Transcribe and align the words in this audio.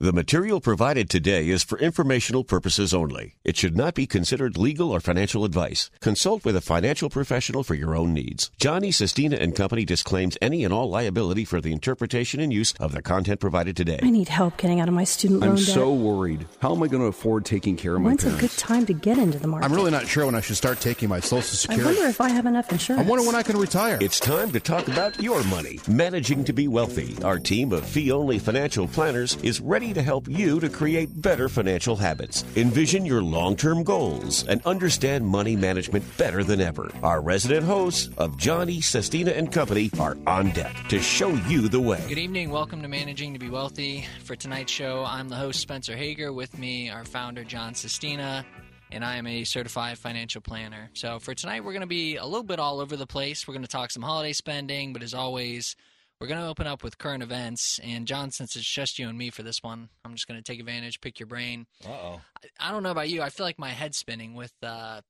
The 0.00 0.12
material 0.12 0.60
provided 0.60 1.10
today 1.10 1.48
is 1.48 1.64
for 1.64 1.76
informational 1.76 2.44
purposes 2.44 2.94
only. 2.94 3.34
It 3.42 3.56
should 3.56 3.76
not 3.76 3.94
be 3.94 4.06
considered 4.06 4.56
legal 4.56 4.92
or 4.92 5.00
financial 5.00 5.44
advice. 5.44 5.90
Consult 5.98 6.44
with 6.44 6.54
a 6.54 6.60
financial 6.60 7.10
professional 7.10 7.64
for 7.64 7.74
your 7.74 7.96
own 7.96 8.14
needs. 8.14 8.52
Johnny 8.60 8.92
Sestina 8.92 9.34
and 9.34 9.56
Company 9.56 9.84
disclaims 9.84 10.38
any 10.40 10.62
and 10.62 10.72
all 10.72 10.88
liability 10.88 11.44
for 11.44 11.60
the 11.60 11.72
interpretation 11.72 12.38
and 12.38 12.52
use 12.52 12.74
of 12.78 12.92
the 12.92 13.02
content 13.02 13.40
provided 13.40 13.76
today. 13.76 13.98
I 14.00 14.10
need 14.10 14.28
help 14.28 14.56
getting 14.56 14.78
out 14.80 14.86
of 14.86 14.94
my 14.94 15.02
student 15.02 15.40
loan 15.40 15.50
I'm 15.50 15.56
debt. 15.56 15.64
so 15.64 15.92
worried. 15.92 16.46
How 16.60 16.76
am 16.76 16.82
I 16.84 16.86
going 16.86 17.02
to 17.02 17.08
afford 17.08 17.44
taking 17.44 17.76
care 17.76 17.96
of 17.96 18.00
my 18.00 18.10
When's 18.10 18.22
a 18.24 18.30
good 18.38 18.52
time 18.52 18.86
to 18.86 18.92
get 18.92 19.18
into 19.18 19.40
the 19.40 19.48
market? 19.48 19.66
I'm 19.66 19.72
really 19.74 19.90
not 19.90 20.06
sure 20.06 20.24
when 20.26 20.36
I 20.36 20.40
should 20.40 20.56
start 20.56 20.78
taking 20.78 21.08
my 21.08 21.18
Social 21.18 21.42
Security. 21.42 21.82
I 21.82 21.86
wonder 21.86 22.08
if 22.08 22.20
I 22.20 22.28
have 22.28 22.46
enough 22.46 22.70
insurance. 22.70 23.04
I 23.04 23.10
wonder 23.10 23.26
when 23.26 23.34
I 23.34 23.42
can 23.42 23.56
retire. 23.56 23.98
It's 24.00 24.20
time 24.20 24.52
to 24.52 24.60
talk 24.60 24.86
about 24.86 25.20
your 25.20 25.42
money. 25.46 25.80
Managing 25.88 26.44
to 26.44 26.52
be 26.52 26.68
wealthy. 26.68 27.20
Our 27.24 27.40
team 27.40 27.72
of 27.72 27.84
fee 27.84 28.12
only 28.12 28.38
financial 28.38 28.86
planners 28.86 29.34
is 29.42 29.60
ready 29.60 29.87
to 29.92 30.02
help 30.02 30.28
you 30.28 30.60
to 30.60 30.68
create 30.68 31.22
better 31.22 31.48
financial 31.48 31.96
habits. 31.96 32.44
Envision 32.56 33.04
your 33.04 33.22
long 33.22 33.56
term 33.56 33.82
goals 33.82 34.46
and 34.46 34.60
understand 34.64 35.26
money 35.26 35.56
management 35.56 36.04
better 36.16 36.44
than 36.44 36.60
ever. 36.60 36.90
Our 37.02 37.20
resident 37.20 37.64
hosts 37.64 38.10
of 38.18 38.36
Johnny, 38.36 38.80
Sestina, 38.80 39.32
and 39.32 39.52
Company 39.52 39.90
are 39.98 40.16
on 40.26 40.50
deck 40.50 40.74
to 40.88 41.00
show 41.00 41.30
you 41.48 41.68
the 41.68 41.80
way. 41.80 42.04
Good 42.08 42.18
evening. 42.18 42.50
Welcome 42.50 42.82
to 42.82 42.88
Managing 42.88 43.32
to 43.32 43.38
Be 43.38 43.50
Wealthy. 43.50 44.06
For 44.24 44.36
tonight's 44.36 44.72
show, 44.72 45.04
I'm 45.04 45.28
the 45.28 45.36
host, 45.36 45.60
Spencer 45.60 45.96
Hager. 45.96 46.32
With 46.32 46.58
me, 46.58 46.90
our 46.90 47.04
founder, 47.04 47.44
John 47.44 47.74
Sestina, 47.74 48.44
and 48.90 49.04
I 49.04 49.16
am 49.16 49.26
a 49.26 49.44
certified 49.44 49.98
financial 49.98 50.40
planner. 50.40 50.90
So 50.94 51.18
for 51.18 51.34
tonight, 51.34 51.64
we're 51.64 51.72
going 51.72 51.80
to 51.80 51.86
be 51.86 52.16
a 52.16 52.24
little 52.24 52.42
bit 52.42 52.58
all 52.58 52.80
over 52.80 52.96
the 52.96 53.06
place. 53.06 53.46
We're 53.46 53.54
going 53.54 53.62
to 53.62 53.68
talk 53.68 53.90
some 53.90 54.02
holiday 54.02 54.32
spending, 54.32 54.92
but 54.92 55.02
as 55.02 55.14
always, 55.14 55.76
we're 56.20 56.26
going 56.26 56.40
to 56.40 56.46
open 56.48 56.66
up 56.66 56.82
with 56.82 56.98
current 56.98 57.22
events. 57.22 57.78
And 57.82 58.06
John, 58.06 58.30
since 58.30 58.56
it's 58.56 58.70
just 58.70 58.98
you 58.98 59.08
and 59.08 59.16
me 59.16 59.30
for 59.30 59.42
this 59.42 59.62
one, 59.62 59.88
I'm 60.04 60.14
just 60.14 60.26
going 60.26 60.38
to 60.38 60.44
take 60.44 60.60
advantage, 60.60 61.00
pick 61.00 61.20
your 61.20 61.26
brain. 61.26 61.66
Uh 61.86 61.90
oh. 61.90 62.20
I, 62.60 62.68
I 62.68 62.72
don't 62.72 62.82
know 62.82 62.90
about 62.90 63.08
you. 63.08 63.22
I 63.22 63.30
feel 63.30 63.46
like 63.46 63.58
my 63.58 63.70
head's 63.70 63.98
spinning 63.98 64.34
with 64.34 64.52
uh, 64.62 65.00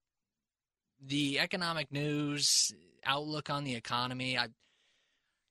the 1.05 1.39
economic 1.39 1.91
news, 1.91 2.73
outlook 3.05 3.49
on 3.49 3.65
the 3.65 3.75
economy. 3.75 4.37
I 4.37 4.49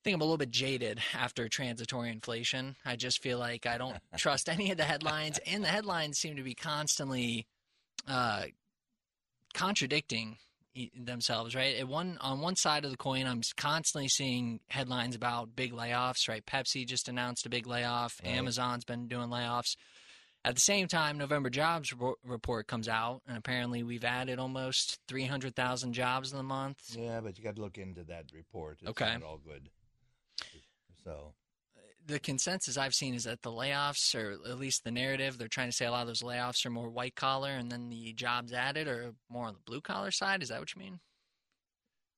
think 0.04 0.16
I'm 0.16 0.22
a 0.22 0.26
little 0.26 0.38
bit 0.38 0.52
jaded 0.52 1.02
after 1.14 1.50
transitory 1.50 2.10
inflation. 2.10 2.76
I 2.86 2.96
just 2.96 3.22
feel 3.22 3.40
like 3.40 3.66
I 3.66 3.78
don't 3.78 3.98
trust 4.18 4.50
any 4.50 4.72
of 4.72 4.78
the 4.78 4.84
headlines, 4.84 5.40
and 5.46 5.64
the 5.64 5.70
headlines 5.70 6.20
seem 6.20 6.36
to 6.36 6.44
be 6.44 6.54
constantly 6.54 7.48
uh, 8.08 8.44
contradicting 9.54 10.38
themselves. 10.96 11.56
Right, 11.56 11.76
at 11.78 11.88
one 11.88 12.18
on 12.22 12.42
one 12.42 12.56
side 12.56 12.86
of 12.86 12.92
the 12.92 12.98
coin, 12.98 13.26
I'm 13.26 13.42
constantly 13.56 14.08
seeing 14.08 14.60
headlines 14.70 15.16
about 15.16 15.56
big 15.56 15.74
layoffs. 15.74 16.28
Right, 16.28 16.46
Pepsi 16.46 16.86
just 16.88 17.08
announced 17.10 17.46
a 17.46 17.50
big 17.50 17.68
layoff. 17.68 18.14
Right. 18.24 18.34
Amazon's 18.34 18.86
been 18.86 19.08
doing 19.08 19.30
layoffs. 19.30 19.76
At 20.46 20.56
the 20.56 20.62
same 20.62 20.88
time, 20.88 21.18
November 21.18 21.50
jobs 21.50 21.94
report 22.24 22.68
comes 22.68 22.88
out, 22.88 23.22
and 23.28 23.38
apparently 23.38 23.84
we've 23.84 24.06
added 24.06 24.40
almost 24.40 24.98
300,000 25.10 25.92
jobs 25.92 26.32
in 26.32 26.38
the 26.38 26.44
month. 26.44 26.78
Yeah, 26.98 27.20
but 27.20 27.38
you 27.38 27.44
got 27.44 27.56
to 27.56 27.62
look 27.62 27.78
into 27.78 28.04
that 28.06 28.26
report. 28.34 28.78
It's 28.82 28.90
Okay. 28.92 29.12
not 29.14 29.24
all 29.24 29.40
good. 29.40 29.70
So 31.04 31.34
the 32.08 32.20
consensus 32.20 32.78
I've 32.78 32.96
seen 32.96 33.14
is 33.14 33.26
that 33.26 33.42
the 33.42 33.52
layoffs, 33.52 34.16
or 34.16 34.32
at 34.50 34.58
least 34.60 34.84
the 34.84 34.92
narrative, 34.92 35.38
they're 35.38 35.48
trying 35.48 35.70
to 35.70 35.76
say 35.76 35.86
a 35.86 35.92
lot 35.92 36.02
of 36.02 36.08
those 36.08 36.22
layoffs 36.24 36.66
are 36.66 36.70
more 36.70 36.90
white 36.90 37.16
collar, 37.16 37.52
and 37.52 37.72
then 37.72 37.90
the 37.90 38.14
jobs 38.14 38.54
added 38.54 38.88
are 38.88 39.14
more 39.30 39.48
on 39.48 39.54
the 39.54 39.60
blue 39.66 39.82
collar 39.82 40.12
side. 40.12 40.42
Is 40.42 40.50
that 40.50 40.60
what 40.60 40.74
you 40.76 40.80
mean? 40.82 41.00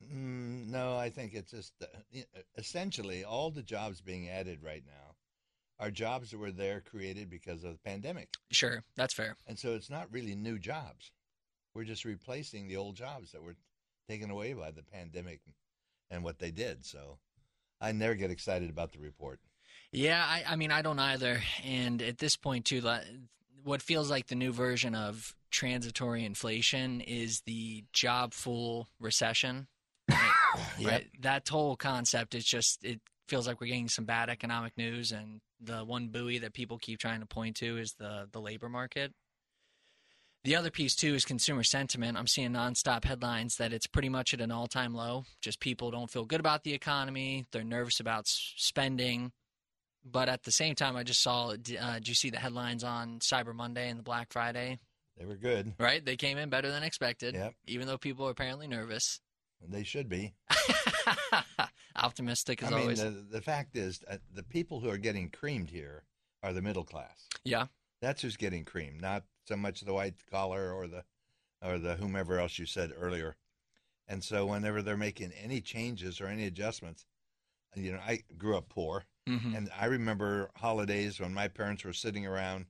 mm, 0.04 0.68
no, 0.68 0.96
I 0.98 1.10
think 1.10 1.34
it's 1.34 1.52
just 1.52 1.74
uh, 1.82 2.20
essentially 2.58 3.24
all 3.24 3.52
the 3.52 3.64
jobs 3.64 4.02
being 4.02 4.30
added 4.30 4.64
right 4.64 4.84
now 4.86 5.16
are 5.80 5.92
jobs 5.92 6.32
that 6.32 6.38
were 6.40 6.52
there 6.52 6.82
created 6.82 7.30
because 7.30 7.64
of 7.64 7.74
the 7.74 7.80
pandemic, 7.80 8.30
Sure, 8.52 8.84
that's 8.96 9.14
fair. 9.14 9.38
and 9.48 9.58
so 9.58 9.74
it's 9.76 9.90
not 9.90 10.12
really 10.12 10.36
new 10.36 10.60
jobs. 10.60 11.12
We're 11.74 11.84
just 11.86 12.06
replacing 12.06 12.68
the 12.68 12.78
old 12.78 12.96
jobs 12.96 13.32
that 13.32 13.42
were 13.44 13.56
taken 14.10 14.30
away 14.30 14.54
by 14.54 14.72
the 14.72 14.84
pandemic 14.84 15.42
and 16.10 16.24
what 16.24 16.40
they 16.40 16.52
did. 16.52 16.86
So 16.86 17.20
I 17.80 17.92
never 17.92 18.16
get 18.16 18.32
excited 18.32 18.70
about 18.70 18.92
the 18.92 19.00
report. 19.00 19.40
Yeah, 19.92 20.24
I, 20.24 20.44
I 20.48 20.56
mean, 20.56 20.72
I 20.72 20.82
don't 20.82 21.00
either. 21.00 21.42
And 21.66 22.02
at 22.02 22.20
this 22.20 22.36
point, 22.36 22.66
too, 22.66 22.82
what 23.64 23.82
feels 23.82 24.10
like 24.10 24.28
the 24.28 24.36
new 24.36 24.52
version 24.52 24.96
of 24.96 25.36
transitory 25.52 26.26
inflation 26.26 27.02
is 27.02 27.42
the 27.42 27.84
job 27.94 28.34
full 28.34 28.88
recession. 29.00 29.68
Right? 30.12 30.72
Yep. 30.80 30.92
Right? 30.92 31.08
That 31.22 31.48
whole 31.48 31.76
concept 31.76 32.34
is 32.34 32.44
just, 32.44 32.84
it 32.84 33.00
feels 33.28 33.46
like 33.46 33.62
we're 33.62 33.68
getting 33.68 33.88
some 33.88 34.06
bad 34.06 34.30
economic 34.30 34.76
news. 34.78 35.12
And 35.12 35.42
the 35.62 35.86
one 35.86 36.08
buoy 36.08 36.40
that 36.40 36.54
people 36.54 36.80
keep 36.80 36.98
trying 36.98 37.20
to 37.20 37.28
point 37.28 37.58
to 37.58 37.78
is 37.78 37.94
the, 37.94 38.28
the 38.32 38.42
labor 38.42 38.68
market. 38.68 39.14
The 40.44 40.56
other 40.56 40.72
piece, 40.72 40.96
too, 40.96 41.14
is 41.14 41.24
consumer 41.24 41.64
sentiment. 41.64 42.18
I'm 42.18 42.26
seeing 42.26 42.52
nonstop 42.52 43.06
headlines 43.06 43.58
that 43.58 43.74
it's 43.74 43.86
pretty 43.86 44.10
much 44.10 44.34
at 44.34 44.42
an 44.42 44.52
all 44.52 44.66
time 44.66 44.96
low. 44.96 45.26
Just 45.40 45.60
people 45.60 45.92
don't 45.92 46.10
feel 46.10 46.26
good 46.26 46.40
about 46.40 46.64
the 46.64 46.74
economy. 46.74 47.46
They're 47.52 47.64
nervous 47.64 48.00
about 48.00 48.24
spending. 48.26 49.34
But 50.04 50.30
at 50.30 50.44
the 50.44 50.52
same 50.52 50.76
time, 50.76 50.96
I 50.96 51.04
just 51.04 51.22
saw. 51.22 51.50
Uh, 51.50 51.56
did 51.56 52.08
you 52.08 52.16
see 52.16 52.30
the 52.30 52.40
headlines 52.40 52.84
on 52.84 53.20
Cyber 53.20 53.54
Monday 53.54 53.90
and 53.90 54.00
the 54.00 54.04
Black 54.04 54.32
Friday? 54.32 54.80
They 55.18 55.26
were 55.26 55.36
good. 55.36 55.74
Right, 55.78 56.04
they 56.04 56.16
came 56.16 56.38
in 56.38 56.50
better 56.50 56.72
than 56.72 56.84
expected. 56.84 57.36
Yep. 57.36 57.54
Even 57.68 57.88
though 57.88 57.98
people 57.98 58.26
are 58.28 58.32
apparently 58.32 58.68
nervous. 58.68 59.20
They 59.68 59.84
should 59.84 60.08
be. 60.08 60.34
Optimistic 61.96 62.64
as 62.64 62.70
I 62.70 62.72
mean, 62.72 62.82
always. 62.82 63.04
the, 63.04 63.26
the 63.30 63.42
fact 63.42 63.76
is, 63.76 64.00
uh, 64.10 64.18
the 64.34 64.44
people 64.44 64.80
who 64.80 64.90
are 64.90 64.98
getting 64.98 65.30
creamed 65.30 65.70
here 65.70 66.04
are 66.42 66.54
the 66.54 66.62
middle 66.62 66.86
class. 66.86 67.28
yeah. 67.44 67.66
That's 68.02 68.22
who's 68.22 68.38
getting 68.38 68.64
creamed, 68.64 69.02
not 69.02 69.24
so 69.46 69.58
much 69.58 69.82
the 69.82 69.92
white 69.92 70.16
collar 70.32 70.72
or 70.72 70.88
the 70.88 71.04
or 71.62 71.78
the 71.78 71.96
whomever 71.96 72.40
else 72.40 72.58
you 72.58 72.66
said 72.66 72.94
earlier. 72.98 73.36
And 74.08 74.24
so, 74.24 74.46
whenever 74.46 74.82
they're 74.82 74.96
making 74.96 75.34
any 75.34 75.60
changes 75.60 76.22
or 76.22 76.28
any 76.28 76.46
adjustments, 76.46 77.06
you 77.76 77.92
know, 77.92 78.00
I 78.00 78.22
grew 78.38 78.56
up 78.56 78.70
poor, 78.70 79.04
hmm 79.38 79.56
and 79.56 79.70
I 79.80 79.86
remember 79.86 80.50
holidays 80.56 81.20
when 81.20 81.34
my 81.34 81.48
parents 81.48 81.84
were 81.84 81.94
sitting 81.94 82.26
around 82.26 82.66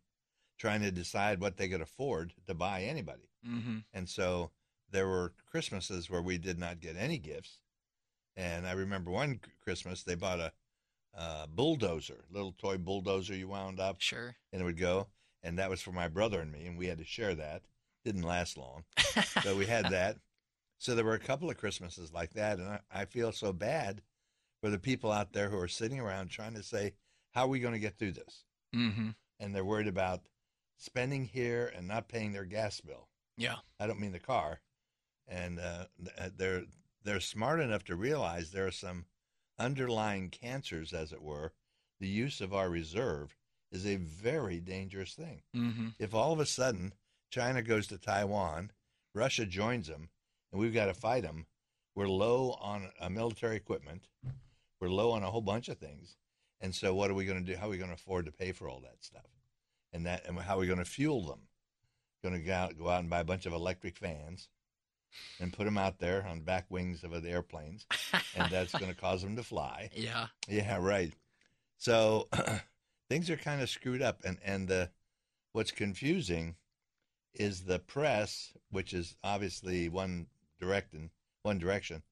trying 0.57 0.81
to 0.81 0.91
decide 0.91 1.39
what 1.39 1.57
they 1.57 1.69
could 1.69 1.81
afford 1.81 2.33
to 2.47 2.53
buy 2.53 2.83
anybody. 2.83 3.29
hmm 3.43 3.79
And 3.93 4.09
so 4.09 4.51
there 4.91 5.07
were 5.07 5.33
Christmases 5.49 6.09
where 6.09 6.21
we 6.21 6.37
did 6.37 6.59
not 6.59 6.79
get 6.81 6.95
any 6.97 7.17
gifts. 7.17 7.59
And 8.35 8.67
I 8.67 8.71
remember 8.73 9.11
one 9.11 9.39
Christmas 9.63 10.03
they 10.03 10.15
bought 10.15 10.39
a 10.39 10.51
uh, 11.17 11.47
bulldozer, 11.47 12.25
little 12.31 12.53
toy 12.53 12.77
bulldozer 12.77 13.35
you 13.35 13.47
wound 13.47 13.79
up, 13.79 13.99
Sure. 14.01 14.35
and 14.51 14.61
it 14.61 14.65
would 14.65 14.77
go. 14.77 15.07
And 15.43 15.57
that 15.57 15.69
was 15.69 15.81
for 15.81 15.91
my 15.91 16.07
brother 16.07 16.41
and 16.41 16.51
me, 16.51 16.65
and 16.65 16.77
we 16.77 16.87
had 16.87 16.97
to 16.99 17.05
share 17.05 17.35
that. 17.35 17.63
Didn't 18.05 18.23
last 18.23 18.57
long, 18.57 18.83
so 19.43 19.55
we 19.55 19.65
had 19.65 19.89
that. 19.91 20.17
So 20.81 20.95
there 20.95 21.03
were 21.03 21.13
a 21.13 21.19
couple 21.19 21.49
of 21.49 21.57
Christmases 21.57 22.13
like 22.13 22.31
that, 22.35 22.57
and 22.57 22.69
I, 22.69 22.79
I 22.89 23.03
feel 23.05 23.33
so 23.33 23.51
bad 23.51 24.01
for 24.61 24.69
the 24.69 24.79
people 24.79 25.11
out 25.11 25.33
there 25.33 25.49
who 25.49 25.59
are 25.59 25.67
sitting 25.67 25.99
around 25.99 26.29
trying 26.29 26.53
to 26.55 26.63
say, 26.63 26.93
"How 27.31 27.43
are 27.43 27.47
we 27.49 27.59
going 27.59 27.73
to 27.73 27.79
get 27.79 27.97
through 27.97 28.13
this?" 28.13 28.43
hmm 28.73 29.09
And 29.39 29.55
they're 29.55 29.65
worried 29.65 29.87
about 29.87 30.27
spending 30.77 31.25
here 31.25 31.71
and 31.75 31.87
not 31.87 32.07
paying 32.07 32.31
their 32.31 32.45
gas 32.45 32.81
bill. 32.81 33.09
Yeah. 33.37 33.55
I 33.79 33.87
don't 33.87 33.99
mean 33.99 34.11
the 34.11 34.19
car. 34.19 34.61
And 35.27 35.59
uh, 35.59 35.85
they're 36.35 36.63
they're 37.03 37.19
smart 37.19 37.59
enough 37.59 37.83
to 37.85 37.95
realize 37.95 38.51
there 38.51 38.67
are 38.67 38.71
some 38.71 39.05
underlying 39.57 40.29
cancers, 40.29 40.93
as 40.93 41.11
it 41.11 41.21
were. 41.21 41.53
The 41.99 42.07
use 42.07 42.41
of 42.41 42.53
our 42.53 42.69
reserve 42.69 43.35
is 43.71 43.85
a 43.85 43.97
very 43.97 44.59
dangerous 44.59 45.13
thing. 45.13 45.43
hmm 45.53 45.89
If 45.99 46.13
all 46.13 46.33
of 46.33 46.39
a 46.39 46.45
sudden 46.45 46.93
China 47.29 47.61
goes 47.61 47.87
to 47.87 47.97
Taiwan, 47.97 48.71
Russia 49.13 49.45
joins 49.45 49.87
them, 49.87 50.09
and 50.51 50.59
we've 50.59 50.73
got 50.73 50.85
to 50.85 50.93
fight 50.93 51.23
them, 51.23 51.45
we're 51.95 52.07
low 52.07 52.57
on 52.61 52.91
uh, 52.99 53.09
military 53.09 53.55
equipment, 53.55 54.07
we're 54.79 54.89
low 54.89 55.11
on 55.11 55.23
a 55.23 55.31
whole 55.31 55.41
bunch 55.41 55.69
of 55.69 55.77
things, 55.77 56.15
and 56.61 56.73
so 56.73 56.93
what 56.93 57.09
are 57.09 57.15
we 57.15 57.25
going 57.25 57.43
to 57.43 57.51
do? 57.51 57.57
How 57.57 57.67
are 57.67 57.69
we 57.69 57.77
going 57.77 57.89
to 57.89 57.95
afford 57.95 58.25
to 58.25 58.31
pay 58.31 58.51
for 58.51 58.69
all 58.69 58.81
that 58.81 59.03
stuff? 59.03 59.25
And 59.91 60.05
that, 60.05 60.27
and 60.27 60.37
how 60.39 60.55
are 60.55 60.59
we 60.59 60.67
going 60.67 60.79
to 60.79 60.85
fuel 60.85 61.25
them? 61.25 61.41
Going 62.23 62.35
to 62.35 62.41
go 62.41 62.53
out, 62.53 62.77
go 62.77 62.89
out 62.89 62.99
and 62.99 63.09
buy 63.09 63.21
a 63.21 63.25
bunch 63.25 63.45
of 63.45 63.53
electric 63.53 63.97
fans, 63.97 64.49
and 65.39 65.53
put 65.53 65.65
them 65.65 65.77
out 65.77 65.99
there 65.99 66.25
on 66.27 66.41
back 66.41 66.65
wings 66.69 67.03
of 67.03 67.11
the 67.21 67.29
airplanes, 67.29 67.85
and 68.35 68.51
that's 68.51 68.73
going 68.73 68.91
to 68.93 68.99
cause 68.99 69.21
them 69.21 69.35
to 69.35 69.43
fly. 69.43 69.89
Yeah. 69.95 70.27
Yeah, 70.47 70.77
right. 70.79 71.13
So 71.77 72.27
things 73.09 73.29
are 73.29 73.37
kind 73.37 73.61
of 73.61 73.69
screwed 73.69 74.01
up, 74.01 74.21
and 74.23 74.37
and 74.43 74.67
the 74.67 74.89
what's 75.53 75.71
confusing 75.71 76.55
is 77.33 77.61
the 77.61 77.79
press, 77.79 78.53
which 78.71 78.93
is 78.93 79.15
obviously 79.23 79.89
one 79.89 80.27
direction, 80.59 81.09
one 81.43 81.57
direction, 81.57 82.03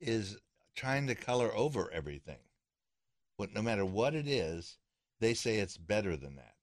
is 0.00 0.36
trying 0.76 1.06
to 1.08 1.14
color 1.14 1.50
over 1.54 1.90
everything. 1.92 2.38
What, 3.36 3.52
no 3.52 3.62
matter 3.62 3.84
what 3.84 4.14
it 4.14 4.28
is, 4.28 4.78
they 5.20 5.34
say 5.34 5.56
it's 5.56 5.76
better 5.76 6.16
than 6.16 6.36
that. 6.36 6.54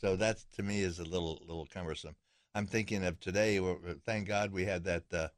So 0.00 0.14
that 0.16 0.38
to 0.54 0.62
me 0.62 0.80
is 0.82 0.98
a 0.98 1.04
little 1.04 1.38
little 1.46 1.66
cumbersome. 1.66 2.14
I'm 2.54 2.66
thinking 2.66 3.04
of 3.04 3.18
today. 3.20 3.60
Thank 4.06 4.28
God 4.28 4.52
we 4.52 4.64
had 4.64 4.84
that 4.84 5.04
uh, 5.12 5.28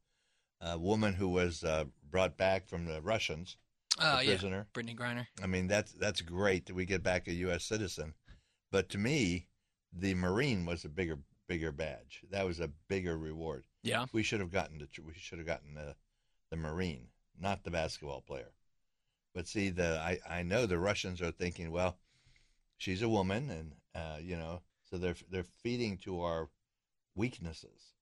uh, 0.60 0.78
woman 0.78 1.14
who 1.14 1.28
was 1.28 1.64
uh, 1.64 1.84
brought 2.10 2.36
back 2.36 2.68
from 2.68 2.84
the 2.84 3.00
Russians, 3.00 3.56
Oh, 3.98 4.18
a 4.18 4.22
yeah. 4.22 4.30
prisoner. 4.30 4.66
Brittney 4.74 4.96
Griner. 4.96 5.26
I 5.42 5.46
mean, 5.46 5.66
that's 5.66 5.92
that's 5.92 6.20
great 6.20 6.66
that 6.66 6.74
we 6.74 6.84
get 6.84 7.02
back 7.02 7.26
a 7.26 7.32
U.S. 7.32 7.64
citizen, 7.64 8.14
But 8.70 8.88
to 8.90 8.98
me, 8.98 9.48
the 9.92 10.14
Marine 10.14 10.64
was 10.66 10.84
a 10.84 10.88
bigger 10.88 11.18
bigger 11.48 11.72
badge. 11.72 12.22
That 12.30 12.46
was 12.46 12.60
a 12.60 12.70
bigger 12.88 13.16
reward. 13.18 13.64
Yeah. 13.82 14.04
We 14.12 14.22
should 14.22 14.40
have 14.40 14.52
gotten 14.52 14.78
the 14.78 14.88
we 15.02 15.14
should 15.16 15.38
have 15.38 15.46
gotten 15.46 15.74
the 15.74 15.96
the 16.50 16.56
Marine, 16.56 17.08
not 17.40 17.64
the 17.64 17.70
basketball 17.70 18.20
player. 18.20 18.52
But 19.34 19.46
see, 19.46 19.70
the 19.70 19.98
I, 19.98 20.18
I 20.28 20.42
know 20.42 20.66
the 20.66 20.78
Russians 20.78 21.22
are 21.22 21.30
thinking, 21.30 21.70
well, 21.70 21.98
she's 22.78 23.02
a 23.02 23.08
woman, 23.08 23.50
and 23.50 23.72
uh, 23.94 24.18
you 24.20 24.36
know, 24.36 24.62
so 24.90 24.98
they're 24.98 25.16
they're 25.30 25.44
feeding 25.62 25.96
to 25.98 26.22
our 26.22 26.48
weaknesses, 27.14 27.94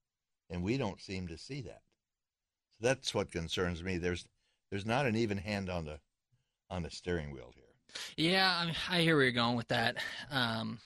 and 0.50 0.62
we 0.62 0.78
don't 0.78 1.00
seem 1.00 1.28
to 1.28 1.36
see 1.36 1.60
that. 1.62 1.82
So 2.72 2.86
that's 2.86 3.14
what 3.14 3.30
concerns 3.30 3.82
me. 3.82 3.98
There's 3.98 4.26
there's 4.70 4.86
not 4.86 5.06
an 5.06 5.16
even 5.16 5.38
hand 5.38 5.68
on 5.68 5.84
the 5.84 5.98
on 6.70 6.82
the 6.82 6.90
steering 6.90 7.30
wheel 7.32 7.52
here. 7.54 7.64
Yeah, 8.16 8.58
I, 8.58 8.66
mean, 8.66 8.74
I 8.90 9.00
hear 9.00 9.16
where 9.16 9.24
you're 9.24 9.32
going 9.32 9.56
with 9.56 9.68
that. 9.68 9.96
Um, 10.30 10.78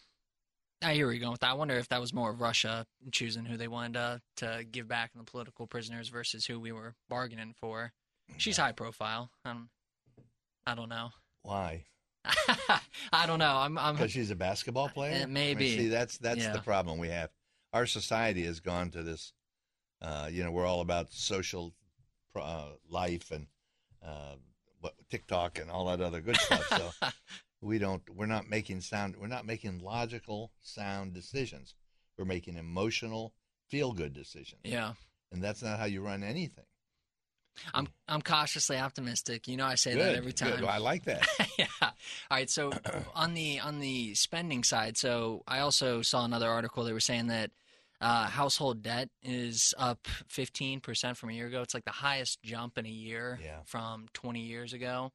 I 0.82 0.94
hear 0.94 1.06
where 1.06 1.14
you're 1.14 1.20
going 1.20 1.32
with 1.32 1.40
that. 1.40 1.50
I 1.50 1.54
wonder 1.54 1.76
if 1.76 1.88
that 1.88 2.00
was 2.00 2.12
more 2.12 2.30
of 2.30 2.40
Russia 2.40 2.86
choosing 3.10 3.44
who 3.44 3.56
they 3.56 3.68
wanted 3.68 3.94
to, 3.94 4.20
to 4.36 4.64
give 4.64 4.88
back 4.88 5.10
in 5.14 5.18
the 5.18 5.30
political 5.30 5.66
prisoners 5.66 6.08
versus 6.08 6.46
who 6.46 6.58
we 6.58 6.72
were 6.72 6.94
bargaining 7.08 7.54
for. 7.60 7.92
She's 8.36 8.56
high 8.56 8.72
profile. 8.72 9.30
Um, 9.44 9.68
I 10.66 10.74
don't 10.74 10.88
know. 10.88 11.10
Why? 11.42 11.84
I 13.12 13.26
don't 13.26 13.38
know. 13.38 13.56
I'm. 13.56 13.76
I'm 13.78 13.94
Because 13.94 14.12
she's 14.12 14.30
a 14.30 14.36
basketball 14.36 14.88
player. 14.88 15.14
Uh, 15.14 15.22
I 15.22 15.24
mean, 15.26 15.32
maybe. 15.32 15.76
see, 15.76 15.88
that's 15.88 16.18
that's 16.18 16.40
Yeah. 16.40 16.52
the 16.52 16.60
problem 16.60 16.98
we 16.98 17.08
have. 17.08 17.30
Our 17.72 17.86
society 17.86 18.44
has 18.44 18.60
gone 18.60 18.90
to 18.90 19.02
this. 19.02 19.32
Uh, 20.00 20.28
you 20.30 20.42
know, 20.44 20.50
we're 20.50 20.66
all 20.66 20.80
about 20.80 21.12
social 21.12 21.74
uh, 22.36 22.70
life 22.88 23.30
and 23.30 23.46
uh, 24.04 24.34
what 24.80 24.94
TikTok 25.10 25.58
and 25.58 25.70
all 25.70 25.86
that 25.86 26.00
other 26.00 26.20
good 26.20 26.36
stuff. 26.36 26.66
So 26.68 27.08
we 27.60 27.78
don't. 27.78 28.02
We're 28.10 28.26
not 28.26 28.48
making 28.48 28.80
sound. 28.82 29.16
We're 29.16 29.26
not 29.26 29.46
making 29.46 29.78
logical, 29.80 30.52
sound 30.60 31.14
decisions. 31.14 31.74
We're 32.18 32.24
making 32.24 32.56
emotional, 32.56 33.34
feel 33.68 33.92
good 33.92 34.12
decisions. 34.12 34.60
yeah. 34.64 34.92
And 35.32 35.42
that's 35.42 35.62
not 35.62 35.78
how 35.78 35.86
you 35.86 36.02
run 36.02 36.22
anything. 36.22 36.66
I'm. 37.74 37.88
I'm 38.08 38.22
cautiously 38.22 38.76
optimistic. 38.78 39.46
You 39.48 39.56
know, 39.56 39.66
I 39.66 39.74
say 39.76 39.92
good. 39.92 40.00
that 40.00 40.14
every 40.16 40.32
time. 40.32 40.56
Good. 40.56 40.64
I 40.64 40.78
like 40.78 41.04
that. 41.04 41.26
yeah. 41.58 41.66
All 41.82 41.90
right. 42.30 42.48
So 42.50 42.72
on 43.14 43.34
the 43.34 43.60
on 43.60 43.78
the 43.80 44.14
spending 44.14 44.64
side, 44.64 44.96
so 44.96 45.42
I 45.46 45.60
also 45.60 46.02
saw 46.02 46.24
another 46.24 46.48
article. 46.48 46.84
They 46.84 46.92
were 46.92 47.00
saying 47.00 47.28
that 47.28 47.50
uh, 48.00 48.26
household 48.26 48.82
debt 48.82 49.10
is 49.22 49.74
up 49.78 50.08
15% 50.28 51.16
from 51.16 51.30
a 51.30 51.32
year 51.32 51.46
ago. 51.46 51.62
It's 51.62 51.72
like 51.74 51.84
the 51.84 51.90
highest 51.92 52.42
jump 52.42 52.76
in 52.78 52.84
a 52.86 52.90
year 52.90 53.38
Yeah. 53.42 53.58
from 53.64 54.08
20 54.12 54.40
years 54.40 54.72
ago. 54.72 55.12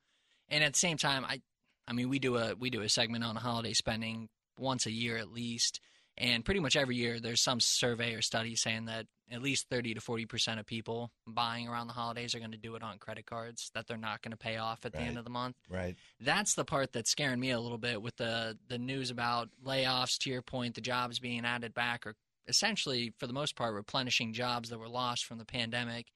And 0.47 0.63
at 0.63 0.71
the 0.73 0.79
same 0.79 0.95
time, 0.95 1.25
I, 1.25 1.41
I 1.85 1.91
mean, 1.91 2.07
we 2.07 2.19
do 2.19 2.37
a 2.37 2.55
we 2.55 2.69
do 2.69 2.81
a 2.81 2.87
segment 2.89 3.25
on 3.25 3.35
holiday 3.35 3.73
spending 3.73 4.29
once 4.57 4.85
a 4.85 4.91
year 4.91 5.17
at 5.17 5.31
least, 5.33 5.81
and 6.17 6.43
pretty 6.43 6.59
much 6.59 6.75
every 6.75 6.95
year 6.95 7.19
there's 7.19 7.41
some 7.41 7.59
survey 7.59 8.13
or 8.13 8.21
study 8.21 8.55
saying 8.55 8.85
that 8.85 9.05
at 9.31 9.41
least 9.41 9.67
30 9.69 9.95
to 9.95 10.01
40 10.01 10.25
percent 10.25 10.59
of 10.59 10.65
people 10.65 11.11
buying 11.25 11.67
around 11.67 11.87
the 11.87 11.93
holidays 11.93 12.33
are 12.33 12.39
going 12.39 12.51
to 12.51 12.57
do 12.57 12.75
it 12.75 12.83
on 12.83 12.97
credit 12.97 13.25
cards 13.25 13.71
that 13.73 13.87
they're 13.87 13.97
not 13.97 14.21
going 14.21 14.31
to 14.31 14.37
pay 14.37 14.57
off 14.57 14.85
at 14.85 14.93
the 14.93 15.01
end 15.01 15.17
of 15.17 15.23
the 15.23 15.29
month. 15.29 15.55
Right. 15.69 15.95
that's 16.19 16.55
the 16.55 16.65
part 16.65 16.93
that's 16.93 17.09
scaring 17.09 17.39
me 17.39 17.51
a 17.51 17.59
little 17.59 17.77
bit 17.77 18.01
with 18.01 18.17
the 18.17 18.57
the 18.67 18.77
news 18.77 19.11
about 19.11 19.49
layoffs 19.65 20.17
to 20.19 20.29
your 20.29 20.41
point 20.41 20.75
the 20.75 20.81
jobs 20.81 21.19
being 21.19 21.45
added 21.45 21.73
back 21.73 22.05
or 22.07 22.15
essentially 22.47 23.13
for 23.17 23.27
the 23.27 23.33
most 23.33 23.55
part 23.55 23.73
replenishing 23.73 24.33
jobs 24.33 24.69
that 24.69 24.79
were 24.79 24.89
lost 24.89 25.25
from 25.25 25.37
the 25.37 25.45
pandemic. 25.45 26.07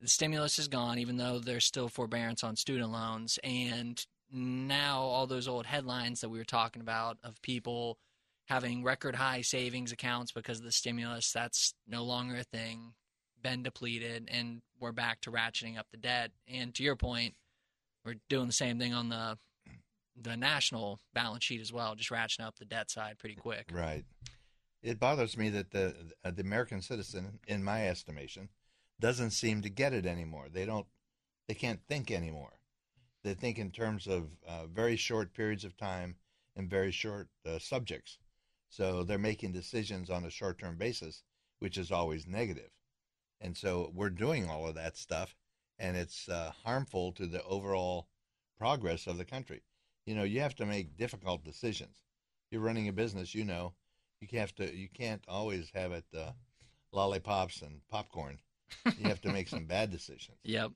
The 0.00 0.08
stimulus 0.08 0.58
is 0.58 0.68
gone 0.68 0.98
even 0.98 1.16
though 1.16 1.38
there's 1.38 1.64
still 1.64 1.88
forbearance 1.88 2.42
on 2.42 2.56
student 2.56 2.90
loans. 2.90 3.38
And 3.44 4.04
now 4.32 5.00
all 5.00 5.26
those 5.26 5.46
old 5.46 5.66
headlines 5.66 6.22
that 6.22 6.30
we 6.30 6.38
were 6.38 6.44
talking 6.44 6.82
about 6.82 7.18
of 7.22 7.40
people 7.42 7.98
having 8.46 8.82
record 8.82 9.14
high 9.14 9.40
savings 9.40 9.92
accounts 9.92 10.32
because 10.32 10.58
of 10.58 10.64
the 10.64 10.72
stimulus 10.72 11.32
that's 11.32 11.74
no 11.86 12.04
longer 12.04 12.36
a 12.36 12.44
thing 12.44 12.92
been 13.42 13.62
depleted 13.62 14.28
and 14.30 14.62
we're 14.78 14.92
back 14.92 15.20
to 15.20 15.30
ratcheting 15.30 15.78
up 15.78 15.86
the 15.90 15.96
debt 15.96 16.30
and 16.46 16.74
to 16.74 16.82
your 16.82 16.96
point 16.96 17.34
we're 18.04 18.14
doing 18.28 18.46
the 18.46 18.52
same 18.52 18.78
thing 18.78 18.94
on 18.94 19.08
the 19.08 19.36
the 20.20 20.36
national 20.36 21.00
balance 21.14 21.44
sheet 21.44 21.60
as 21.60 21.72
well, 21.72 21.94
just 21.94 22.10
ratcheting 22.10 22.44
up 22.44 22.58
the 22.58 22.64
debt 22.64 22.90
side 22.90 23.18
pretty 23.18 23.34
quick. 23.34 23.70
Right. 23.72 24.04
It 24.82 24.98
bothers 24.98 25.36
me 25.36 25.48
that 25.50 25.70
the 25.70 25.94
the 26.24 26.42
American 26.42 26.82
citizen, 26.82 27.38
in 27.46 27.62
my 27.62 27.88
estimation, 27.88 28.48
doesn't 29.00 29.30
seem 29.30 29.62
to 29.62 29.70
get 29.70 29.92
it 29.92 30.06
anymore. 30.06 30.46
They 30.52 30.66
don't. 30.66 30.86
They 31.48 31.54
can't 31.54 31.80
think 31.88 32.10
anymore. 32.10 32.52
They 33.22 33.34
think 33.34 33.58
in 33.58 33.70
terms 33.70 34.06
of 34.06 34.30
uh, 34.46 34.66
very 34.66 34.96
short 34.96 35.32
periods 35.34 35.64
of 35.64 35.76
time 35.76 36.16
and 36.56 36.68
very 36.68 36.90
short 36.90 37.28
uh, 37.46 37.58
subjects. 37.58 38.18
So 38.72 39.04
they're 39.04 39.18
making 39.18 39.52
decisions 39.52 40.08
on 40.08 40.24
a 40.24 40.30
short 40.30 40.58
term 40.58 40.76
basis, 40.78 41.24
which 41.58 41.76
is 41.76 41.92
always 41.92 42.26
negative. 42.26 42.70
And 43.38 43.54
so 43.54 43.92
we're 43.94 44.08
doing 44.08 44.48
all 44.48 44.66
of 44.66 44.76
that 44.76 44.96
stuff, 44.96 45.36
and 45.78 45.94
it's 45.94 46.26
uh, 46.26 46.52
harmful 46.64 47.12
to 47.12 47.26
the 47.26 47.42
overall 47.44 48.08
progress 48.56 49.06
of 49.06 49.18
the 49.18 49.26
country. 49.26 49.60
You 50.06 50.14
know, 50.14 50.22
you 50.22 50.40
have 50.40 50.54
to 50.54 50.64
make 50.64 50.96
difficult 50.96 51.44
decisions. 51.44 51.98
You're 52.50 52.62
running 52.62 52.88
a 52.88 52.94
business, 52.94 53.34
you 53.34 53.44
know, 53.44 53.74
you 54.22 54.38
have 54.38 54.54
to. 54.54 54.74
You 54.74 54.88
can't 54.88 55.22
always 55.28 55.70
have 55.74 55.92
it 55.92 56.06
uh, 56.16 56.30
lollipops 56.92 57.60
and 57.60 57.86
popcorn. 57.90 58.38
You 58.98 59.06
have 59.10 59.20
to 59.20 59.32
make 59.32 59.48
some 59.48 59.66
bad 59.66 59.90
decisions. 59.90 60.38
Yep. 60.44 60.70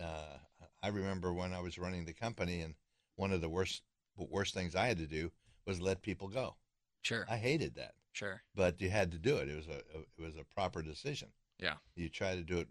Uh, 0.00 0.38
I 0.84 0.88
remember 0.88 1.32
when 1.32 1.52
I 1.52 1.58
was 1.58 1.78
running 1.78 2.04
the 2.04 2.12
company, 2.12 2.60
and 2.60 2.74
one 3.16 3.32
of 3.32 3.40
the 3.40 3.48
worst 3.48 3.82
worst 4.16 4.54
things 4.54 4.76
I 4.76 4.86
had 4.86 4.98
to 4.98 5.06
do 5.08 5.32
was 5.66 5.80
let 5.80 6.00
people 6.00 6.28
go. 6.28 6.54
Sure. 7.02 7.26
I 7.28 7.36
hated 7.36 7.74
that, 7.76 7.94
Sure. 8.12 8.42
but 8.54 8.80
you 8.80 8.90
had 8.90 9.10
to 9.12 9.18
do 9.18 9.36
it. 9.38 9.48
It 9.48 9.56
was 9.56 9.66
a 9.68 9.78
it 9.78 10.22
was 10.22 10.36
a 10.36 10.44
proper 10.54 10.82
decision. 10.82 11.28
Yeah. 11.58 11.74
You 11.94 12.08
try 12.08 12.34
to 12.36 12.42
do 12.42 12.58
it 12.58 12.68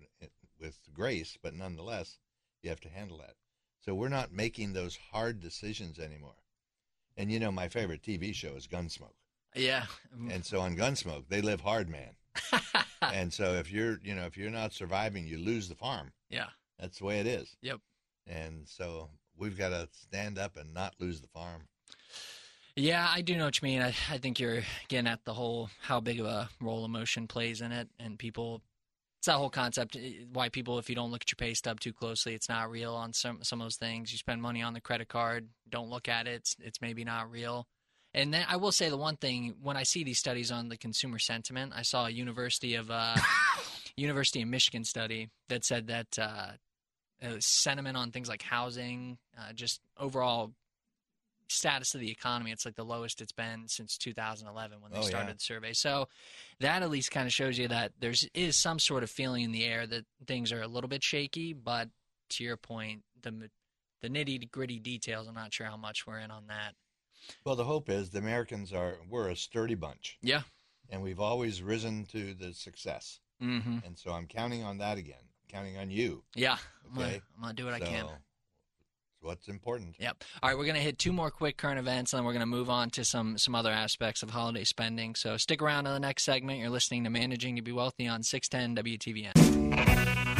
with 0.59 0.77
grace, 0.93 1.37
but 1.41 1.53
nonetheless, 1.53 2.17
you 2.61 2.69
have 2.69 2.81
to 2.81 2.89
handle 2.89 3.17
that. 3.19 3.35
So 3.81 3.93
we're 3.95 4.09
not 4.09 4.31
making 4.33 4.73
those 4.73 4.97
hard 5.11 5.39
decisions 5.39 5.99
anymore. 5.99 6.35
And 7.17 7.31
you 7.31 7.39
know, 7.39 7.51
my 7.51 7.67
favorite 7.69 8.01
TV 8.01 8.33
show 8.33 8.55
is 8.55 8.67
Gunsmoke. 8.67 9.13
Yeah. 9.55 9.85
And 10.29 10.45
so 10.45 10.59
on 10.59 10.75
Gunsmoke, 10.75 11.25
they 11.29 11.41
live 11.41 11.61
hard, 11.61 11.89
man. 11.89 12.15
and 13.01 13.31
so 13.33 13.53
if 13.53 13.71
you're, 13.71 13.99
you 14.03 14.13
know, 14.15 14.25
if 14.25 14.37
you're 14.37 14.51
not 14.51 14.73
surviving, 14.73 15.25
you 15.27 15.37
lose 15.37 15.67
the 15.69 15.75
farm. 15.75 16.11
yeah. 16.29 16.47
That's 16.79 16.99
the 16.99 17.05
way 17.05 17.19
it 17.19 17.27
is. 17.27 17.57
Yep. 17.61 17.79
And 18.25 18.65
so 18.67 19.09
we've 19.37 19.57
got 19.57 19.69
to 19.69 19.89
stand 19.91 20.37
up 20.37 20.55
and 20.55 20.73
not 20.73 20.93
lose 20.99 21.19
the 21.19 21.27
farm. 21.27 21.63
Yeah, 22.79 23.05
I 23.13 23.19
do 23.21 23.35
know 23.35 23.43
what 23.43 23.61
you 23.61 23.65
mean. 23.67 23.81
I, 23.81 23.93
I 24.09 24.19
think 24.19 24.39
you're 24.39 24.61
getting 24.87 25.07
at 25.07 25.25
the 25.25 25.33
whole 25.33 25.69
how 25.81 25.99
big 25.99 26.21
of 26.21 26.25
a 26.25 26.47
role 26.61 26.85
emotion 26.85 27.27
plays 27.27 27.59
in 27.59 27.73
it, 27.73 27.89
and 27.99 28.17
people. 28.17 28.61
It's 29.19 29.25
that 29.25 29.33
whole 29.33 29.49
concept. 29.49 29.97
eh, 29.97 30.23
Why 30.31 30.47
people, 30.47 30.79
if 30.79 30.87
you 30.89 30.95
don't 30.95 31.11
look 31.11 31.23
at 31.23 31.29
your 31.29 31.35
pay 31.35 31.53
stub 31.53 31.81
too 31.81 31.91
closely, 31.91 32.35
it's 32.35 32.47
not 32.47 32.71
real 32.71 32.95
on 32.95 33.11
some 33.11 33.39
some 33.43 33.59
of 33.59 33.65
those 33.65 33.75
things. 33.75 34.13
You 34.13 34.17
spend 34.17 34.41
money 34.41 34.61
on 34.61 34.73
the 34.73 34.79
credit 34.79 35.09
card, 35.09 35.49
don't 35.69 35.89
look 35.89 36.07
at 36.07 36.25
it. 36.25 36.35
It's, 36.35 36.55
it's 36.61 36.81
maybe 36.81 37.03
not 37.03 37.29
real. 37.29 37.67
And 38.13 38.33
then 38.33 38.45
I 38.47 38.55
will 38.55 38.71
say 38.71 38.87
the 38.87 38.95
one 38.95 39.17
thing 39.17 39.55
when 39.61 39.75
I 39.75 39.83
see 39.83 40.05
these 40.05 40.17
studies 40.19 40.49
on 40.49 40.69
the 40.69 40.77
consumer 40.77 41.19
sentiment, 41.19 41.73
I 41.75 41.81
saw 41.81 42.05
a 42.05 42.09
University 42.09 42.75
of 42.75 42.89
uh, 42.89 43.17
University 43.97 44.41
of 44.41 44.47
Michigan 44.47 44.85
study 44.85 45.27
that 45.49 45.65
said 45.65 45.87
that 45.87 46.07
uh, 46.17 46.51
uh, 47.21 47.35
sentiment 47.39 47.97
on 47.97 48.11
things 48.11 48.29
like 48.29 48.41
housing, 48.41 49.17
uh, 49.37 49.51
just 49.51 49.81
overall 49.97 50.53
status 51.49 51.93
of 51.95 52.01
the 52.01 52.09
economy, 52.11 52.51
it's 52.51 52.65
like 52.65 52.75
the 52.75 52.83
lowest 52.85 53.21
it's 53.21 53.31
been 53.31 53.67
since 53.67 53.97
2011 53.97 54.81
when 54.81 54.91
they 54.91 54.97
Oh, 54.97 55.01
yeah. 55.01 55.07
started 55.07 55.35
the 55.37 55.39
survey. 55.43 55.73
So 55.73 56.07
that 56.59 56.81
at 56.83 56.89
least 56.89 57.11
kind 57.11 57.25
of 57.27 57.33
shows 57.33 57.57
you 57.57 57.67
that 57.69 57.93
there's 57.99 58.27
is 58.33 58.55
some 58.57 58.79
sort 58.79 59.03
of 59.03 59.09
feeling 59.09 59.43
in 59.43 59.51
the 59.51 59.65
air 59.65 59.85
that 59.87 60.05
things 60.27 60.51
are 60.51 60.61
a 60.61 60.67
little 60.67 60.87
bit 60.87 61.03
shaky. 61.03 61.53
But 61.53 61.89
to 62.31 62.43
your 62.43 62.57
point, 62.57 63.03
the 63.21 63.49
the 64.01 64.09
nitty 64.09 64.49
gritty 64.51 64.79
details, 64.79 65.27
I'm 65.27 65.33
not 65.35 65.53
sure 65.53 65.65
how 65.67 65.75
much 65.77 66.07
we're 66.07 66.19
in 66.19 66.31
on 66.31 66.47
that. 66.47 66.75
Well, 67.43 67.55
the 67.57 67.65
hope 67.65 67.89
is 67.89 68.09
the 68.11 68.19
Americans 68.19 68.71
are, 68.71 68.95
we're 69.09 69.27
a 69.29 69.35
sturdy 69.35 69.75
bunch 69.75 70.17
Yeah. 70.21 70.43
and 70.89 71.01
we've 71.01 71.19
always 71.19 71.61
risen 71.61 72.05
to 72.07 72.33
the 72.33 72.53
success. 72.53 73.19
Mm-hmm. 73.43 73.79
And 73.85 73.97
so 73.99 74.11
I'm 74.13 74.25
counting 74.25 74.63
on 74.63 74.77
that 74.77 74.97
again, 74.97 75.21
counting 75.49 75.77
on 75.77 75.91
you. 75.91 76.23
Yeah. 76.33 76.57
I'm 76.87 76.93
gonna, 76.95 77.07
Okay. 77.07 77.21
I'm 77.35 77.41
gonna 77.41 77.53
do 77.55 77.65
what 77.65 77.73
I 77.73 77.79
can. 77.81 78.05
It's 79.19 79.25
what's 79.25 79.47
important. 79.47 79.95
Yep. 79.99 80.23
All 80.41 80.49
right, 80.49 80.57
we're 80.57 80.65
gonna 80.65 80.79
hit 80.79 80.97
two 80.97 81.11
more 81.11 81.31
quick 81.31 81.57
current 81.57 81.79
events, 81.79 82.13
and 82.13 82.19
then 82.19 82.25
we're 82.25 82.33
gonna 82.33 82.45
move 82.45 82.69
on 82.69 82.89
to 82.91 83.03
some 83.03 83.37
some 83.37 83.55
other 83.55 83.71
aspects 83.71 84.23
of 84.23 84.29
holiday 84.29 84.63
spending. 84.63 85.15
So 85.15 85.37
stick 85.37 85.61
around 85.61 85.85
to 85.85 85.91
the 85.91 85.99
next 85.99 86.23
segment. 86.23 86.59
You're 86.59 86.69
listening 86.69 87.03
to 87.03 87.09
Managing 87.09 87.55
to 87.55 87.61
Be 87.61 87.71
Wealthy 87.71 88.07
on 88.07 88.23
610 88.23 88.83
WTVN. 88.83 89.59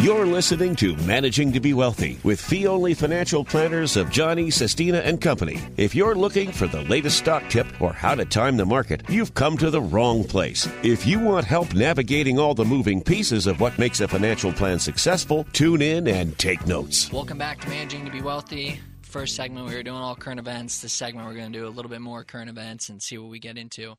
You're 0.01 0.25
listening 0.25 0.77
to 0.77 0.95
Managing 0.95 1.51
to 1.51 1.59
Be 1.59 1.73
Wealthy 1.73 2.19
with 2.23 2.39
fee 2.39 2.67
only 2.67 2.93
financial 2.93 3.43
planners 3.43 3.97
of 3.97 4.09
Johnny, 4.09 4.49
Sestina, 4.49 4.99
and 4.99 5.19
Company. 5.19 5.59
If 5.75 5.93
you're 5.93 6.15
looking 6.15 6.53
for 6.53 6.67
the 6.67 6.83
latest 6.83 7.17
stock 7.17 7.43
tip 7.49 7.67
or 7.81 7.91
how 7.91 8.15
to 8.15 8.23
time 8.23 8.55
the 8.55 8.65
market, 8.65 9.03
you've 9.09 9.33
come 9.33 9.57
to 9.57 9.69
the 9.69 9.81
wrong 9.81 10.23
place. 10.23 10.69
If 10.83 11.05
you 11.05 11.19
want 11.19 11.45
help 11.45 11.73
navigating 11.73 12.39
all 12.39 12.53
the 12.53 12.63
moving 12.63 13.01
pieces 13.01 13.45
of 13.45 13.59
what 13.59 13.77
makes 13.77 13.99
a 13.99 14.07
financial 14.07 14.53
plan 14.53 14.79
successful, 14.79 15.45
tune 15.51 15.81
in 15.81 16.07
and 16.07 16.37
take 16.39 16.65
notes. 16.65 17.11
Welcome 17.11 17.37
back 17.37 17.59
to 17.59 17.67
Managing 17.67 18.05
to 18.05 18.11
Be 18.11 18.21
Wealthy. 18.21 18.68
First 19.09 19.35
segment 19.35 19.65
we 19.67 19.73
were 19.75 19.83
doing 19.83 19.97
all 19.97 20.15
current 20.15 20.39
events. 20.39 20.81
This 20.81 20.93
segment 20.93 21.27
we're 21.27 21.33
going 21.33 21.51
to 21.51 21.57
do 21.59 21.67
a 21.67 21.69
little 21.69 21.89
bit 21.89 22.01
more 22.01 22.23
current 22.23 22.49
events 22.49 22.89
and 22.89 23.01
see 23.01 23.17
what 23.17 23.29
we 23.29 23.39
get 23.39 23.57
into. 23.57 23.95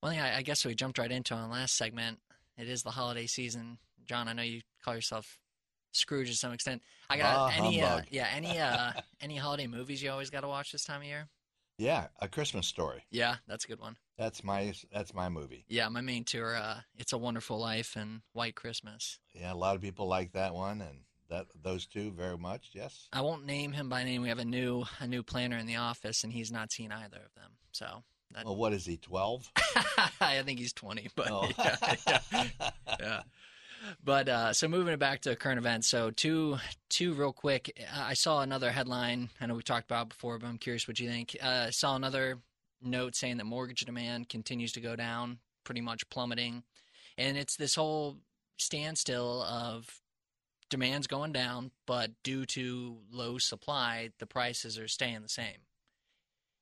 One 0.00 0.12
thing 0.12 0.20
I, 0.20 0.38
I 0.38 0.42
guess 0.42 0.64
we 0.64 0.74
jumped 0.74 0.98
right 0.98 1.10
into 1.10 1.34
on 1.34 1.48
the 1.48 1.54
last 1.54 1.76
segment. 1.76 2.18
It 2.56 2.68
is 2.68 2.82
the 2.82 2.90
holiday 2.90 3.26
season, 3.26 3.78
John. 4.06 4.28
I 4.28 4.32
know 4.32 4.42
you 4.42 4.60
call 4.84 4.94
yourself 4.94 5.38
Scrooge 5.92 6.30
to 6.30 6.36
some 6.36 6.52
extent. 6.52 6.82
I 7.08 7.16
got 7.18 7.36
Ah, 7.36 7.52
any 7.56 7.80
uh, 7.82 8.00
yeah 8.10 8.26
any 8.34 8.58
uh, 8.58 8.92
any 9.20 9.36
holiday 9.36 9.66
movies 9.66 10.02
you 10.02 10.10
always 10.10 10.30
got 10.30 10.40
to 10.40 10.48
watch 10.48 10.72
this 10.72 10.84
time 10.84 11.02
of 11.02 11.06
year. 11.06 11.28
Yeah, 11.78 12.06
A 12.20 12.28
Christmas 12.28 12.66
Story. 12.68 13.04
Yeah, 13.10 13.36
that's 13.48 13.64
a 13.64 13.68
good 13.68 13.80
one. 13.80 13.96
That's 14.16 14.42
my 14.44 14.72
that's 14.92 15.12
my 15.14 15.28
movie. 15.28 15.64
Yeah, 15.68 15.88
my 15.88 16.00
main 16.00 16.24
two 16.24 16.42
are 16.42 16.54
uh, 16.56 16.80
It's 16.96 17.12
a 17.12 17.18
Wonderful 17.18 17.58
Life 17.60 17.94
and 17.96 18.22
White 18.32 18.54
Christmas. 18.56 19.18
Yeah, 19.34 19.52
a 19.52 19.56
lot 19.56 19.74
of 19.76 19.82
people 19.82 20.06
like 20.08 20.32
that 20.32 20.54
one, 20.54 20.80
and 20.80 20.98
that 21.34 21.46
those 21.62 21.86
two 21.86 22.10
very 22.12 22.38
much. 22.38 22.70
Yes. 22.72 23.08
I 23.12 23.20
won't 23.20 23.44
name 23.44 23.72
him 23.72 23.88
by 23.88 24.04
name. 24.04 24.22
We 24.22 24.28
have 24.28 24.38
a 24.38 24.44
new 24.44 24.84
a 25.00 25.06
new 25.06 25.22
planner 25.22 25.58
in 25.58 25.66
the 25.66 25.76
office, 25.76 26.24
and 26.24 26.32
he's 26.32 26.52
not 26.52 26.72
seen 26.72 26.92
either 26.92 27.16
of 27.18 27.34
them. 27.34 27.52
So 27.72 28.04
that, 28.32 28.44
Well, 28.44 28.56
what 28.56 28.72
is 28.72 28.86
he? 28.86 28.96
Twelve? 28.96 29.50
I 30.20 30.42
think 30.42 30.58
he's 30.58 30.72
twenty, 30.72 31.08
but 31.14 31.30
Oh. 31.30 31.48
yeah, 31.58 31.76
yeah, 32.06 32.70
yeah. 33.00 33.22
But 34.02 34.28
uh, 34.28 34.52
so 34.54 34.66
moving 34.68 34.94
it 34.94 34.98
back 34.98 35.20
to 35.22 35.36
current 35.36 35.58
events. 35.58 35.88
So 35.88 36.10
two 36.10 36.56
two 36.88 37.12
real 37.14 37.32
quick. 37.32 37.78
I 37.94 38.14
saw 38.14 38.40
another 38.40 38.70
headline. 38.70 39.30
I 39.40 39.46
know 39.46 39.54
we 39.54 39.62
talked 39.62 39.90
about 39.90 40.06
it 40.06 40.08
before, 40.10 40.38
but 40.38 40.46
I'm 40.46 40.58
curious 40.58 40.88
what 40.88 40.98
you 41.00 41.08
think. 41.08 41.36
Uh, 41.42 41.64
I 41.66 41.70
saw 41.70 41.96
another 41.96 42.38
note 42.80 43.14
saying 43.16 43.38
that 43.38 43.44
mortgage 43.44 43.80
demand 43.80 44.28
continues 44.28 44.72
to 44.72 44.80
go 44.80 44.94
down, 44.96 45.38
pretty 45.64 45.80
much 45.80 46.08
plummeting, 46.10 46.62
and 47.18 47.36
it's 47.36 47.56
this 47.56 47.74
whole 47.74 48.18
standstill 48.56 49.42
of 49.42 50.00
demand's 50.70 51.06
going 51.06 51.32
down, 51.32 51.70
but 51.86 52.10
due 52.22 52.46
to 52.46 52.98
low 53.10 53.38
supply, 53.38 54.10
the 54.18 54.26
prices 54.26 54.78
are 54.78 54.88
staying 54.88 55.22
the 55.22 55.28
same. 55.28 55.66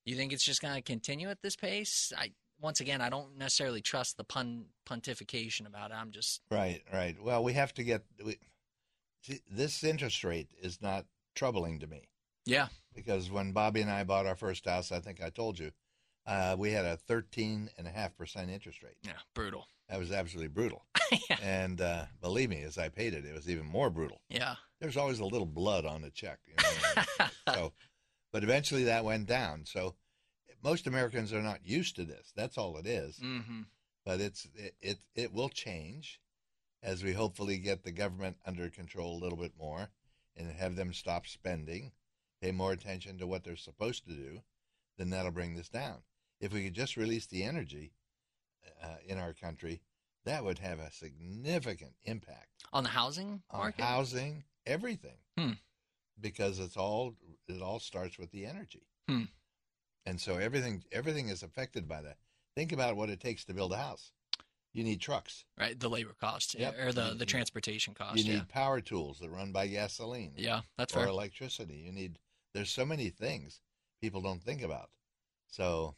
You 0.05 0.17
think 0.17 0.33
it's 0.33 0.45
just 0.45 0.61
going 0.61 0.75
to 0.75 0.83
continue 0.83 1.29
at 1.29 1.43
this 1.43 1.57
pace? 1.57 2.13
I 2.17 2.33
once 2.61 2.81
again, 2.81 3.01
I 3.01 3.11
don't 3.11 3.37
necessarily 3.37 3.81
trust 3.81 4.17
the 4.17 4.25
pun 4.25 4.67
pontification 4.89 5.67
about 5.67 5.91
it. 5.91 5.95
I'm 5.95 6.11
just 6.11 6.43
Right, 6.51 6.83
right. 6.93 7.17
Well, 7.23 7.43
we 7.43 7.53
have 7.55 7.75
to 7.75 7.85
get 7.85 8.05
we, 8.25 8.39
see, 9.23 9.41
this 9.51 9.83
interest 9.85 10.23
rate 10.25 10.51
is 10.61 10.81
not 10.81 11.07
troubling 11.35 11.79
to 11.81 11.87
me 11.87 12.09
yeah, 12.45 12.69
because 12.95 13.31
when 13.31 13.53
Bobby 13.53 13.81
and 13.81 13.91
I 13.91 14.05
bought 14.05 14.27
our 14.27 14.35
first 14.35 14.67
house, 14.67 14.93
I 14.93 15.01
think 15.01 15.23
I 15.23 15.31
told 15.31 15.59
you, 15.59 15.71
uh, 16.27 16.57
we 16.59 16.73
had 16.73 16.85
a 16.85 16.97
thirteen 16.97 17.71
and 17.79 17.87
a 17.87 17.91
half 17.91 18.17
percent 18.17 18.51
interest 18.51 18.83
rate. 18.83 18.97
yeah, 19.03 19.13
brutal. 19.35 19.67
That 19.93 19.99
was 19.99 20.11
absolutely 20.11 20.49
brutal. 20.49 20.87
yeah. 21.29 21.37
And 21.43 21.79
uh, 21.83 22.07
believe 22.23 22.49
me, 22.49 22.63
as 22.63 22.79
I 22.79 22.89
paid 22.89 23.13
it, 23.13 23.27
it 23.27 23.35
was 23.35 23.51
even 23.51 23.67
more 23.67 23.91
brutal. 23.91 24.23
yeah, 24.31 24.55
There's 24.81 24.97
always 24.97 25.19
a 25.21 25.25
little 25.27 25.47
blood 25.47 25.85
on 25.85 26.01
the 26.01 26.09
check. 26.09 26.39
You 26.47 26.55
know? 26.57 27.27
so, 27.55 27.73
but 28.33 28.43
eventually 28.43 28.85
that 28.85 29.05
went 29.05 29.27
down. 29.27 29.67
So 29.67 29.97
most 30.65 30.87
Americans 30.87 31.31
are 31.35 31.43
not 31.43 31.61
used 31.63 31.95
to 31.97 32.05
this. 32.07 32.33
That's 32.35 32.57
all 32.57 32.79
it 32.79 32.87
is. 32.87 33.19
hmm 33.19 33.65
But 34.07 34.23
it's 34.23 34.49
it, 34.55 34.75
it 34.81 34.99
it 35.15 35.33
will 35.35 35.51
change 35.51 36.23
as 36.83 37.05
we 37.05 37.13
hopefully 37.13 37.59
get 37.59 37.85
the 37.85 37.93
government 37.93 38.39
under 38.47 38.71
control 38.71 39.19
a 39.19 39.23
little 39.23 39.39
bit 39.39 39.53
more 39.59 39.91
and 40.39 40.51
have 40.53 40.75
them 40.75 40.95
stop 40.95 41.27
spending, 41.27 41.93
pay 42.41 42.51
more 42.51 42.73
attention 42.73 43.19
to 43.19 43.27
what 43.27 43.45
they're 43.45 43.57
supposed 43.57 44.07
to 44.07 44.15
do. 44.15 44.41
Then 44.97 45.11
that'll 45.11 45.33
bring 45.33 45.55
this 45.55 45.69
down. 45.69 45.99
If 46.41 46.51
we 46.55 46.65
could 46.65 46.75
just 46.75 46.97
release 46.97 47.27
the 47.27 47.43
energy 47.43 47.93
uh, 48.83 48.97
in 49.07 49.19
our 49.19 49.33
country, 49.33 49.81
that 50.25 50.45
would 50.45 50.59
have 50.59 50.79
a 50.79 50.91
significant 50.93 51.95
impact 52.05 52.49
On 52.73 52.83
the 52.85 52.91
housing 52.91 53.43
on 53.51 53.59
market, 53.59 53.85
housing, 53.85 54.45
everything, 54.67 55.19
Hmm. 55.39 55.53
because 56.21 56.59
it's 56.59 56.77
all 56.77 57.17
it 57.49 57.61
all 57.63 57.81
starts 57.81 58.19
with 58.19 58.31
the 58.31 58.47
energy, 58.47 58.87
Hmm. 59.09 59.25
and 60.07 60.21
so 60.21 60.37
everything 60.37 60.85
everything 60.93 61.29
is 61.29 61.43
affected 61.43 61.89
by 61.89 62.03
that. 62.03 62.19
Think 62.55 62.73
about 62.73 62.97
what 62.97 63.11
it 63.11 63.21
takes 63.21 63.45
to 63.47 63.55
build 63.55 63.73
a 63.73 63.77
house. 63.79 64.13
You 64.75 64.85
need 64.85 65.01
trucks. 65.01 65.45
right? 65.59 65.79
The 65.79 65.91
labor 65.91 66.15
cost 66.19 66.55
Yep. 66.55 66.79
or 66.79 66.93
the 66.93 67.15
the 67.15 67.27
transportation 67.27 67.93
cost. 67.95 68.17
you 68.19 68.25
need 68.25 68.37
yeah, 68.39 68.45
power 68.49 68.81
tools 68.81 69.19
that 69.21 69.29
run 69.31 69.53
by 69.53 69.67
gasoline. 69.67 70.35
yeah, 70.37 70.63
that's 70.79 70.95
or 70.95 71.01
fair. 71.01 71.09
electricity. 71.09 71.77
You 71.77 71.93
need. 71.93 72.19
There's 72.55 72.71
so 72.71 72.85
many 72.87 73.09
things 73.11 73.61
people 74.01 74.21
don't 74.21 74.43
think 74.43 74.63
about. 74.63 74.91
So, 75.47 75.97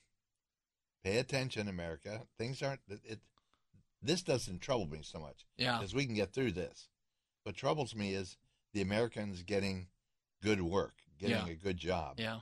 pay 1.04 1.18
attention, 1.18 1.68
America. 1.68 2.23
Things 2.38 2.62
aren't. 2.62 2.80
It. 2.88 3.00
it 3.04 3.18
this 4.02 4.23
doesn't 4.23 4.61
trouble 4.61 4.87
me 4.87 5.00
so 5.02 5.18
much. 5.18 5.46
Yeah, 5.56 5.78
because 5.78 5.94
we 5.94 6.06
can 6.06 6.14
get 6.14 6.32
through 6.32 6.52
this. 6.52 6.88
What 7.44 7.54
troubles 7.56 7.94
me 7.94 8.14
is 8.14 8.37
the 8.73 8.82
Americans 8.82 9.42
getting 9.42 9.87
good 10.42 10.61
work, 10.61 10.94
getting 11.18 11.46
Yeah. 11.46 11.52
a 11.52 11.54
good 11.54 11.76
job, 11.76 12.18
yeah, 12.18 12.40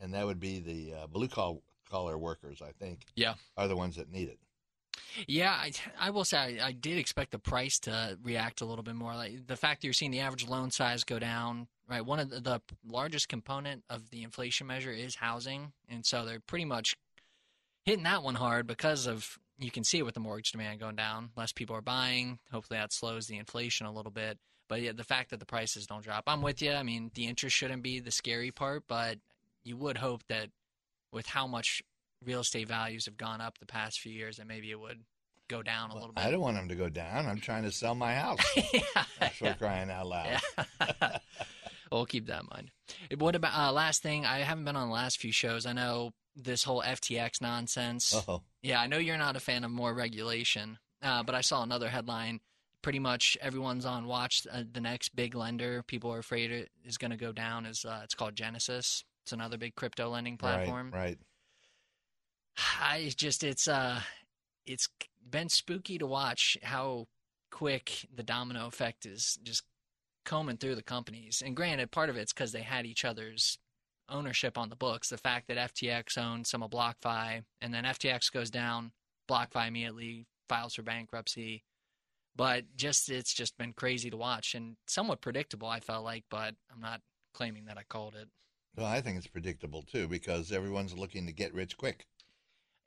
and 0.00 0.12
that 0.14 0.26
would 0.26 0.40
be 0.40 0.58
the 0.58 1.02
uh, 1.02 1.06
blue 1.06 1.28
collar 1.28 1.58
collar 1.88 2.18
workers. 2.18 2.60
I 2.62 2.72
think 2.72 3.06
yeah. 3.14 3.34
are 3.56 3.68
the 3.68 3.76
ones 3.76 3.96
that 3.96 4.10
need 4.10 4.28
it. 4.28 4.38
Yeah, 5.26 5.52
I, 5.52 5.72
I 5.98 6.10
will 6.10 6.24
say 6.24 6.58
I, 6.60 6.68
I 6.68 6.72
did 6.72 6.98
expect 6.98 7.30
the 7.30 7.38
price 7.38 7.78
to 7.80 8.18
react 8.22 8.60
a 8.60 8.64
little 8.64 8.84
bit 8.84 8.94
more. 8.94 9.14
Like 9.14 9.46
the 9.46 9.56
fact 9.56 9.80
that 9.80 9.86
you're 9.86 9.94
seeing 9.94 10.10
the 10.10 10.20
average 10.20 10.46
loan 10.46 10.70
size 10.70 11.04
go 11.04 11.18
down, 11.18 11.68
right? 11.88 12.04
One 12.04 12.20
of 12.20 12.30
the, 12.30 12.40
the 12.40 12.60
largest 12.86 13.28
component 13.28 13.84
of 13.88 14.10
the 14.10 14.22
inflation 14.22 14.66
measure 14.66 14.92
is 14.92 15.14
housing, 15.14 15.72
and 15.88 16.04
so 16.04 16.24
they're 16.24 16.40
pretty 16.40 16.66
much 16.66 16.96
hitting 17.88 18.04
that 18.04 18.22
one 18.22 18.34
hard 18.34 18.66
because 18.66 19.06
of 19.06 19.38
you 19.58 19.70
can 19.70 19.82
see 19.82 19.96
it 19.98 20.04
with 20.04 20.12
the 20.12 20.20
mortgage 20.20 20.52
demand 20.52 20.78
going 20.78 20.94
down. 20.94 21.30
Less 21.36 21.52
people 21.52 21.74
are 21.74 21.80
buying. 21.80 22.38
Hopefully, 22.52 22.78
that 22.78 22.92
slows 22.92 23.26
the 23.26 23.38
inflation 23.38 23.86
a 23.86 23.92
little 23.92 24.12
bit. 24.12 24.38
But 24.68 24.82
yeah, 24.82 24.92
the 24.92 25.04
fact 25.04 25.30
that 25.30 25.40
the 25.40 25.46
prices 25.46 25.86
don't 25.86 26.04
drop, 26.04 26.24
I'm 26.26 26.42
with 26.42 26.60
you. 26.60 26.72
I 26.72 26.82
mean, 26.82 27.10
the 27.14 27.26
interest 27.26 27.56
shouldn't 27.56 27.82
be 27.82 27.98
the 28.00 28.10
scary 28.10 28.50
part, 28.50 28.84
but 28.86 29.16
you 29.64 29.78
would 29.78 29.96
hope 29.96 30.22
that 30.28 30.50
with 31.12 31.26
how 31.26 31.46
much 31.46 31.82
real 32.22 32.40
estate 32.40 32.68
values 32.68 33.06
have 33.06 33.16
gone 33.16 33.40
up 33.40 33.58
the 33.58 33.64
past 33.66 34.00
few 34.00 34.12
years, 34.12 34.36
that 34.36 34.46
maybe 34.46 34.70
it 34.70 34.78
would 34.78 35.00
go 35.48 35.62
down 35.62 35.90
a 35.90 35.94
Well, 35.94 36.02
little 36.02 36.14
bit. 36.14 36.24
I 36.26 36.30
don't 36.30 36.40
want 36.42 36.56
them 36.58 36.68
to 36.68 36.74
go 36.74 36.90
down. 36.90 37.26
I'm 37.26 37.40
trying 37.40 37.62
to 37.62 37.72
sell 37.72 37.94
my 37.94 38.14
house. 38.14 38.38
yeah, 38.74 39.28
for 39.30 39.54
crying 39.54 39.90
out 39.90 40.06
loud. 40.06 40.38
yeah. 40.80 41.18
we'll 41.90 42.06
keep 42.06 42.26
that 42.26 42.42
in 42.42 42.48
mind. 42.50 42.70
What 43.18 43.34
about 43.34 43.54
uh, 43.54 43.72
last 43.72 44.02
thing? 44.02 44.24
I 44.24 44.38
haven't 44.38 44.64
been 44.64 44.76
on 44.76 44.88
the 44.88 44.94
last 44.94 45.18
few 45.20 45.32
shows. 45.32 45.66
I 45.66 45.72
know 45.72 46.12
this 46.36 46.64
whole 46.64 46.82
FTX 46.82 47.40
nonsense. 47.40 48.14
Oh, 48.14 48.42
Yeah, 48.62 48.80
I 48.80 48.86
know 48.86 48.98
you're 48.98 49.18
not 49.18 49.36
a 49.36 49.40
fan 49.40 49.64
of 49.64 49.70
more 49.70 49.92
regulation, 49.92 50.78
uh, 51.02 51.22
but 51.22 51.34
I 51.34 51.40
saw 51.40 51.62
another 51.62 51.88
headline. 51.88 52.40
Pretty 52.80 53.00
much 53.00 53.36
everyone's 53.40 53.84
on 53.84 54.06
watch. 54.06 54.46
Uh, 54.50 54.62
the 54.70 54.80
next 54.80 55.16
big 55.16 55.34
lender 55.34 55.82
people 55.82 56.12
are 56.12 56.20
afraid 56.20 56.50
it 56.52 56.70
is 56.84 56.96
going 56.96 57.10
to 57.10 57.16
go 57.16 57.32
down 57.32 57.66
is 57.66 57.84
uh, 57.84 58.00
it's 58.04 58.14
called 58.14 58.36
Genesis. 58.36 59.04
It's 59.24 59.32
another 59.32 59.58
big 59.58 59.74
crypto 59.74 60.08
lending 60.08 60.38
platform. 60.38 60.90
Right, 60.92 61.00
right. 61.00 61.18
I 62.80 63.10
just 63.16 63.44
it's 63.44 63.68
uh 63.68 64.00
it's 64.66 64.88
been 65.28 65.48
spooky 65.48 65.98
to 65.98 66.06
watch 66.06 66.56
how 66.62 67.06
quick 67.50 68.06
the 68.14 68.22
domino 68.22 68.66
effect 68.66 69.06
is 69.06 69.38
just 69.42 69.62
combing 70.24 70.56
through 70.56 70.74
the 70.74 70.82
companies. 70.82 71.42
And 71.44 71.56
granted, 71.56 71.90
part 71.90 72.10
of 72.10 72.16
it's 72.16 72.32
because 72.32 72.52
they 72.52 72.62
had 72.62 72.86
each 72.86 73.04
other's 73.04 73.58
ownership 74.08 74.56
on 74.56 74.68
the 74.68 74.76
books. 74.76 75.08
The 75.08 75.18
fact 75.18 75.48
that 75.48 75.74
FTX 75.74 76.18
owned 76.18 76.46
some 76.46 76.62
of 76.62 76.70
BlockFi, 76.70 77.42
and 77.60 77.74
then 77.74 77.84
FTX 77.84 78.32
goes 78.32 78.50
down, 78.50 78.92
BlockFi 79.30 79.68
immediately 79.68 80.26
files 80.48 80.74
for 80.74 80.82
bankruptcy. 80.82 81.64
But 82.36 82.64
just 82.76 83.10
it's 83.10 83.34
just 83.34 83.58
been 83.58 83.72
crazy 83.72 84.10
to 84.10 84.16
watch 84.16 84.54
and 84.54 84.76
somewhat 84.86 85.20
predictable. 85.20 85.68
I 85.68 85.80
felt 85.80 86.04
like, 86.04 86.24
but 86.30 86.54
I'm 86.72 86.80
not 86.80 87.00
claiming 87.34 87.64
that 87.64 87.78
I 87.78 87.82
called 87.88 88.14
it. 88.14 88.28
Well, 88.76 88.86
I 88.86 89.00
think 89.00 89.18
it's 89.18 89.26
predictable 89.26 89.82
too 89.82 90.06
because 90.06 90.52
everyone's 90.52 90.96
looking 90.96 91.26
to 91.26 91.32
get 91.32 91.52
rich 91.52 91.76
quick, 91.76 92.06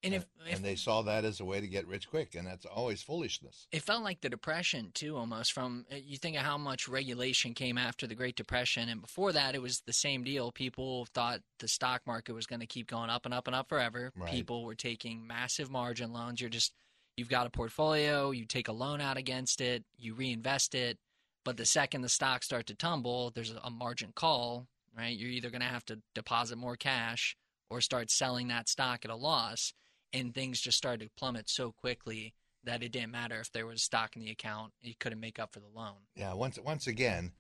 And 0.03 0.15
if, 0.15 0.25
if 0.49 0.55
and 0.55 0.65
they 0.65 0.75
saw 0.75 1.03
that 1.03 1.25
as 1.25 1.39
a 1.39 1.45
way 1.45 1.61
to 1.61 1.67
get 1.67 1.87
rich 1.87 2.09
quick, 2.09 2.33
and 2.33 2.47
that's 2.47 2.65
always 2.65 3.03
foolishness. 3.03 3.67
It 3.71 3.83
felt 3.83 4.03
like 4.03 4.21
the 4.21 4.29
Depression 4.29 4.91
too, 4.93 5.15
almost. 5.15 5.53
From 5.53 5.85
uh, 5.91 5.95
you 6.03 6.17
think 6.17 6.37
of 6.37 6.43
how 6.43 6.57
much 6.57 6.87
regulation 6.87 7.53
came 7.53 7.77
after 7.77 8.07
the 8.07 8.15
Great 8.15 8.35
Depression, 8.35 8.89
and 8.89 9.01
before 9.01 9.31
that, 9.33 9.53
it 9.53 9.61
was 9.61 9.81
the 9.85 9.93
same 9.93 10.23
deal. 10.23 10.51
People 10.51 11.05
thought 11.13 11.41
the 11.59 11.67
stock 11.67 12.01
market 12.07 12.33
was 12.33 12.47
going 12.47 12.61
to 12.61 12.65
keep 12.65 12.87
going 12.87 13.11
up 13.11 13.25
and 13.25 13.33
up 13.33 13.47
and 13.47 13.55
up 13.55 13.69
forever. 13.69 14.11
Right. 14.15 14.31
People 14.31 14.63
were 14.63 14.75
taking 14.75 15.27
massive 15.27 15.69
margin 15.69 16.11
loans. 16.11 16.41
You're 16.41 16.49
just 16.49 16.73
you've 17.15 17.29
got 17.29 17.45
a 17.45 17.51
portfolio, 17.51 18.31
you 18.31 18.45
take 18.45 18.69
a 18.69 18.73
loan 18.73 19.01
out 19.01 19.17
against 19.17 19.61
it, 19.61 19.83
you 19.97 20.15
reinvest 20.15 20.73
it, 20.73 20.97
but 21.45 21.57
the 21.57 21.65
second 21.65 22.01
the 22.01 22.09
stocks 22.09 22.47
start 22.47 22.65
to 22.67 22.75
tumble, 22.75 23.31
there's 23.35 23.53
a 23.63 23.69
margin 23.69 24.11
call. 24.15 24.67
Right, 24.97 25.15
you're 25.15 25.29
either 25.29 25.49
going 25.49 25.61
to 25.61 25.67
have 25.67 25.85
to 25.85 25.99
deposit 26.15 26.57
more 26.57 26.75
cash 26.75 27.37
or 27.69 27.79
start 27.79 28.11
selling 28.11 28.49
that 28.49 28.67
stock 28.67 29.05
at 29.05 29.11
a 29.11 29.15
loss, 29.15 29.73
and 30.13 30.33
things 30.33 30.59
just 30.59 30.77
started 30.77 31.05
to 31.05 31.11
plummet 31.17 31.49
so 31.49 31.71
quickly 31.71 32.33
that 32.63 32.83
it 32.83 32.91
didn't 32.91 33.11
matter 33.11 33.39
if 33.39 33.51
there 33.51 33.65
was 33.65 33.81
stock 33.81 34.15
in 34.15 34.21
the 34.21 34.31
account; 34.31 34.73
you 34.81 34.93
couldn't 34.99 35.19
make 35.19 35.39
up 35.39 35.51
for 35.53 35.59
the 35.59 35.67
loan. 35.73 35.95
Yeah. 36.15 36.33
Once, 36.33 36.59
once 36.63 36.87
again, 36.87 37.31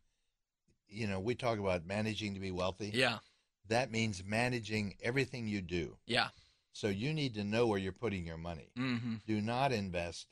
you 0.87 1.07
know, 1.07 1.19
we 1.19 1.35
talk 1.35 1.59
about 1.59 1.85
managing 1.85 2.33
to 2.33 2.39
be 2.39 2.51
wealthy. 2.51 2.91
Yeah, 2.93 3.19
That 3.67 3.91
means 3.91 4.23
managing 4.25 4.95
everything 5.01 5.47
you 5.47 5.61
do. 5.61 5.97
yeah, 6.05 6.29
So 6.73 6.87
you 6.87 7.13
need 7.13 7.35
to 7.35 7.43
know 7.43 7.67
where 7.67 7.79
you're 7.79 7.91
putting 7.93 8.25
your 8.25 8.37
money. 8.37 8.71
mm-hmm. 8.77 9.15
Do 9.27 9.39
not 9.41 9.71
invest 9.71 10.27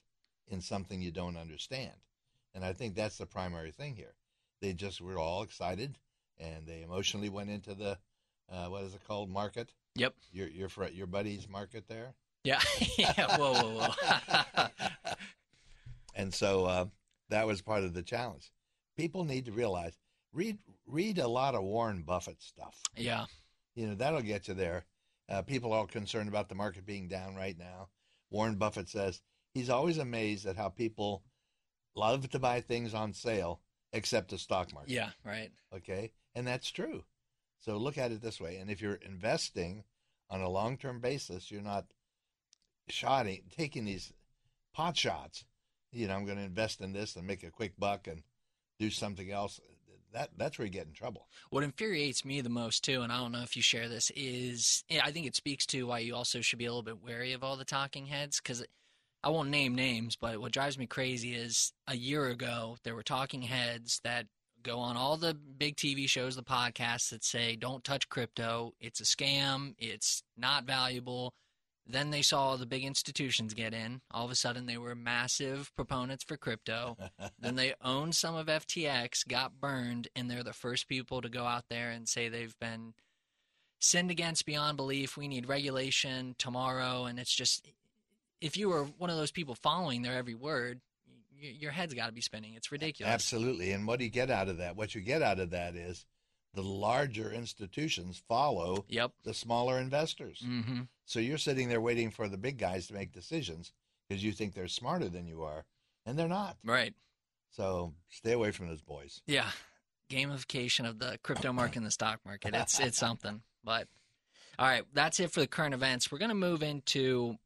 in 0.48 0.62
something 0.62 1.01
you 1.01 1.12
don't 1.12 1.38
understand. 1.38 1.93
And 2.53 2.65
I 2.65 2.74
think 2.74 2.96
that's 2.96 3.17
the 3.17 3.25
primary 3.25 3.72
thing 3.72 3.96
here. 3.96 4.15
They 4.60 4.74
just 4.74 5.00
were 5.00 5.17
all 5.19 5.43
excited 5.43 5.98
and 6.39 6.65
they 6.65 6.81
emotionally 6.81 7.29
went 7.29 7.50
into 7.50 7.74
the 7.75 7.98
uh, 8.51 8.65
what 8.65 8.84
is 8.84 8.96
it 8.96 9.01
called 9.08 9.29
market? 9.29 9.72
Yep. 9.96 10.15
Your 10.31 10.48
your 10.48 10.69
your 10.91 11.08
buddy's 11.08 11.48
market 11.48 11.88
there. 11.88 12.15
Yeah. 12.43 12.62
yeah. 12.98 13.38
Whoa, 13.38 13.53
whoa, 13.53 13.89
whoa. 13.89 14.67
And 16.15 16.34
so 16.34 16.65
uh, 16.65 16.86
that 17.29 17.48
was 17.48 17.62
part 17.62 17.84
of 17.84 17.93
the 17.93 18.03
challenge. 18.03 18.51
People 18.98 19.24
need 19.24 19.46
to 19.46 19.53
realize 19.53 19.98
read 20.34 20.58
read 20.86 21.17
a 21.17 21.27
lot 21.27 21.55
of 21.55 21.63
Warren 21.63 22.01
Buffett 22.01 22.41
stuff. 22.41 22.81
yeah. 22.98 23.25
You 23.75 23.88
know 23.88 23.96
that'll 23.96 24.22
get 24.22 24.50
you 24.50 24.53
there. 24.53 24.84
Uh, 25.29 25.41
people 25.43 25.72
are 25.72 25.79
all 25.79 25.88
concerned 25.88 26.27
about 26.27 26.50
the 26.50 26.55
market 26.55 26.86
being 26.86 27.08
down 27.08 27.36
right 27.36 27.58
now. 27.58 27.88
Warren 28.29 28.55
Buffett 28.55 28.89
says 28.89 29.22
he's 29.53 29.69
always 29.69 29.98
amazed 29.98 30.46
at 30.46 30.58
how 30.58 30.67
people 30.67 31.24
love 31.96 32.29
to 32.31 32.39
buy 32.39 32.60
things 32.60 32.93
on 32.93 33.13
sale, 33.13 33.62
except 33.93 34.31
the 34.31 34.38
stock 34.38 34.74
market. 34.74 34.91
Yeah. 34.91 35.12
Right. 35.24 35.51
Okay, 35.74 36.12
and 36.36 36.46
that's 36.46 36.69
true. 36.72 37.05
So 37.62 37.77
look 37.77 37.98
at 37.98 38.12
it 38.12 38.22
this 38.22 38.41
way: 38.41 38.58
and 38.58 38.69
if 38.69 38.81
you're 38.81 38.96
investing 38.96 39.86
on 40.29 40.41
a 40.41 40.50
long-term 40.50 41.00
basis, 41.00 41.50
you're 41.50 41.62
not 41.62 41.86
shotting, 42.91 43.38
eh, 43.38 43.55
taking 43.55 43.86
these 43.86 44.13
pot 44.74 44.98
shots. 44.98 45.46
You 45.91 46.08
know, 46.08 46.15
I'm 46.15 46.25
going 46.25 46.38
to 46.38 46.43
invest 46.43 46.81
in 46.81 46.93
this 46.93 47.15
and 47.15 47.25
make 47.25 47.43
a 47.43 47.50
quick 47.50 47.74
buck 47.77 48.08
and 48.08 48.24
do 48.79 48.89
something 48.89 49.31
else. 49.31 49.60
That 50.12 50.29
that's 50.38 50.58
where 50.58 50.65
you 50.65 50.72
get 50.72 50.88
in 50.88 50.93
trouble. 50.93 51.27
What 51.51 51.63
infuriates 51.63 52.25
me 52.25 52.41
the 52.41 52.50
most 52.50 52.84
too, 52.84 53.01
and 53.01 53.12
I 53.12 53.17
don't 53.17 53.31
know 53.31 53.43
if 53.43 53.55
you 53.55 53.62
share 53.62 53.88
this, 53.88 54.12
is 54.15 54.84
I 55.03 55.12
think 55.12 55.27
it 55.27 55.36
speaks 55.36 55.65
to 55.67 55.86
why 55.86 56.00
you 56.00 56.15
also 56.15 56.41
should 56.41 56.58
be 56.58 56.65
a 56.65 56.69
little 56.69 56.84
bit 56.84 57.03
wary 57.03 57.34
of 57.34 57.43
all 57.43 57.58
the 57.58 57.65
talking 57.65 58.08
heads 58.08 58.39
because 58.41 58.63
I 59.24 59.29
won't 59.29 59.50
name 59.50 59.75
names, 59.75 60.15
but 60.15 60.39
what 60.39 60.51
drives 60.51 60.77
me 60.79 60.88
crazy 60.88 61.34
is 61.36 61.74
a 61.88 61.96
year 61.96 62.27
ago 62.27 62.77
there 62.84 62.96
were 62.96 63.03
talking 63.03 63.43
heads 63.43 64.00
that 64.03 64.25
go 64.63 64.79
on 64.79 64.98
all 64.98 65.17
the 65.17 65.34
big 65.34 65.75
TV 65.75 66.08
shows, 66.10 66.36
the 66.36 66.43
podcasts 66.43 67.10
that 67.10 67.24
say 67.24 67.55
don't 67.55 67.84
touch 67.84 68.10
crypto, 68.10 68.74
it's 68.79 69.01
a 69.01 69.03
scam, 69.03 69.75
it's 69.77 70.24
not 70.38 70.65
valuable. 70.65 71.34
Then 71.91 72.12
they 72.12 72.22
saw 72.22 72.55
the 72.55 72.67
big 72.67 72.86
institutions 72.86 73.55
get 73.55 73.74
in. 73.74 74.01
All 74.12 74.24
of 74.24 74.29
a 74.29 74.36
sudden, 74.36 74.67
they 74.67 74.77
were 74.77 74.93
massive 74.93 75.72
proponents 75.75 76.24
for 76.24 76.38
crypto. 76.38 76.96
then 77.39 77.55
they 77.55 77.74
owned 77.84 78.15
some 78.15 78.36
of 78.36 78.46
FTX, 78.46 79.27
got 79.27 79.60
burned, 79.60 80.08
and 80.15 80.29
they're 80.29 80.43
the 80.43 80.53
first 80.53 80.88
people 80.88 81.19
to 81.22 81.29
go 81.29 81.46
out 81.46 81.65
there 81.67 81.89
and 81.89 82.08
say 82.08 82.29
they've 82.29 82.58
been 82.60 82.93
sinned 83.79 84.12
against 84.12 84.46
beyond 84.46 84.77
belief. 84.77 85.17
We 85.17 85.27
need 85.27 85.50
regulation 85.50 86.36
tomorrow. 86.38 87.05
And 87.05 87.17
it's 87.17 87.34
just, 87.34 87.72
if 88.39 88.55
you 88.55 88.69
were 88.69 88.84
one 88.84 89.10
of 89.10 89.17
those 89.17 89.31
people 89.31 89.55
following 89.55 90.03
their 90.03 90.13
every 90.15 90.36
word, 90.36 90.81
y- 91.41 91.55
your 91.60 91.72
head's 91.72 91.96
got 91.96 92.05
to 92.05 92.13
be 92.13 92.22
spinning. 92.22 92.53
It's 92.53 92.72
ridiculous. 92.72 93.12
Absolutely. 93.12 93.72
And 93.72 93.88
what 93.88 93.98
do 93.98 94.05
you 94.05 94.12
get 94.12 94.29
out 94.29 94.48
of 94.48 94.58
that? 94.58 94.75
What 94.75 94.93
you 94.93 95.01
get 95.01 95.24
out 95.24 95.39
of 95.39 95.50
that 95.51 95.75
is 95.75 96.05
the 96.53 96.63
larger 96.63 97.32
institutions 97.32 98.22
follow 98.27 98.86
Yep. 98.89 99.12
the 99.24 99.34
smaller 99.34 99.79
investors. 99.79 100.44
Mm-hmm. 100.46 100.82
So 101.06 101.20
you're 101.20 101.38
sitting 101.38 101.70
there 101.70 101.82
waiting 101.82 102.12
for 102.12 102.27
the 102.27 102.38
big 102.38 102.58
guys 102.58 102.88
to 102.88 102.94
make 102.94 103.12
decisions 103.12 103.72
because 104.08 104.24
you 104.24 104.32
think 104.32 104.53
they're 104.53 104.68
smarter 104.68 105.10
than 105.10 105.27
you 105.27 105.44
are, 105.44 105.65
and 106.06 106.18
they're 106.18 106.27
not. 106.27 106.58
Right. 106.63 106.94
So 107.51 107.94
stay 108.10 108.32
away 108.32 108.51
from 108.51 108.68
those 108.68 108.82
boys. 108.82 109.22
Yeah, 109.27 109.50
gamification 110.10 110.88
of 110.88 111.00
the 111.00 111.20
crypto 111.24 111.51
market 111.53 111.77
and 111.77 111.86
the 111.86 111.91
stock 111.91 112.20
market. 112.25 112.53
It's 112.56 112.79
it's 112.79 112.98
something. 112.98 113.41
But 113.63 113.88
all 114.58 114.68
right, 114.68 114.84
that's 114.94 115.20
it 115.20 115.32
for 115.32 115.39
the 115.39 115.48
current 115.48 115.74
events. 115.74 116.12
We're 116.12 116.18
going 116.20 116.29
to 116.29 116.36
move 116.36 116.63
into 116.63 117.38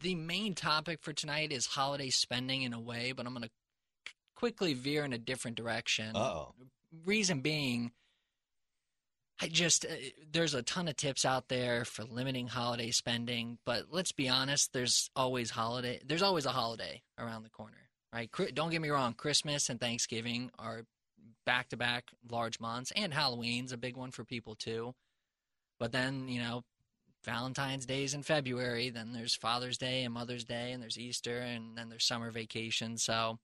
the 0.00 0.14
main 0.14 0.54
topic 0.54 1.00
for 1.02 1.12
tonight 1.12 1.52
is 1.52 1.66
holiday 1.66 2.10
spending 2.10 2.62
in 2.62 2.72
a 2.72 2.80
way, 2.80 3.12
but 3.12 3.26
I'm 3.26 3.32
going 3.32 3.44
to 3.44 3.50
quickly 4.36 4.72
veer 4.74 5.04
in 5.04 5.12
a 5.12 5.18
different 5.18 5.56
direction. 5.56 6.14
Uh 6.14 6.18
oh. 6.18 6.54
Reason 7.04 7.40
being, 7.40 7.92
I 9.40 9.48
just 9.48 9.84
uh, 9.86 9.88
there's 10.32 10.54
a 10.54 10.62
ton 10.62 10.88
of 10.88 10.96
tips 10.96 11.24
out 11.24 11.48
there 11.48 11.84
for 11.84 12.04
limiting 12.04 12.46
holiday 12.46 12.90
spending, 12.90 13.58
but 13.64 13.86
let's 13.90 14.12
be 14.12 14.28
honest, 14.28 14.72
there's 14.72 15.10
always 15.16 15.50
holiday. 15.50 16.00
There's 16.04 16.22
always 16.22 16.46
a 16.46 16.50
holiday 16.50 17.02
around 17.18 17.44
the 17.44 17.50
corner, 17.50 17.88
right? 18.12 18.30
Don't 18.54 18.70
get 18.70 18.82
me 18.82 18.90
wrong, 18.90 19.14
Christmas 19.14 19.70
and 19.70 19.80
Thanksgiving 19.80 20.50
are 20.58 20.82
back-to-back 21.46 22.04
large 22.30 22.60
months, 22.60 22.92
and 22.94 23.14
Halloween's 23.14 23.72
a 23.72 23.78
big 23.78 23.96
one 23.96 24.10
for 24.10 24.24
people 24.24 24.54
too. 24.54 24.94
But 25.78 25.92
then 25.92 26.28
you 26.28 26.40
know, 26.40 26.62
Valentine's 27.24 27.86
Day's 27.86 28.12
in 28.12 28.22
February. 28.22 28.90
Then 28.90 29.12
there's 29.12 29.34
Father's 29.34 29.78
Day 29.78 30.04
and 30.04 30.12
Mother's 30.12 30.44
Day, 30.44 30.72
and 30.72 30.82
there's 30.82 30.98
Easter, 30.98 31.38
and 31.38 31.76
then 31.76 31.88
there's 31.88 32.06
summer 32.06 32.30
vacation. 32.30 32.98
So 32.98 33.38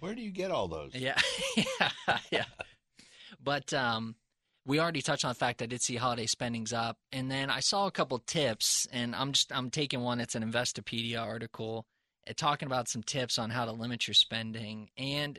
Where 0.00 0.14
do 0.14 0.22
you 0.22 0.30
get 0.30 0.50
all 0.50 0.68
those? 0.68 0.94
yeah, 0.94 1.18
yeah, 1.56 2.18
yeah. 2.30 2.44
But 3.42 3.72
um, 3.74 4.14
we 4.64 4.78
already 4.80 5.02
touched 5.02 5.24
on 5.24 5.30
the 5.30 5.34
fact 5.34 5.62
I 5.62 5.66
did 5.66 5.82
see 5.82 5.96
holiday 5.96 6.26
spendings 6.26 6.72
up, 6.72 6.96
and 7.10 7.30
then 7.30 7.50
I 7.50 7.60
saw 7.60 7.86
a 7.86 7.90
couple 7.90 8.18
tips, 8.18 8.86
and 8.92 9.14
I'm 9.14 9.32
just 9.32 9.52
I'm 9.54 9.70
taking 9.70 10.00
one. 10.02 10.20
It's 10.20 10.34
an 10.34 10.44
Investopedia 10.44 11.20
article 11.20 11.86
uh, 12.28 12.32
talking 12.36 12.66
about 12.66 12.88
some 12.88 13.02
tips 13.02 13.38
on 13.38 13.50
how 13.50 13.64
to 13.64 13.72
limit 13.72 14.06
your 14.06 14.14
spending, 14.14 14.90
and 14.96 15.38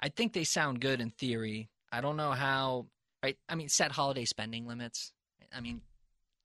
I 0.00 0.08
think 0.08 0.32
they 0.32 0.44
sound 0.44 0.80
good 0.80 1.00
in 1.00 1.10
theory. 1.10 1.70
I 1.92 2.00
don't 2.00 2.16
know 2.16 2.32
how. 2.32 2.86
Right? 3.22 3.36
I 3.48 3.56
mean, 3.56 3.68
set 3.68 3.90
holiday 3.90 4.24
spending 4.24 4.66
limits. 4.66 5.12
I 5.52 5.60
mean, 5.60 5.80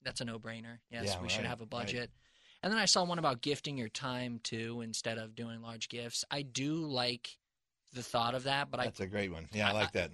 that's 0.03 0.21
a 0.21 0.25
no-brainer. 0.25 0.79
Yes, 0.89 1.05
Yeah, 1.05 1.21
we 1.21 1.29
should 1.29 1.45
have 1.45 1.59
a 1.59 1.65
right. 1.65 1.69
budget. 1.69 2.09
And 2.63 2.71
then 2.73 2.79
I 2.79 2.85
saw 2.85 3.03
one 3.03 3.19
about 3.19 3.41
gifting 3.41 3.77
your 3.77 3.89
time 3.89 4.39
too 4.41 4.81
instead 4.81 5.19
of 5.19 5.35
doing 5.35 5.61
large 5.61 5.87
gifts. 5.89 6.23
I 6.31 6.41
do 6.41 6.75
like 6.75 7.29
the 7.93 8.01
thought 8.01 8.33
of 8.33 8.43
that, 8.45 8.71
but 8.71 8.79
I 8.79 8.85
That's 8.85 9.01
a 9.01 9.05
great 9.07 9.31
one. 9.31 9.49
Yeah, 9.53 9.67
I 9.67 9.69
I- 9.69 9.73
like 9.73 9.91
that. 9.91 10.11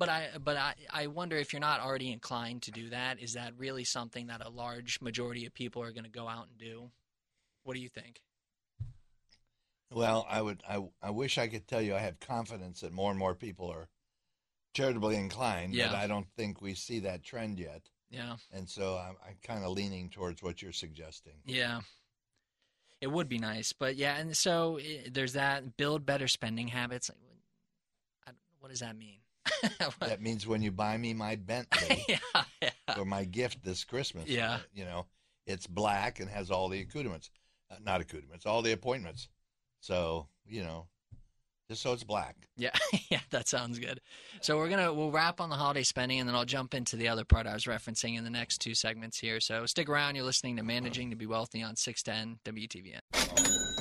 But 0.00 0.08
I 0.08 0.30
but 0.42 0.56
I, 0.56 0.74
I 0.90 1.06
wonder 1.06 1.36
if 1.36 1.52
you're 1.52 1.60
not 1.60 1.80
already 1.80 2.10
inclined 2.10 2.62
to 2.62 2.70
do 2.72 2.88
that, 2.88 3.20
is 3.20 3.34
that 3.34 3.52
really 3.56 3.84
something 3.84 4.26
that 4.28 4.44
a 4.44 4.48
large 4.48 5.00
majority 5.00 5.46
of 5.46 5.54
people 5.54 5.82
are 5.82 5.92
going 5.92 6.04
to 6.04 6.10
go 6.10 6.26
out 6.26 6.48
and 6.48 6.58
do? 6.58 6.90
What 7.62 7.74
do 7.74 7.80
you 7.80 7.90
think? 7.90 8.22
Well, 9.92 10.26
I 10.28 10.40
would. 10.40 10.62
I, 10.68 10.82
I 11.02 11.10
wish 11.10 11.36
I 11.36 11.48
could 11.48 11.68
tell 11.68 11.82
you 11.82 11.94
I 11.94 11.98
have 11.98 12.18
confidence 12.18 12.80
that 12.80 12.92
more 12.92 13.10
and 13.10 13.18
more 13.18 13.34
people 13.34 13.70
are 13.70 13.88
charitably 14.74 15.16
inclined, 15.16 15.74
Yeah. 15.74 15.88
but 15.88 15.96
I 15.96 16.06
don't 16.06 16.28
think 16.36 16.62
we 16.62 16.74
see 16.74 17.00
that 17.00 17.22
trend 17.22 17.58
yet. 17.58 17.82
Yeah. 18.08 18.36
And 18.52 18.68
so 18.68 18.96
I'm, 18.96 19.16
I'm 19.26 19.36
kind 19.42 19.64
of 19.64 19.72
leaning 19.72 20.08
towards 20.08 20.42
what 20.42 20.62
you're 20.62 20.72
suggesting. 20.72 21.34
Yeah. 21.44 21.80
It 23.00 23.10
would 23.10 23.28
be 23.28 23.38
nice, 23.38 23.72
but 23.72 23.96
yeah, 23.96 24.16
and 24.18 24.36
so 24.36 24.76
eh, 24.76 25.08
there's 25.10 25.32
that 25.32 25.76
build 25.76 26.04
better 26.04 26.28
spending 26.28 26.68
habits. 26.68 27.08
Like, 27.08 27.18
I, 28.26 28.30
what 28.58 28.70
does 28.70 28.80
that 28.80 28.96
mean? 28.96 29.19
That 30.00 30.20
means 30.22 30.46
when 30.46 30.62
you 30.62 30.70
buy 30.70 30.96
me 30.96 31.14
my 31.14 31.36
Bentley 31.36 32.04
yeah, 32.08 32.42
yeah, 32.62 32.70
or 32.98 33.04
my 33.04 33.24
gift 33.24 33.62
this 33.64 33.84
Christmas, 33.84 34.28
Yeah. 34.28 34.54
uh, 34.54 34.58
you 34.74 34.84
know, 34.84 35.06
it's 35.46 35.66
black 35.66 36.20
and 36.20 36.28
has 36.30 36.50
all 36.50 36.68
the 36.68 36.80
accoutrements, 36.80 37.30
uh, 37.70 37.76
not 37.84 38.00
accoutrements, 38.00 38.46
all 38.46 38.62
the 38.62 38.72
appointments. 38.72 39.28
So 39.80 40.28
you 40.46 40.62
know, 40.62 40.86
just 41.68 41.82
so 41.82 41.92
it's 41.92 42.04
black. 42.04 42.36
yeah, 42.56 42.70
yeah. 43.10 43.20
That 43.30 43.48
sounds 43.48 43.78
good. 43.78 44.00
So 44.40 44.56
we're 44.58 44.68
gonna 44.68 44.92
we'll 44.92 45.10
wrap 45.10 45.40
on 45.40 45.48
the 45.50 45.56
holiday 45.56 45.82
spending, 45.84 46.20
and 46.20 46.28
then 46.28 46.34
I'll 46.36 46.44
jump 46.44 46.74
into 46.74 46.96
the 46.96 47.08
other 47.08 47.24
part 47.24 47.46
I 47.46 47.54
was 47.54 47.64
referencing 47.64 48.16
in 48.18 48.24
the 48.24 48.30
next 48.30 48.58
two 48.58 48.74
segments 48.74 49.18
here. 49.18 49.40
So 49.40 49.64
stick 49.66 49.88
around. 49.88 50.16
You're 50.16 50.24
listening 50.24 50.56
to 50.56 50.62
Managing 50.62 51.10
to 51.10 51.16
Be 51.16 51.26
Wealthy 51.26 51.62
on 51.62 51.76
610 51.76 52.40
WTVN. 52.44 53.79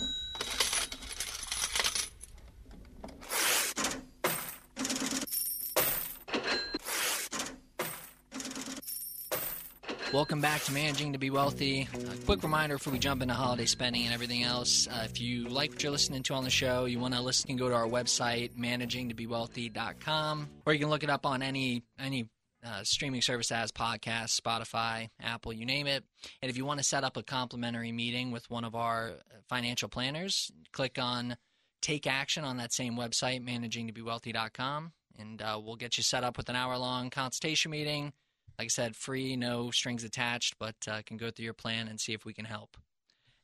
Welcome 10.12 10.42
back 10.42 10.64
to 10.64 10.72
Managing 10.72 11.14
to 11.14 11.20
Be 11.20 11.30
Wealthy. 11.30 11.88
A 11.94 12.26
quick 12.26 12.42
reminder 12.42 12.78
before 12.78 12.92
we 12.92 12.98
jump 12.98 13.22
into 13.22 13.36
holiday 13.36 13.68
spending 13.68 14.06
and 14.06 14.14
everything 14.14 14.42
else. 14.42 14.88
Uh, 14.88 15.04
if 15.06 15.22
you 15.22 15.48
like 15.48 15.70
what 15.70 15.84
you're 15.84 15.92
listening 15.92 16.24
to 16.24 16.34
on 16.34 16.44
the 16.44 16.50
show, 16.50 16.86
you 16.86 16.98
want 16.98 17.14
to 17.14 17.22
listen, 17.22 17.56
go 17.58 17.70
to 17.70 17.76
our 17.76 17.86
website, 17.86 18.58
managingtobewealthy.com, 18.58 20.50
or 20.66 20.74
you 20.74 20.80
can 20.80 20.90
look 20.90 21.04
it 21.04 21.12
up 21.12 21.28
on 21.28 21.44
any 21.44 21.84
any 22.00 22.28
uh, 22.66 22.84
streaming 22.84 23.22
service 23.22 23.52
as 23.52 23.72
podcasts, 23.72 24.42
Spotify, 24.42 25.10
Apple, 25.22 25.54
you 25.54 25.64
name 25.64 25.86
it. 25.86 26.04
And 26.42 26.50
if 26.50 26.58
you 26.58 26.66
want 26.66 26.80
to 26.80 26.84
set 26.84 27.04
up 27.04 27.16
a 27.16 27.22
complimentary 27.22 27.92
meeting 27.92 28.32
with 28.32 28.50
one 28.50 28.64
of 28.64 28.74
our 28.74 29.12
financial 29.48 29.90
planners, 29.90 30.52
click 30.72 30.98
on 31.00 31.38
Take 31.84 32.08
Action 32.08 32.44
on 32.44 32.58
that 32.58 32.74
same 32.74 32.98
website, 32.98 33.48
managingtobewealthy.com, 33.48 34.92
and 35.20 35.40
uh, 35.40 35.60
we'll 35.64 35.76
get 35.76 35.98
you 35.98 36.04
set 36.04 36.24
up 36.24 36.36
with 36.36 36.50
an 36.50 36.56
hour 36.56 36.80
long 36.80 37.12
consultation 37.12 37.70
meeting 37.70 38.12
like 38.60 38.66
I 38.66 38.68
said, 38.68 38.96
free, 38.98 39.38
no 39.38 39.72
strings 39.72 40.04
attached, 40.04 40.60
but 40.60 40.76
uh, 40.86 41.02
can 41.06 41.16
go 41.16 41.32
through 41.32 41.46
your 41.46 41.54
plan 41.54 41.88
and 41.88 41.98
see 41.98 42.12
if 42.12 42.26
we 42.26 42.34
can 42.34 42.44
help. 42.44 42.76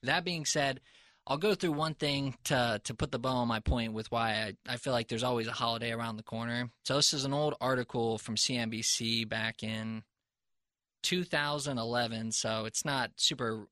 That 0.03 0.25
being 0.25 0.43
said, 0.43 0.81
I'll 1.25 1.37
go 1.37 1.55
through 1.55 1.71
one 1.71 1.93
thing 1.93 2.35
to 2.45 2.81
to 2.83 2.93
put 2.93 3.13
the 3.13 3.17
bow 3.17 3.29
on 3.29 3.47
my 3.47 3.61
point 3.61 3.93
with 3.93 4.11
why 4.11 4.31
I, 4.67 4.73
I 4.73 4.75
feel 4.75 4.91
like 4.91 5.07
there's 5.07 5.23
always 5.23 5.47
a 5.47 5.53
holiday 5.53 5.93
around 5.93 6.17
the 6.17 6.23
corner. 6.23 6.69
So 6.83 6.97
this 6.97 7.13
is 7.13 7.23
an 7.23 7.33
old 7.33 7.55
article 7.61 8.17
from 8.17 8.35
CNBC 8.35 9.27
back 9.27 9.63
in 9.63 10.03
2011, 11.03 12.33
so 12.33 12.65
it's 12.65 12.83
not 12.83 13.11
super 13.15 13.67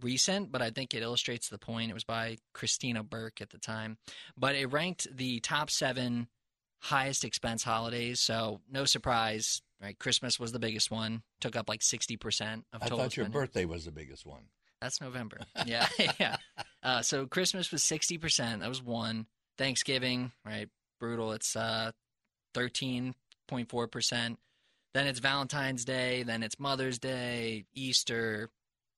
recent, 0.00 0.50
but 0.50 0.62
I 0.62 0.70
think 0.70 0.94
it 0.94 1.02
illustrates 1.02 1.50
the 1.50 1.58
point. 1.58 1.90
It 1.90 1.94
was 1.94 2.04
by 2.04 2.38
Christina 2.54 3.02
Burke 3.02 3.42
at 3.42 3.50
the 3.50 3.58
time, 3.58 3.98
but 4.34 4.54
it 4.54 4.72
ranked 4.72 5.14
the 5.14 5.40
top 5.40 5.68
seven 5.68 6.28
highest 6.80 7.22
expense 7.22 7.62
holidays. 7.62 8.18
So 8.18 8.62
no 8.70 8.86
surprise, 8.86 9.60
right? 9.82 9.98
Christmas 9.98 10.38
was 10.38 10.52
the 10.52 10.58
biggest 10.58 10.90
one, 10.90 11.22
took 11.40 11.56
up 11.56 11.68
like 11.68 11.80
60% 11.80 12.62
of 12.72 12.82
I 12.82 12.86
total 12.86 12.98
thought 12.98 13.16
your 13.16 13.24
spending. 13.24 13.32
birthday 13.40 13.64
was 13.64 13.84
the 13.84 13.90
biggest 13.92 14.26
one. 14.26 14.42
That's 14.80 15.00
November. 15.00 15.38
Yeah, 15.66 15.86
yeah. 16.18 16.36
Uh, 16.82 17.02
so 17.02 17.26
Christmas 17.26 17.70
was 17.70 17.82
sixty 17.82 18.16
percent. 18.16 18.62
That 18.62 18.68
was 18.70 18.82
one. 18.82 19.26
Thanksgiving, 19.58 20.32
right? 20.46 20.70
Brutal. 20.98 21.32
It's 21.32 21.54
uh, 21.54 21.90
thirteen 22.54 23.14
point 23.46 23.68
four 23.68 23.88
percent. 23.88 24.38
Then 24.94 25.06
it's 25.06 25.20
Valentine's 25.20 25.84
Day. 25.84 26.22
Then 26.22 26.42
it's 26.42 26.58
Mother's 26.58 26.98
Day, 26.98 27.66
Easter, 27.74 28.48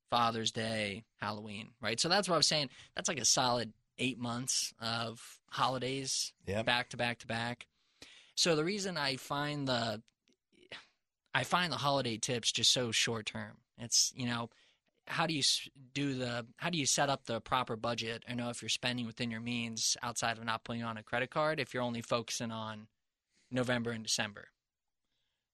Father's 0.08 0.52
Day, 0.52 1.02
Halloween. 1.20 1.70
Right. 1.82 1.98
So 1.98 2.08
that's 2.08 2.28
what 2.28 2.34
I 2.34 2.38
was 2.38 2.46
saying. 2.46 2.68
That's 2.94 3.08
like 3.08 3.18
a 3.20 3.24
solid 3.24 3.72
eight 3.98 4.20
months 4.20 4.72
of 4.80 5.20
holidays 5.50 6.32
Yep. 6.46 6.64
back 6.64 6.90
to 6.90 6.96
back 6.96 7.18
to 7.18 7.26
back. 7.26 7.66
So 8.36 8.54
the 8.54 8.64
reason 8.64 8.96
I 8.96 9.16
find 9.16 9.66
the 9.66 10.00
I 11.34 11.44
find 11.44 11.72
the 11.72 11.76
holiday 11.78 12.18
tips 12.18 12.52
just 12.52 12.72
so 12.72 12.90
short 12.92 13.26
term. 13.26 13.58
It's 13.78 14.12
you 14.14 14.26
know 14.26 14.50
how 15.06 15.26
do 15.26 15.34
you 15.34 15.42
do 15.94 16.14
the 16.14 16.46
how 16.58 16.70
do 16.70 16.78
you 16.78 16.86
set 16.86 17.08
up 17.10 17.24
the 17.24 17.40
proper 17.40 17.74
budget 17.76 18.22
and 18.26 18.38
know 18.38 18.50
if 18.50 18.62
you're 18.62 18.68
spending 18.68 19.06
within 19.06 19.30
your 19.30 19.40
means 19.40 19.96
outside 20.02 20.38
of 20.38 20.44
not 20.44 20.64
putting 20.64 20.84
on 20.84 20.96
a 20.96 21.02
credit 21.02 21.30
card 21.30 21.58
if 21.58 21.74
you're 21.74 21.82
only 21.82 22.02
focusing 22.02 22.50
on 22.52 22.86
November 23.50 23.90
and 23.90 24.04
December. 24.04 24.48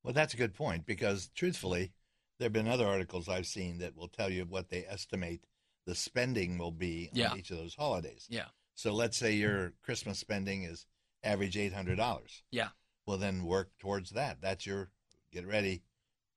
Well, 0.04 0.14
that's 0.14 0.34
a 0.34 0.38
good 0.38 0.54
point 0.54 0.86
because 0.86 1.30
truthfully, 1.34 1.92
there 2.38 2.46
have 2.46 2.52
been 2.52 2.68
other 2.68 2.86
articles 2.86 3.28
I've 3.28 3.46
seen 3.46 3.78
that 3.78 3.96
will 3.96 4.08
tell 4.08 4.30
you 4.30 4.44
what 4.44 4.68
they 4.68 4.84
estimate 4.86 5.44
the 5.86 5.94
spending 5.94 6.58
will 6.58 6.70
be 6.70 7.10
Yeah. 7.12 7.30
on 7.32 7.38
each 7.38 7.50
of 7.50 7.56
those 7.56 7.74
holidays. 7.74 8.26
Yeah. 8.28 8.48
So 8.74 8.92
let's 8.92 9.16
say 9.16 9.32
your 9.32 9.72
Christmas 9.82 10.18
spending 10.18 10.62
is 10.62 10.86
average 11.24 11.56
eight 11.56 11.72
hundred 11.72 11.96
dollars. 11.96 12.42
Yeah. 12.50 12.68
Well, 13.06 13.16
then 13.18 13.44
work 13.44 13.70
towards 13.78 14.10
that. 14.10 14.40
That's 14.40 14.66
your 14.66 14.90
get 15.32 15.46
ready. 15.46 15.82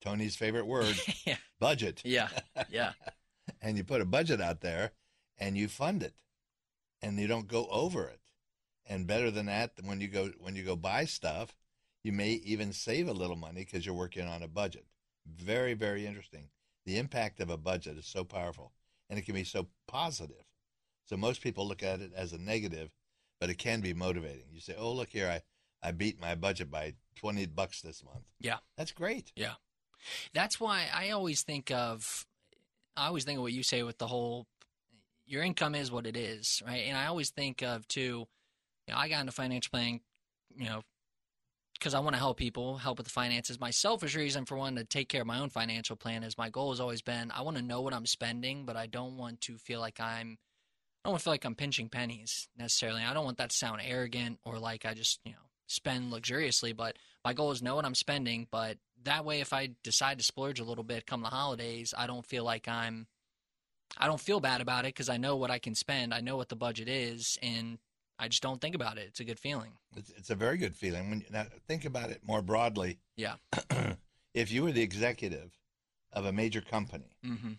Tony's 0.01 0.35
favorite 0.35 0.65
word, 0.65 0.95
yeah. 1.25 1.37
budget. 1.59 2.01
Yeah. 2.03 2.29
Yeah. 2.69 2.93
and 3.61 3.77
you 3.77 3.83
put 3.83 4.01
a 4.01 4.05
budget 4.05 4.41
out 4.41 4.61
there 4.61 4.91
and 5.37 5.57
you 5.57 5.67
fund 5.67 6.03
it 6.03 6.15
and 7.01 7.19
you 7.19 7.27
don't 7.27 7.47
go 7.47 7.67
over 7.71 8.05
it 8.05 8.19
and 8.85 9.07
better 9.07 9.31
than 9.31 9.47
that 9.47 9.71
when 9.83 10.01
you 10.01 10.07
go 10.07 10.29
when 10.39 10.55
you 10.55 10.63
go 10.63 10.75
buy 10.75 11.05
stuff 11.05 11.55
you 12.03 12.11
may 12.11 12.31
even 12.31 12.73
save 12.73 13.07
a 13.07 13.13
little 13.13 13.35
money 13.35 13.61
because 13.61 13.85
you're 13.85 13.95
working 13.95 14.27
on 14.27 14.43
a 14.43 14.47
budget 14.47 14.85
very 15.25 15.73
very 15.73 16.05
interesting 16.05 16.49
the 16.85 16.97
impact 16.97 17.39
of 17.39 17.49
a 17.49 17.57
budget 17.57 17.97
is 17.97 18.05
so 18.05 18.23
powerful 18.23 18.71
and 19.09 19.19
it 19.19 19.25
can 19.25 19.35
be 19.35 19.43
so 19.43 19.67
positive 19.87 20.45
so 21.05 21.17
most 21.17 21.41
people 21.41 21.67
look 21.67 21.83
at 21.83 22.01
it 22.01 22.11
as 22.15 22.33
a 22.33 22.37
negative 22.37 22.91
but 23.39 23.49
it 23.49 23.57
can 23.57 23.81
be 23.81 23.93
motivating 23.93 24.45
you 24.51 24.59
say 24.59 24.75
oh 24.77 24.91
look 24.91 25.09
here 25.09 25.27
i 25.27 25.41
i 25.83 25.91
beat 25.91 26.19
my 26.19 26.35
budget 26.35 26.69
by 26.71 26.93
20 27.15 27.45
bucks 27.47 27.81
this 27.81 28.03
month 28.03 28.23
Yeah. 28.39 28.57
that's 28.77 28.91
great 28.91 29.31
Yeah. 29.35 29.53
That's 30.33 30.59
why 30.59 30.87
I 30.91 31.11
always 31.11 31.43
think 31.43 31.69
of 31.69 32.25
I 32.97 33.05
always 33.05 33.23
think 33.23 33.37
of 33.37 33.43
what 33.43 33.53
you 33.53 33.61
say 33.61 33.83
with 33.83 33.99
the 33.99 34.07
whole 34.07 34.47
your 35.27 35.43
income 35.43 35.75
is 35.75 35.91
what 35.91 36.07
it 36.07 36.17
is, 36.17 36.61
right? 36.65 36.85
And 36.87 36.97
I 36.97 37.05
always 37.05 37.29
think 37.29 37.61
of 37.61 37.87
too, 37.87 38.27
you 38.87 38.93
know, 38.93 38.97
I 38.97 39.07
got 39.09 39.21
into 39.21 39.31
financial 39.31 39.69
planning, 39.69 40.01
you 40.55 40.65
know, 40.65 40.81
because 41.77 41.93
I 41.93 41.99
want 41.99 42.15
to 42.15 42.19
help 42.19 42.37
people, 42.37 42.77
help 42.77 42.97
with 42.97 43.05
the 43.05 43.13
finances. 43.13 43.59
My 43.59 43.69
selfish 43.69 44.15
reason 44.15 44.45
for 44.45 44.57
wanting 44.57 44.77
to 44.77 44.83
take 44.83 45.07
care 45.07 45.21
of 45.21 45.27
my 45.27 45.39
own 45.39 45.49
financial 45.49 45.95
plan 45.95 46.23
is 46.23 46.37
my 46.37 46.49
goal 46.49 46.71
has 46.71 46.79
always 46.79 47.03
been 47.03 47.31
I 47.31 47.41
want 47.43 47.57
to 47.57 47.63
know 47.63 47.81
what 47.81 47.93
I'm 47.93 48.07
spending, 48.07 48.65
but 48.65 48.75
I 48.75 48.87
don't 48.87 49.17
want 49.17 49.41
to 49.41 49.57
feel 49.57 49.79
like 49.79 49.99
I'm 49.99 50.39
I 51.03 51.07
don't 51.07 51.11
want 51.13 51.19
to 51.19 51.23
feel 51.25 51.33
like 51.33 51.45
I'm 51.45 51.55
pinching 51.55 51.89
pennies 51.89 52.49
necessarily. 52.57 53.03
I 53.03 53.13
don't 53.13 53.25
want 53.25 53.37
that 53.37 53.51
to 53.51 53.55
sound 53.55 53.81
arrogant 53.83 54.39
or 54.45 54.57
like 54.57 54.83
I 54.83 54.95
just, 54.95 55.19
you 55.25 55.33
know, 55.33 55.37
spend 55.71 56.11
luxuriously, 56.11 56.73
but 56.73 56.97
my 57.23 57.33
goal 57.33 57.51
is 57.51 57.61
know 57.61 57.75
what 57.75 57.85
I'm 57.85 57.95
spending, 57.95 58.47
but 58.51 58.77
that 59.03 59.25
way 59.25 59.39
if 59.41 59.53
I 59.53 59.71
decide 59.83 60.17
to 60.19 60.23
splurge 60.23 60.59
a 60.59 60.63
little 60.63 60.83
bit 60.83 61.05
come 61.07 61.21
the 61.21 61.29
holidays, 61.29 61.93
I 61.97 62.07
don't 62.07 62.25
feel 62.25 62.43
like 62.43 62.67
I'm 62.67 63.07
I 63.97 64.07
don't 64.07 64.21
feel 64.21 64.39
bad 64.39 64.61
about 64.61 64.85
it 64.85 64.89
because 64.89 65.09
I 65.09 65.17
know 65.17 65.35
what 65.35 65.51
I 65.51 65.59
can 65.59 65.75
spend. 65.75 66.13
I 66.13 66.21
know 66.21 66.37
what 66.37 66.49
the 66.49 66.55
budget 66.55 66.87
is 66.87 67.37
and 67.41 67.77
I 68.17 68.27
just 68.27 68.41
don't 68.43 68.61
think 68.61 68.75
about 68.75 68.97
it. 68.97 69.07
It's 69.07 69.19
a 69.19 69.25
good 69.25 69.39
feeling. 69.39 69.73
It's, 69.97 70.11
it's 70.11 70.29
a 70.29 70.35
very 70.35 70.57
good 70.57 70.75
feeling. 70.75 71.09
When 71.09 71.25
now 71.29 71.45
think 71.67 71.83
about 71.85 72.09
it 72.11 72.21
more 72.25 72.41
broadly. 72.41 72.99
Yeah. 73.17 73.35
if 74.33 74.51
you 74.51 74.63
were 74.63 74.71
the 74.71 74.83
executive 74.83 75.57
of 76.13 76.25
a 76.25 76.31
major 76.31 76.61
company, 76.61 77.17
Mhm. 77.25 77.57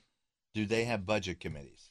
do 0.55 0.65
they 0.65 0.85
have 0.85 1.05
budget 1.05 1.41
committees? 1.41 1.91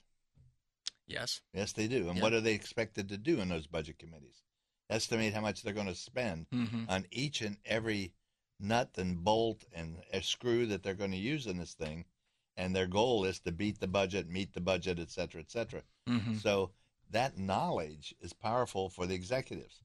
Yes. 1.06 1.42
Yes, 1.54 1.74
they 1.74 1.88
do. 1.88 2.08
And 2.08 2.18
Yeah. 2.18 2.24
what 2.24 2.34
are 2.34 2.42
they 2.42 2.54
expected 2.54 3.10
to 3.10 3.18
do 3.18 3.42
in 3.42 3.50
those 3.50 3.68
budget 3.68 4.00
committees? 4.00 4.42
Estimate 4.92 5.34
how 5.34 5.42
much 5.42 5.64
they're 5.64 5.74
going 5.74 5.88
to 5.88 5.96
spend 5.96 6.46
Mhm. 6.52 6.90
on 6.90 7.08
each 7.12 7.42
and 7.42 7.58
every 7.66 8.14
nut 8.60 8.92
and 8.98 9.24
bolt 9.24 9.66
and 9.72 10.04
a 10.12 10.22
screw 10.22 10.68
that 10.68 10.84
they're 10.84 10.94
going 10.94 11.12
to 11.12 11.18
use 11.18 11.48
in 11.48 11.58
this 11.58 11.74
thing. 11.74 12.06
And 12.58 12.76
their 12.76 12.88
goal 12.88 13.24
is 13.26 13.40
to 13.40 13.52
beat 13.52 13.80
the 13.80 13.88
budget, 13.88 14.28
meet 14.28 14.54
the 14.54 14.62
budget, 14.62 15.00
et 15.00 15.10
cetera, 15.10 15.42
et 15.42 15.50
cetera. 15.50 15.84
Mhm. 16.08 16.40
So 16.40 16.74
that 17.10 17.38
knowledge 17.38 18.14
is 18.20 18.34
powerful 18.34 18.90
for 18.90 19.08
the 19.08 19.16
executives. 19.16 19.82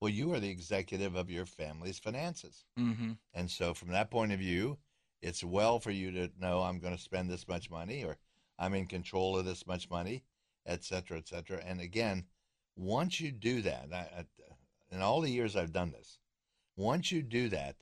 Well, 0.00 0.10
you 0.12 0.32
are 0.34 0.40
the 0.40 0.50
executive 0.50 1.14
of 1.14 1.30
your 1.30 1.46
family's 1.46 1.98
finances. 1.98 2.64
Mhm. 2.76 3.18
And 3.32 3.50
so, 3.50 3.74
from 3.74 3.88
that 3.88 4.10
point 4.10 4.32
of 4.32 4.38
view, 4.38 4.78
it's 5.20 5.42
well 5.44 5.80
for 5.80 5.90
you 5.90 6.10
to 6.12 6.32
know 6.38 6.62
I'm 6.62 6.78
going 6.78 6.96
to 6.96 7.02
spend 7.02 7.30
this 7.30 7.48
much 7.48 7.70
money 7.70 8.04
or 8.04 8.18
I'm 8.58 8.74
in 8.74 8.86
control 8.86 9.38
of 9.38 9.44
this 9.44 9.66
much 9.66 9.88
money, 9.90 10.24
et 10.66 10.84
cetera, 10.84 11.18
et 11.18 11.28
cetera. 11.28 11.62
And 11.64 11.80
again, 11.80 12.26
once 12.76 13.20
you 13.20 13.32
do 13.32 13.62
that, 13.62 13.92
I, 13.92 13.98
I, 14.20 14.26
in 14.90 15.00
all 15.02 15.20
the 15.20 15.30
years 15.30 15.56
I've 15.56 15.72
done 15.72 15.92
this, 15.92 16.18
once 16.76 17.10
you 17.12 17.22
do 17.22 17.48
that, 17.50 17.76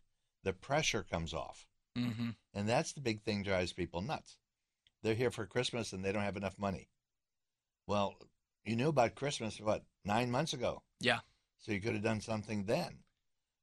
the 0.45 0.53
pressure 0.53 1.03
comes 1.03 1.33
off. 1.35 1.67
Mhm. 1.97 2.37
And 2.55 2.69
that's 2.69 2.93
the 2.93 3.01
big 3.01 3.23
thing 3.23 3.43
drives 3.43 3.73
people 3.73 4.03
nuts. 4.03 4.39
They're 5.03 5.15
here 5.15 5.31
for 5.31 5.47
Christmas 5.47 5.93
and 5.93 6.05
they 6.05 6.13
don't 6.13 6.23
have 6.23 6.37
enough 6.37 6.59
money. 6.59 6.89
Well, 7.87 8.17
you 8.65 8.77
knew 8.77 8.89
about 8.89 9.15
Christmas, 9.15 9.61
what, 9.61 9.85
nine 10.05 10.31
months 10.31 10.53
ago? 10.53 10.83
Yeah. 11.01 11.21
So 11.59 11.73
you 11.73 11.81
could 11.81 11.95
have 11.95 12.03
done 12.03 12.21
something 12.21 12.65
then. 12.65 13.03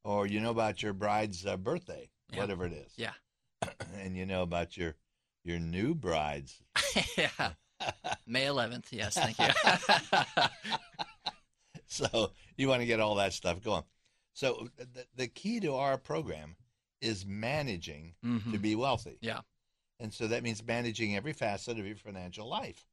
Or 0.04 0.28
you 0.28 0.40
know 0.40 0.52
about 0.52 0.84
your 0.84 0.94
bride's 0.94 1.46
uh, 1.46 1.58
birthday, 1.58 2.10
Yeah. 2.32 2.40
whatever 2.40 2.66
it 2.66 2.74
is. 2.74 2.94
Yeah. 2.98 3.14
and 3.96 4.16
you 4.18 4.26
know 4.26 4.42
about 4.44 4.76
your 4.78 4.96
your 5.44 5.60
new 5.60 5.94
bride's. 5.96 6.62
yeah. 7.18 7.54
May 8.26 8.46
11th. 8.46 8.86
Yes, 8.92 9.14
thank 9.16 9.38
you. 9.40 9.48
so 12.12 12.32
you 12.58 12.68
want 12.68 12.82
to 12.82 12.86
get 12.86 13.00
all 13.00 13.16
that 13.16 13.34
stuff 13.34 13.64
going. 13.64 13.84
So 14.34 14.70
the, 14.78 15.06
the 15.16 15.28
key 15.28 15.60
to 15.62 15.76
our 15.76 15.98
program 15.98 16.56
is 17.02 17.26
managing 17.26 18.16
to 18.22 18.28
Mhm. 18.28 18.62
be 18.62 18.76
wealthy. 18.76 19.18
Yeah. 19.22 19.42
And 20.00 20.14
so 20.14 20.28
that 20.28 20.44
means 20.44 20.64
managing 20.64 21.16
every 21.16 21.34
facet 21.34 21.80
of 21.80 21.86
your 21.86 21.96
financial 21.96 22.48
life. 22.48 22.86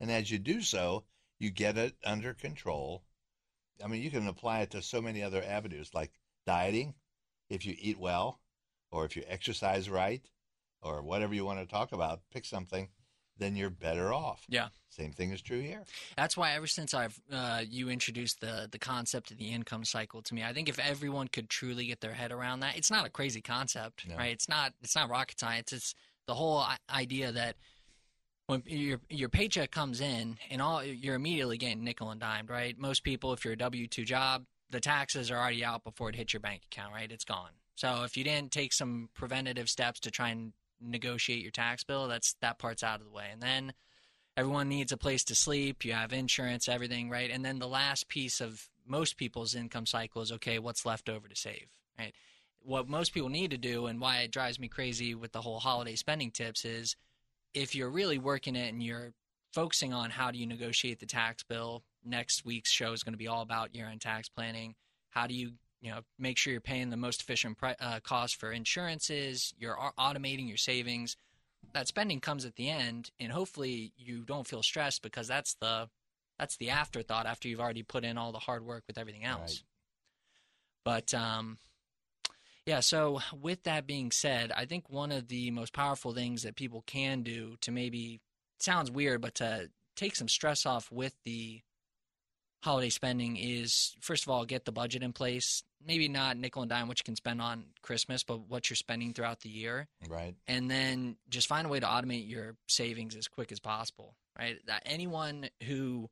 And 0.00 0.10
as 0.10 0.30
you 0.30 0.38
do 0.38 0.62
so, 0.62 1.04
you 1.40 1.50
get 1.50 1.76
it 1.78 1.96
under 2.04 2.34
control. 2.34 3.04
I 3.82 3.88
mean, 3.88 4.02
you 4.02 4.10
can 4.10 4.28
apply 4.28 4.60
it 4.60 4.70
to 4.72 4.82
so 4.82 5.00
many 5.02 5.22
other 5.22 5.42
avenues 5.42 5.92
like 5.94 6.12
dieting, 6.46 6.94
if 7.48 7.64
you 7.66 7.74
eat 7.78 7.98
well, 7.98 8.40
or 8.90 9.04
if 9.04 9.16
you 9.16 9.24
exercise 9.26 9.88
right, 9.90 10.24
or 10.80 11.02
whatever 11.02 11.34
you 11.34 11.44
want 11.44 11.58
to 11.60 11.66
talk 11.66 11.92
about, 11.92 12.20
pick 12.30 12.44
something, 12.44 12.88
then 13.38 13.56
you're 13.56 13.70
better 13.70 14.12
off. 14.12 14.44
Yeah. 14.48 14.68
Same 14.90 15.12
thing 15.12 15.30
is 15.30 15.40
true 15.40 15.60
here. 15.60 15.84
That's 16.16 16.36
why 16.36 16.52
ever 16.54 16.66
since 16.66 16.92
I've 16.92 17.20
uh, 17.32 17.62
you 17.68 17.88
introduced 17.88 18.40
the 18.40 18.68
the 18.70 18.78
concept 18.78 19.30
of 19.30 19.38
the 19.38 19.50
income 19.52 19.84
cycle 19.84 20.22
to 20.22 20.34
me, 20.34 20.42
I 20.42 20.52
think 20.52 20.68
if 20.68 20.78
everyone 20.78 21.28
could 21.28 21.48
truly 21.48 21.86
get 21.86 22.00
their 22.00 22.14
head 22.14 22.32
around 22.32 22.60
that, 22.60 22.76
it's 22.76 22.90
not 22.90 23.06
a 23.06 23.10
crazy 23.10 23.40
concept, 23.40 24.06
No. 24.08 24.16
right? 24.16 24.32
It's 24.32 24.48
not 24.48 24.72
it's 24.82 24.96
not 24.96 25.08
rocket 25.08 25.38
science. 25.38 25.72
It's 25.72 25.94
the 26.26 26.34
whole 26.34 26.64
idea 26.90 27.32
that 27.32 27.56
when 28.46 28.62
your 28.66 29.00
your 29.08 29.28
paycheck 29.28 29.70
comes 29.70 30.00
in 30.00 30.38
and 30.50 30.60
all 30.62 30.82
you're 30.82 31.14
immediately 31.14 31.58
getting 31.58 31.84
nickel 31.84 32.10
and 32.10 32.20
dimed, 32.20 32.50
right? 32.50 32.76
Most 32.78 33.04
people, 33.04 33.32
if 33.32 33.44
you're 33.44 33.54
a 33.54 33.58
W 33.58 33.86
two 33.86 34.04
job, 34.04 34.44
the 34.70 34.80
taxes 34.80 35.30
are 35.30 35.36
already 35.38 35.64
out 35.64 35.84
before 35.84 36.08
it 36.08 36.16
hits 36.16 36.32
your 36.32 36.40
bank 36.40 36.62
account, 36.70 36.92
right? 36.92 37.10
It's 37.12 37.24
gone. 37.24 37.50
So 37.76 38.02
if 38.02 38.16
you 38.16 38.24
didn't 38.24 38.50
take 38.50 38.72
some 38.72 39.10
preventative 39.14 39.68
steps 39.68 40.00
to 40.00 40.10
try 40.10 40.30
and 40.30 40.52
negotiate 40.80 41.42
your 41.42 41.50
tax 41.50 41.84
bill, 41.84 42.08
that's 42.08 42.34
that 42.40 42.58
part's 42.58 42.82
out 42.82 43.00
of 43.00 43.06
the 43.06 43.12
way, 43.12 43.26
and 43.32 43.42
then 43.42 43.72
everyone 44.38 44.68
needs 44.68 44.92
a 44.92 44.96
place 44.96 45.24
to 45.24 45.34
sleep 45.34 45.84
you 45.84 45.92
have 45.92 46.12
insurance 46.12 46.68
everything 46.68 47.10
right? 47.10 47.30
And 47.30 47.44
then 47.44 47.58
the 47.58 47.66
last 47.66 48.08
piece 48.08 48.40
of 48.40 48.68
most 48.86 49.16
people's 49.16 49.56
income 49.56 49.84
cycle 49.84 50.22
is 50.22 50.30
okay 50.30 50.60
what's 50.60 50.86
left 50.86 51.08
over 51.08 51.26
to 51.26 51.34
save 51.34 51.66
right? 51.98 52.14
What 52.60 52.88
most 52.88 53.12
people 53.12 53.28
need 53.28 53.50
to 53.50 53.58
do 53.58 53.86
and 53.86 54.00
why 54.00 54.18
it 54.18 54.30
drives 54.30 54.60
me 54.60 54.68
crazy 54.68 55.14
with 55.14 55.32
the 55.32 55.40
whole 55.40 55.58
holiday 55.58 55.96
spending 55.96 56.30
tips 56.30 56.64
is 56.64 56.94
if 57.52 57.74
you're 57.74 57.90
really 57.90 58.18
working 58.18 58.54
it 58.54 58.72
and 58.72 58.82
you're 58.82 59.12
focusing 59.52 59.92
on 59.92 60.10
how 60.10 60.30
do 60.30 60.38
you 60.38 60.46
negotiate 60.46 61.00
the 61.00 61.06
tax 61.06 61.42
bill 61.42 61.82
next 62.04 62.44
week's 62.44 62.70
show 62.70 62.92
is 62.92 63.02
going 63.02 63.14
to 63.14 63.18
be 63.18 63.26
all 63.26 63.42
about 63.42 63.74
year-end 63.74 64.00
tax 64.00 64.28
planning. 64.28 64.74
How 65.10 65.26
do 65.26 65.34
you 65.34 65.52
you 65.80 65.90
know 65.90 66.00
make 66.18 66.36
sure 66.36 66.52
you're 66.52 66.60
paying 66.60 66.90
the 66.90 66.96
most 66.96 67.22
efficient 67.22 67.56
pri- 67.56 67.76
uh, 67.80 68.00
cost 68.00 68.36
for 68.36 68.52
insurances 68.52 69.54
you're 69.58 69.78
automating 69.98 70.48
your 70.48 70.56
savings 70.56 71.16
that 71.72 71.88
spending 71.88 72.20
comes 72.20 72.44
at 72.44 72.56
the 72.56 72.68
end 72.68 73.10
and 73.20 73.32
hopefully 73.32 73.92
you 73.96 74.24
don't 74.24 74.46
feel 74.46 74.62
stressed 74.62 75.02
because 75.02 75.28
that's 75.28 75.54
the 75.54 75.88
that's 76.38 76.56
the 76.56 76.70
afterthought 76.70 77.26
after 77.26 77.48
you've 77.48 77.60
already 77.60 77.82
put 77.82 78.04
in 78.04 78.16
all 78.16 78.32
the 78.32 78.38
hard 78.38 78.64
work 78.64 78.84
with 78.86 78.96
everything 78.96 79.24
else. 79.24 79.64
But 80.84 81.12
um, 81.12 81.58
yeah, 82.64 82.80
so 82.80 83.20
with 83.38 83.64
that 83.64 83.86
being 83.86 84.10
said, 84.12 84.52
I 84.52 84.64
think 84.64 84.88
one 84.88 85.10
of 85.10 85.28
the 85.28 85.50
most 85.50 85.72
powerful 85.72 86.12
things 86.14 86.44
that 86.44 86.54
people 86.54 86.82
can 86.86 87.22
do 87.22 87.56
to 87.62 87.72
maybe 87.72 88.20
sounds 88.60 88.90
weird, 88.90 89.20
but 89.20 89.34
to 89.36 89.70
take 89.96 90.14
some 90.14 90.28
stress 90.28 90.64
off 90.64 90.90
with 90.92 91.14
the 91.24 91.60
holiday 92.62 92.88
spending 92.90 93.36
is 93.36 93.94
first 94.00 94.24
of 94.24 94.28
all 94.30 94.44
get 94.44 94.64
the 94.64 94.72
budget 94.72 95.02
in 95.02 95.12
place. 95.12 95.62
Maybe 95.84 96.08
not 96.08 96.36
nickel 96.36 96.62
and 96.62 96.68
dime 96.68 96.88
what 96.88 96.98
you 96.98 97.04
can 97.04 97.14
spend 97.16 97.40
on 97.40 97.66
Christmas, 97.82 98.24
but 98.24 98.48
what 98.48 98.68
you're 98.68 98.76
spending 98.76 99.12
throughout 99.12 99.40
the 99.40 99.48
year, 99.48 99.86
Right. 100.08 100.34
and 100.48 100.68
then 100.70 101.16
just 101.28 101.46
find 101.46 101.66
a 101.66 101.70
way 101.70 101.78
to 101.80 101.86
automate 101.86 102.28
your 102.28 102.56
savings 102.68 103.14
as 103.14 103.28
quick 103.28 103.52
as 103.52 103.60
possible. 103.60 104.16
Right? 104.38 104.56
That 104.66 104.82
anyone 104.86 105.48
who 105.64 106.08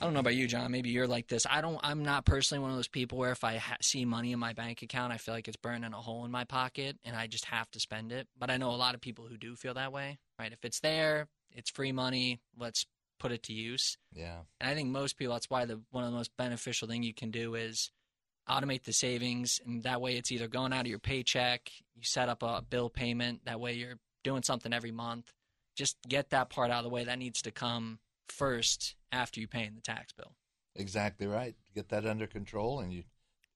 I 0.00 0.04
don't 0.06 0.12
know 0.12 0.20
about 0.20 0.34
you, 0.34 0.48
John. 0.48 0.72
Maybe 0.72 0.90
you're 0.90 1.06
like 1.06 1.28
this. 1.28 1.46
I 1.48 1.60
don't. 1.60 1.78
I'm 1.84 2.02
not 2.02 2.24
personally 2.26 2.60
one 2.60 2.70
of 2.70 2.76
those 2.76 2.88
people 2.88 3.16
where 3.16 3.30
if 3.30 3.44
I 3.44 3.58
ha- 3.58 3.76
see 3.80 4.04
money 4.04 4.32
in 4.32 4.40
my 4.40 4.52
bank 4.52 4.82
account, 4.82 5.12
I 5.12 5.18
feel 5.18 5.34
like 5.34 5.46
it's 5.46 5.56
burning 5.56 5.92
a 5.92 5.96
hole 6.00 6.24
in 6.24 6.32
my 6.32 6.42
pocket, 6.42 6.98
and 7.04 7.14
I 7.14 7.28
just 7.28 7.44
have 7.44 7.70
to 7.70 7.80
spend 7.80 8.10
it. 8.10 8.26
But 8.36 8.50
I 8.50 8.56
know 8.56 8.70
a 8.70 8.76
lot 8.76 8.96
of 8.96 9.00
people 9.00 9.26
who 9.28 9.36
do 9.36 9.54
feel 9.54 9.74
that 9.74 9.92
way. 9.92 10.18
Right? 10.36 10.52
If 10.52 10.64
it's 10.64 10.80
there, 10.80 11.28
it's 11.52 11.70
free 11.70 11.92
money. 11.92 12.40
Let's 12.58 12.86
put 13.18 13.32
it 13.32 13.42
to 13.44 13.52
use. 13.52 13.96
Yeah. 14.12 14.40
And 14.60 14.70
I 14.70 14.74
think 14.74 14.88
most 14.88 15.16
people. 15.16 15.34
That's 15.34 15.50
why 15.50 15.64
the 15.64 15.80
one 15.90 16.04
of 16.04 16.10
the 16.10 16.16
most 16.16 16.36
beneficial 16.36 16.88
thing 16.88 17.02
you 17.02 17.14
can 17.14 17.30
do 17.30 17.54
is 17.54 17.90
automate 18.48 18.84
the 18.84 18.92
savings, 18.92 19.60
and 19.64 19.82
that 19.84 20.00
way 20.00 20.16
it's 20.16 20.30
either 20.30 20.48
going 20.48 20.72
out 20.72 20.82
of 20.82 20.86
your 20.86 20.98
paycheck. 20.98 21.70
You 21.94 22.02
set 22.02 22.28
up 22.28 22.42
a 22.42 22.62
bill 22.62 22.90
payment. 22.90 23.44
That 23.46 23.60
way 23.60 23.74
you're 23.74 23.98
doing 24.22 24.42
something 24.42 24.72
every 24.72 24.92
month. 24.92 25.32
Just 25.76 25.96
get 26.08 26.30
that 26.30 26.50
part 26.50 26.70
out 26.70 26.78
of 26.78 26.84
the 26.84 26.90
way. 26.90 27.04
That 27.04 27.18
needs 27.18 27.42
to 27.42 27.50
come 27.50 27.98
first 28.28 28.94
after 29.12 29.40
you 29.40 29.48
paying 29.48 29.74
the 29.74 29.80
tax 29.80 30.12
bill. 30.12 30.32
Exactly 30.76 31.26
right. 31.26 31.54
Get 31.74 31.88
that 31.90 32.06
under 32.06 32.26
control, 32.26 32.80
and 32.80 32.92
you 32.92 33.04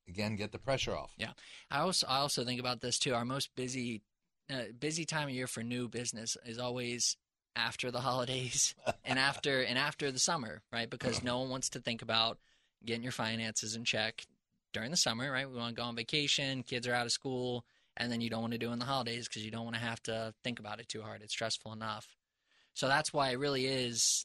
again 0.09 0.37
get 0.37 0.53
the 0.53 0.59
pressure 0.59 0.97
off. 0.97 1.12
Yeah. 1.18 1.33
I 1.71 1.81
also 1.81 2.07
I 2.07 2.18
also 2.18 2.44
think 2.44 2.61
about 2.61 2.81
this 2.81 2.99
too. 2.99 3.14
Our 3.14 3.25
most 3.25 3.51
busy 3.55 4.03
uh, 4.51 4.73
busy 4.79 5.05
time 5.05 5.29
of 5.29 5.35
year 5.35 5.47
for 5.47 5.62
new 5.62 5.88
business 5.88 6.37
is 6.47 6.59
always 6.59 7.16
after 7.57 7.91
the 7.91 8.01
holidays 8.01 8.75
and 9.05 9.19
after 9.19 9.63
and 9.63 9.79
after 9.79 10.11
the 10.11 10.19
summer, 10.19 10.63
right? 10.73 10.89
Because 10.89 11.23
no 11.23 11.41
one 11.41 11.51
wants 11.51 11.71
to 11.71 11.81
think 11.81 12.03
about 12.03 12.39
getting 12.85 13.03
your 13.03 13.13
finances 13.13 13.75
in 13.75 13.85
check 13.85 14.27
during 14.73 14.91
the 14.91 14.97
summer, 14.97 15.31
right? 15.31 15.51
We 15.51 15.57
want 15.57 15.75
to 15.75 15.81
go 15.81 15.87
on 15.87 15.97
vacation, 15.97 16.63
kids 16.63 16.87
are 16.87 16.95
out 16.95 17.07
of 17.07 17.13
school, 17.13 17.65
and 17.97 18.13
then 18.13 18.21
you 18.21 18.31
don't 18.31 18.43
want 18.43 18.53
to 18.53 18.59
do 18.59 18.71
it 18.71 18.75
in 18.75 18.79
the 18.79 18.85
holidays 18.85 19.27
because 19.27 19.45
you 19.45 19.51
don't 19.51 19.65
want 19.65 19.77
to 19.77 19.83
have 19.83 20.03
to 20.05 20.33
think 20.45 20.61
about 20.61 20.81
it 20.81 20.89
too 20.89 21.03
hard. 21.03 21.23
It's 21.23 21.33
stressful 21.33 21.73
enough. 21.73 22.07
So 22.75 22.87
that's 22.87 23.13
why 23.13 23.31
it 23.31 23.39
really 23.39 23.67
is 23.67 24.25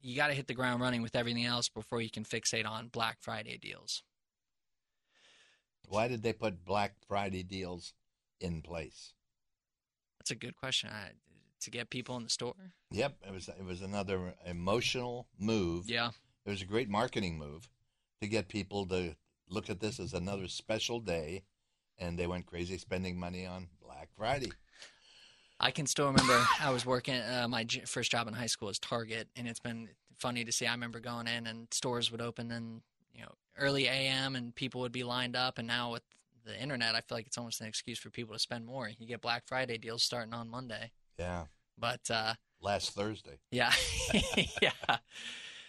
you 0.00 0.16
got 0.16 0.28
to 0.28 0.34
hit 0.34 0.46
the 0.46 0.54
ground 0.54 0.80
running 0.80 1.02
with 1.02 1.16
everything 1.16 1.44
else 1.44 1.68
before 1.68 2.00
you 2.00 2.10
can 2.10 2.24
fixate 2.24 2.66
on 2.66 2.88
Black 2.88 3.18
Friday 3.20 3.58
deals. 3.58 4.02
Why 5.88 6.08
did 6.08 6.22
they 6.22 6.32
put 6.32 6.64
Black 6.64 6.94
Friday 7.06 7.42
deals 7.42 7.94
in 8.40 8.62
place? 8.62 9.12
That's 10.18 10.30
a 10.32 10.34
good 10.34 10.56
question. 10.56 10.90
I, 10.92 11.10
to 11.60 11.70
get 11.70 11.90
people 11.90 12.16
in 12.16 12.24
the 12.24 12.30
store. 12.30 12.54
Yep, 12.90 13.16
it 13.26 13.32
was 13.32 13.48
it 13.48 13.64
was 13.64 13.82
another 13.82 14.34
emotional 14.44 15.26
move. 15.38 15.88
Yeah, 15.88 16.10
It 16.44 16.50
was 16.50 16.62
a 16.62 16.66
great 16.66 16.88
marketing 16.88 17.38
move 17.38 17.68
to 18.20 18.28
get 18.28 18.48
people 18.48 18.86
to 18.86 19.16
look 19.48 19.70
at 19.70 19.80
this 19.80 20.00
as 20.00 20.12
another 20.14 20.48
special 20.48 21.00
day, 21.00 21.44
and 21.98 22.18
they 22.18 22.26
went 22.26 22.46
crazy 22.46 22.78
spending 22.78 23.18
money 23.18 23.46
on 23.46 23.68
Black 23.80 24.08
Friday. 24.16 24.52
I 25.58 25.70
can 25.70 25.86
still 25.86 26.06
remember 26.06 26.44
I 26.60 26.70
was 26.70 26.84
working. 26.84 27.14
Uh, 27.16 27.46
my 27.48 27.64
j- 27.64 27.80
first 27.86 28.10
job 28.10 28.28
in 28.28 28.34
high 28.34 28.46
school 28.46 28.68
was 28.68 28.78
Target, 28.78 29.28
and 29.36 29.48
it's 29.48 29.60
been 29.60 29.88
funny 30.18 30.44
to 30.44 30.52
see. 30.52 30.66
I 30.66 30.72
remember 30.72 31.00
going 31.00 31.26
in 31.26 31.46
and 31.46 31.68
stores 31.72 32.10
would 32.10 32.20
open 32.20 32.50
in 32.50 32.82
you 33.14 33.22
know 33.22 33.32
early 33.58 33.86
a.m. 33.86 34.36
and 34.36 34.54
people 34.54 34.82
would 34.82 34.92
be 34.92 35.02
lined 35.04 35.34
up, 35.34 35.58
and 35.58 35.66
now 35.66 35.92
with 35.92 36.02
the 36.44 36.60
internet, 36.60 36.94
I 36.94 37.00
feel 37.00 37.16
like 37.18 37.26
it's 37.26 37.38
almost 37.38 37.60
an 37.60 37.66
excuse 37.66 37.98
for 37.98 38.10
people 38.10 38.34
to 38.34 38.38
spend 38.38 38.66
more. 38.66 38.88
You 38.88 39.06
get 39.06 39.20
Black 39.20 39.44
Friday 39.46 39.78
deals 39.78 40.02
starting 40.02 40.34
on 40.34 40.48
Monday, 40.48 40.92
Yeah, 41.18 41.44
but 41.78 42.00
uh, 42.10 42.34
last 42.60 42.92
Thursday. 42.92 43.38
Yeah. 43.50 43.72
yeah. 44.62 44.98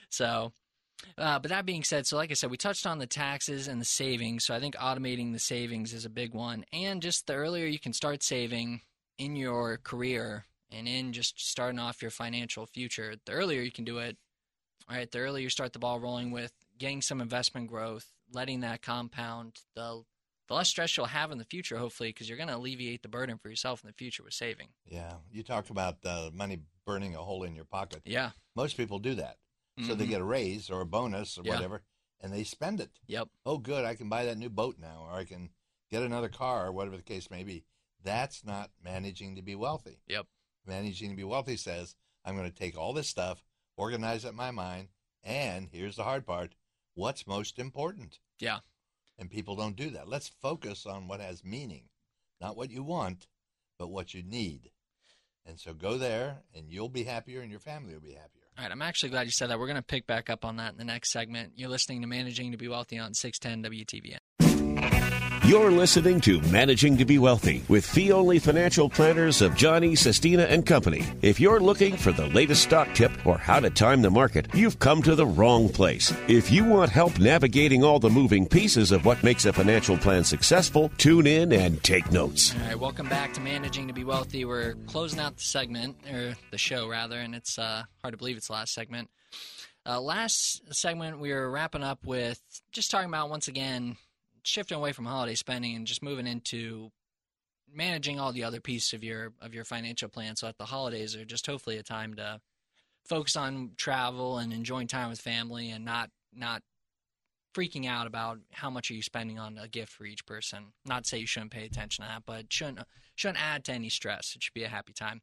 So, 0.10 0.54
uh, 1.18 1.40
but 1.40 1.50
that 1.50 1.66
being 1.66 1.84
said, 1.84 2.08
so 2.08 2.18
like 2.18 2.32
I 2.32 2.34
said, 2.34 2.52
we 2.52 2.58
touched 2.58 2.88
on 2.88 3.00
the 3.00 3.08
taxes 3.08 3.68
and 3.68 3.80
the 3.80 3.86
savings. 3.86 4.46
So 4.46 4.54
I 4.54 4.60
think 4.60 4.76
automating 4.76 5.34
the 5.34 5.40
savings 5.40 5.94
is 5.94 6.06
a 6.06 6.10
big 6.10 6.34
one. 6.34 6.66
And 6.74 7.02
just 7.02 7.28
the 7.28 7.34
earlier 7.34 7.66
you 7.66 7.80
can 7.80 7.94
start 7.94 8.24
saving 8.24 8.82
in 9.18 9.36
your 9.36 9.78
career 9.78 10.46
and 10.72 10.88
in 10.88 11.14
just 11.14 11.40
starting 11.40 11.80
off 11.80 12.02
your 12.02 12.12
financial 12.12 12.66
future, 12.66 13.16
the 13.26 13.32
earlier 13.32 13.62
you 13.62 13.72
can 13.72 13.86
do 13.86 14.00
it, 14.00 14.18
all 14.90 14.96
right, 14.96 15.12
The 15.12 15.20
earlier 15.20 15.44
you 15.44 15.50
start 15.50 15.74
the 15.74 15.80
ball 15.80 16.00
rolling 16.00 16.32
with 16.32 16.54
getting 16.78 17.02
some 17.02 17.22
investment 17.22 17.68
growth, 17.68 18.06
letting 18.32 18.62
that 18.62 18.82
compound, 18.82 19.58
the 19.76 20.04
the 20.48 20.54
less 20.56 20.70
stress 20.70 20.96
you'll 20.96 21.06
have 21.08 21.32
in 21.32 21.38
the 21.38 21.46
future, 21.46 21.78
hopefully, 21.78 22.10
because 22.10 22.28
you're 22.30 22.38
going 22.38 22.50
to 22.50 22.56
alleviate 22.56 23.02
the 23.02 23.10
burden 23.10 23.38
for 23.38 23.50
yourself 23.50 23.84
in 23.84 23.88
the 23.88 23.94
future 23.94 24.24
with 24.24 24.34
saving. 24.34 24.68
Yeah, 24.86 25.16
you 25.32 25.44
talk 25.44 25.70
about 25.70 25.98
uh, 26.06 26.30
money 26.34 26.60
burning 26.86 27.16
a 27.16 27.20
hole 27.20 27.44
in 27.44 27.56
your 27.56 27.66
pocket. 27.66 28.02
Yeah. 28.06 28.32
Most 28.56 28.78
people 28.78 29.00
do 29.00 29.16
that, 29.16 29.38
so 29.86 29.94
they 29.94 30.06
Mhm. 30.06 30.10
get 30.10 30.22
a 30.22 30.26
raise 30.26 30.70
or 30.70 30.82
a 30.82 30.86
bonus 30.86 31.38
or 31.38 31.44
Yeah. 31.44 31.56
whatever, 31.56 31.84
and 32.22 32.32
they 32.34 32.44
spend 32.44 32.80
it. 32.80 33.00
Yep. 33.08 33.30
Oh, 33.46 33.58
good, 33.58 33.84
I 33.86 33.96
can 33.96 34.10
buy 34.10 34.26
that 34.26 34.38
new 34.38 34.50
boat 34.50 34.78
now, 34.80 35.02
or 35.04 35.12
I 35.12 35.26
can 35.26 35.50
get 35.92 36.02
another 36.04 36.30
car, 36.30 36.68
or 36.68 36.72
whatever 36.72 36.98
the 36.98 37.04
case 37.04 37.30
may 37.30 37.44
be. 37.44 37.66
That's 38.02 38.44
not 38.46 38.72
managing 38.82 39.36
to 39.36 39.42
be 39.42 39.56
wealthy. 39.56 40.02
Yep. 40.08 40.28
Managing 40.66 41.10
to 41.10 41.16
be 41.16 41.24
wealthy 41.24 41.58
says, 41.58 41.96
I'm 42.24 42.36
going 42.36 42.50
to 42.50 42.58
take 42.58 42.78
all 42.78 42.94
this 42.94 43.08
stuff, 43.10 43.44
organize 43.76 44.26
it 44.26 44.30
in 44.30 44.36
my 44.36 44.52
mind, 44.52 44.90
and 45.24 45.70
here's 45.72 45.96
the 45.98 46.04
hard 46.04 46.26
part 46.26 46.56
what's 46.94 47.28
most 47.28 47.60
important? 47.60 48.20
Yeah. 48.40 48.60
And 49.20 49.30
people 49.30 49.56
don't 49.56 49.76
do 49.76 49.90
that. 49.92 50.08
Let's 50.08 50.28
focus 50.28 50.86
on 50.86 51.08
what 51.08 51.20
has 51.20 51.44
meaning, 51.44 51.86
not 52.40 52.56
what 52.56 52.70
you 52.70 52.84
want, 52.84 53.28
but 53.80 53.90
what 53.90 54.14
you 54.14 54.22
need. 54.22 54.70
And 55.46 55.60
so 55.60 55.74
go 55.74 55.98
there, 55.98 56.38
and 56.54 56.70
you'll 56.70 56.90
be 56.90 57.04
happier, 57.04 57.42
and 57.42 57.50
your 57.50 57.60
family 57.60 57.94
will 57.94 58.02
be 58.02 58.10
happier. 58.10 58.44
All 58.58 58.64
right, 58.64 58.72
I'm 58.72 58.82
actually 58.82 59.10
glad 59.10 59.26
you 59.26 59.32
said 59.32 59.50
that. 59.50 59.60
We're 59.60 59.68
going 59.68 59.78
to 59.78 59.82
pick 59.82 60.06
back 60.06 60.30
up 60.30 60.44
on 60.44 60.58
that 60.58 60.74
in 60.74 60.78
the 60.78 60.84
next 60.84 61.12
segment. 61.12 61.54
You're 61.56 61.70
listening 61.70 62.02
to 62.02 62.08
Managing 62.08 62.52
to 62.52 62.58
Be 62.58 62.68
Wealthy 62.68 63.00
on 63.00 63.14
610 63.14 63.72
WTVN. 63.72 65.17
You're 65.48 65.72
listening 65.72 66.20
to 66.22 66.42
Managing 66.52 66.98
to 66.98 67.06
Be 67.06 67.20
Wealthy 67.20 67.64
with 67.70 67.86
fee 67.86 68.12
only 68.12 68.38
financial 68.38 68.90
planners 68.90 69.42
of 69.42 69.56
Johnny, 69.56 69.96
Sestina, 69.96 70.44
and 70.44 70.66
Company. 70.66 71.06
If 71.22 71.40
you're 71.40 71.62
looking 71.62 71.96
for 71.96 72.12
the 72.12 72.28
latest 72.28 72.64
stock 72.64 72.94
tip 72.94 73.14
or 73.26 73.38
how 73.38 73.62
to 73.62 73.70
time 73.70 74.02
the 74.02 74.10
market, 74.10 74.54
you've 74.54 74.80
come 74.80 75.02
to 75.04 75.16
the 75.16 75.26
wrong 75.26 75.70
place. 75.70 76.14
If 76.28 76.52
you 76.52 76.66
want 76.66 76.92
help 76.92 77.18
navigating 77.18 77.82
all 77.82 77.98
the 77.98 78.10
moving 78.10 78.46
pieces 78.46 78.92
of 78.92 79.06
what 79.06 79.24
makes 79.24 79.46
a 79.46 79.54
financial 79.54 79.98
plan 79.98 80.26
successful, 80.26 80.92
tune 80.98 81.26
in 81.26 81.54
and 81.54 81.82
take 81.82 82.12
notes. 82.12 82.54
All 82.54 82.68
right, 82.68 82.78
welcome 82.78 83.08
back 83.08 83.34
to 83.36 83.40
Managing 83.40 83.88
to 83.88 83.94
Be 83.94 84.04
Wealthy. 84.04 84.44
We're 84.44 84.74
closing 84.88 85.22
out 85.22 85.38
the 85.38 85.44
segment, 85.44 85.96
or 86.12 86.36
the 86.52 86.58
show 86.58 86.90
rather, 86.90 87.20
and 87.20 87.34
it's 87.34 87.58
uh, 87.58 87.84
hard 88.02 88.12
to 88.12 88.18
believe 88.18 88.36
it's 88.36 88.48
the 88.48 88.54
last 88.54 88.74
segment. 88.74 89.10
Uh, 89.86 90.02
last 90.02 90.62
segment, 90.76 91.22
we 91.22 91.32
were 91.32 91.50
wrapping 91.50 91.84
up 91.84 92.06
with 92.06 92.42
just 92.74 92.92
talking 92.92 93.08
about 93.08 93.30
once 93.30 93.48
again 93.48 93.96
shifting 94.48 94.78
away 94.78 94.92
from 94.92 95.06
holiday 95.06 95.36
spending 95.36 95.76
and 95.76 95.86
just 95.86 96.04
moving 96.04 96.28
into 96.28 96.92
managing 97.72 98.20
all 98.20 98.32
the 98.32 98.44
other 98.44 98.62
pieces 98.62 98.94
of 98.94 99.04
your 99.04 99.34
of 99.42 99.54
your 99.54 99.66
financial 99.66 100.10
plan. 100.10 100.36
So 100.36 100.48
that 100.48 100.58
the 100.58 100.66
holidays 100.66 101.16
are 101.16 101.26
just 101.26 101.46
hopefully 101.46 101.78
a 101.78 101.84
time 101.84 102.16
to 102.16 102.40
focus 103.06 103.36
on 103.36 103.72
travel 103.78 104.38
and 104.38 104.54
enjoying 104.54 104.88
time 104.88 105.10
with 105.10 105.20
family 105.20 105.70
and 105.70 105.84
not 105.86 106.10
not 106.34 106.62
freaking 107.56 107.88
out 107.88 108.08
about 108.08 108.40
how 108.52 108.70
much 108.70 108.92
are 108.92 108.94
you 108.94 109.02
spending 109.02 109.40
on 109.40 109.58
a 109.58 109.68
gift 109.68 109.92
for 109.92 110.06
each 110.06 110.26
person. 110.26 110.74
Not 110.86 111.04
to 111.04 111.10
say 111.10 111.18
you 111.18 111.28
shouldn't 111.28 111.52
pay 111.52 111.66
attention 111.66 112.06
to 112.06 112.10
that, 112.10 112.24
but 112.26 112.52
shouldn't 112.52 112.80
shouldn't 113.16 113.44
add 113.44 113.66
to 113.66 113.74
any 113.74 113.90
stress. 113.90 114.34
It 114.36 114.44
should 114.44 114.54
be 114.54 114.64
a 114.64 114.70
happy 114.70 114.94
time. 114.94 115.22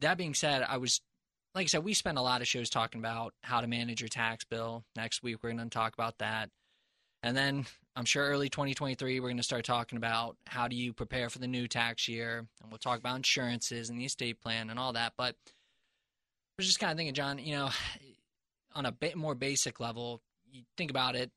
That 0.00 0.18
being 0.18 0.34
said, 0.34 0.62
I 0.62 0.78
was 0.78 1.00
like 1.54 1.64
I 1.64 1.66
said, 1.66 1.84
we 1.84 1.92
spend 1.92 2.16
a 2.16 2.22
lot 2.22 2.40
of 2.40 2.48
shows 2.48 2.70
talking 2.70 3.00
about 3.00 3.34
how 3.42 3.60
to 3.60 3.66
manage 3.66 4.00
your 4.00 4.08
tax 4.08 4.44
bill. 4.44 4.84
Next 4.96 5.22
week 5.22 5.42
we're 5.42 5.52
going 5.52 5.68
to 5.68 5.68
talk 5.68 5.92
about 5.92 6.18
that. 6.18 6.48
And 7.22 7.36
then 7.36 7.66
I'm 7.94 8.04
sure 8.06 8.26
early 8.26 8.48
2023 8.48 9.20
we're 9.20 9.28
going 9.28 9.36
to 9.36 9.42
start 9.42 9.64
talking 9.64 9.98
about 9.98 10.36
how 10.46 10.66
do 10.66 10.74
you 10.74 10.92
prepare 10.92 11.28
for 11.28 11.38
the 11.38 11.46
new 11.46 11.68
tax 11.68 12.08
year, 12.08 12.38
and 12.62 12.70
we'll 12.70 12.78
talk 12.78 12.98
about 12.98 13.16
insurances 13.16 13.90
and 13.90 13.98
the 14.00 14.06
estate 14.06 14.40
plan 14.40 14.70
and 14.70 14.78
all 14.78 14.94
that. 14.94 15.12
But 15.16 15.36
I 15.46 15.50
was 16.56 16.66
just 16.66 16.80
kind 16.80 16.90
of 16.90 16.96
thinking, 16.96 17.14
John, 17.14 17.38
you 17.38 17.54
know, 17.54 17.70
on 18.74 18.86
a 18.86 18.92
bit 18.92 19.16
more 19.16 19.34
basic 19.34 19.78
level, 19.78 20.22
you 20.50 20.62
think 20.76 20.90
about 20.90 21.16
it. 21.16 21.30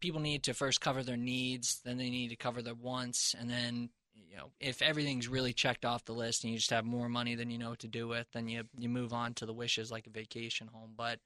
People 0.00 0.20
need 0.20 0.42
to 0.44 0.54
first 0.54 0.80
cover 0.80 1.02
their 1.02 1.16
needs, 1.16 1.80
then 1.84 1.96
they 1.96 2.10
need 2.10 2.28
to 2.28 2.36
cover 2.36 2.62
their 2.62 2.74
wants, 2.74 3.34
and 3.38 3.48
then 3.50 3.88
you 4.14 4.36
know 4.36 4.50
if 4.60 4.82
everything's 4.82 5.26
really 5.26 5.52
checked 5.52 5.84
off 5.84 6.04
the 6.04 6.12
list 6.12 6.44
and 6.44 6.52
you 6.52 6.58
just 6.58 6.70
have 6.70 6.84
more 6.84 7.08
money 7.08 7.34
than 7.34 7.50
you 7.50 7.58
know 7.58 7.70
what 7.70 7.80
to 7.80 7.88
do 7.88 8.06
with, 8.06 8.26
then 8.32 8.46
you 8.46 8.64
you 8.78 8.88
move 8.90 9.12
on 9.14 9.32
to 9.34 9.46
the 9.46 9.54
wishes 9.54 9.90
like 9.90 10.06
a 10.06 10.10
vacation 10.10 10.68
home. 10.68 10.92
But 10.96 11.18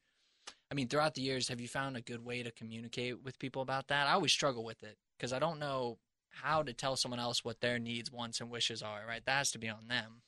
I 0.72 0.74
mean, 0.74 0.88
throughout 0.88 1.14
the 1.14 1.20
years, 1.20 1.48
have 1.48 1.60
you 1.60 1.68
found 1.68 1.98
a 1.98 2.00
good 2.00 2.24
way 2.24 2.42
to 2.42 2.50
communicate 2.50 3.22
with 3.22 3.38
people 3.38 3.60
about 3.60 3.88
that? 3.88 4.06
I 4.06 4.12
always 4.12 4.32
struggle 4.32 4.64
with 4.64 4.82
it 4.82 4.96
because 5.18 5.34
I 5.34 5.38
don't 5.38 5.58
know 5.58 5.98
how 6.30 6.62
to 6.62 6.72
tell 6.72 6.96
someone 6.96 7.20
else 7.20 7.44
what 7.44 7.60
their 7.60 7.78
needs, 7.78 8.10
wants, 8.10 8.40
and 8.40 8.48
wishes 8.48 8.80
are. 8.80 9.02
Right? 9.06 9.20
That 9.26 9.36
has 9.36 9.50
to 9.50 9.58
be 9.58 9.68
on 9.68 9.86
them. 9.88 10.22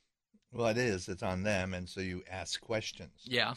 Well, 0.53 0.67
it 0.67 0.77
is. 0.77 1.09
It's 1.09 1.23
on 1.23 1.45
them, 1.45 1.73
and 1.73 1.89
so 1.89 2.03
you 2.03 2.23
ask 2.31 2.61
questions. 2.61 3.23
Yeah. 3.25 3.55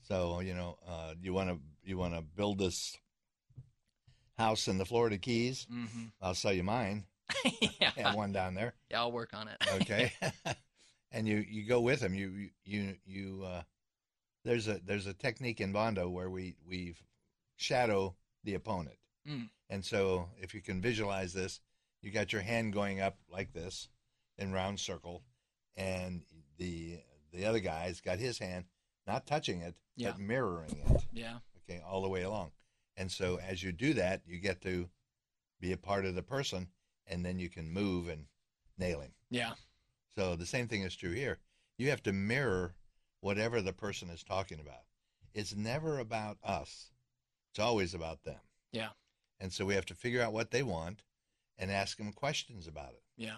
So 0.00 0.40
you 0.40 0.54
know, 0.54 0.78
uh, 0.88 1.12
you 1.20 1.34
want 1.34 1.50
to 1.50 1.58
you 1.84 1.98
want 1.98 2.14
to 2.14 2.22
build 2.22 2.58
this 2.58 2.96
house 4.38 4.66
in 4.66 4.78
the 4.78 4.86
Florida 4.86 5.18
Keys. 5.18 5.66
Mm-hmm. 5.70 6.04
I'll 6.22 6.34
sell 6.34 6.54
you 6.54 6.64
mine. 6.64 7.04
yeah. 7.78 7.90
Have 7.98 8.14
one 8.14 8.32
down 8.32 8.54
there. 8.54 8.72
yeah, 8.90 9.00
I'll 9.00 9.12
work 9.12 9.34
on 9.34 9.48
it. 9.48 9.62
Okay. 9.82 10.10
and 11.12 11.28
you 11.28 11.44
you 11.46 11.68
go 11.68 11.82
with 11.82 12.00
them. 12.00 12.14
You 12.14 12.48
you 12.64 12.96
you. 13.04 13.44
Uh, 13.44 13.62
there's 14.44 14.68
a 14.68 14.80
there's 14.84 15.06
a 15.06 15.14
technique 15.14 15.60
in 15.60 15.72
Bondo 15.72 16.08
where 16.08 16.30
we 16.30 16.54
we 16.66 16.94
shadow 17.56 18.14
the 18.44 18.54
opponent. 18.54 18.96
Mm. 19.28 19.48
And 19.70 19.84
so 19.84 20.28
if 20.38 20.54
you 20.54 20.60
can 20.60 20.80
visualize 20.80 21.32
this, 21.32 21.60
you 22.02 22.10
got 22.10 22.32
your 22.32 22.42
hand 22.42 22.72
going 22.72 23.00
up 23.00 23.16
like 23.30 23.52
this 23.52 23.88
in 24.38 24.52
round 24.52 24.78
circle, 24.80 25.22
and 25.76 26.22
the 26.58 26.98
the 27.32 27.44
other 27.46 27.60
guy's 27.60 28.00
got 28.00 28.18
his 28.18 28.38
hand 28.38 28.64
not 29.06 29.26
touching 29.26 29.60
it, 29.60 29.74
Yeah. 29.96 30.10
but 30.12 30.20
mirroring 30.20 30.82
it. 30.86 31.04
yeah. 31.12 31.38
Okay, 31.68 31.80
all 31.86 32.02
the 32.02 32.08
way 32.08 32.22
along. 32.22 32.52
And 32.96 33.10
so 33.10 33.38
as 33.46 33.62
you 33.62 33.72
do 33.72 33.92
that, 33.94 34.22
you 34.26 34.38
get 34.38 34.60
to 34.62 34.88
be 35.60 35.72
a 35.72 35.76
part 35.76 36.04
of 36.06 36.14
the 36.14 36.22
person, 36.22 36.68
and 37.06 37.24
then 37.24 37.38
you 37.38 37.48
can 37.50 37.70
move 37.70 38.08
and 38.08 38.26
nail 38.78 39.00
him. 39.00 39.12
Yeah. 39.30 39.54
So 40.16 40.36
the 40.36 40.46
same 40.46 40.68
thing 40.68 40.82
is 40.82 40.94
true 40.94 41.10
here. 41.12 41.38
You 41.76 41.90
have 41.90 42.02
to 42.04 42.12
mirror 42.12 42.74
whatever 43.24 43.62
the 43.62 43.72
person 43.72 44.10
is 44.10 44.22
talking 44.22 44.60
about. 44.60 44.82
It's 45.32 45.56
never 45.56 45.98
about 45.98 46.36
us. 46.44 46.90
It's 47.50 47.58
always 47.58 47.94
about 47.94 48.22
them. 48.24 48.40
Yeah. 48.70 48.90
And 49.40 49.50
so 49.50 49.64
we 49.64 49.74
have 49.74 49.86
to 49.86 49.94
figure 49.94 50.20
out 50.20 50.34
what 50.34 50.50
they 50.50 50.62
want 50.62 51.02
and 51.56 51.70
ask 51.70 51.96
them 51.96 52.12
questions 52.12 52.66
about 52.68 52.90
it. 52.90 53.02
Yeah. 53.16 53.36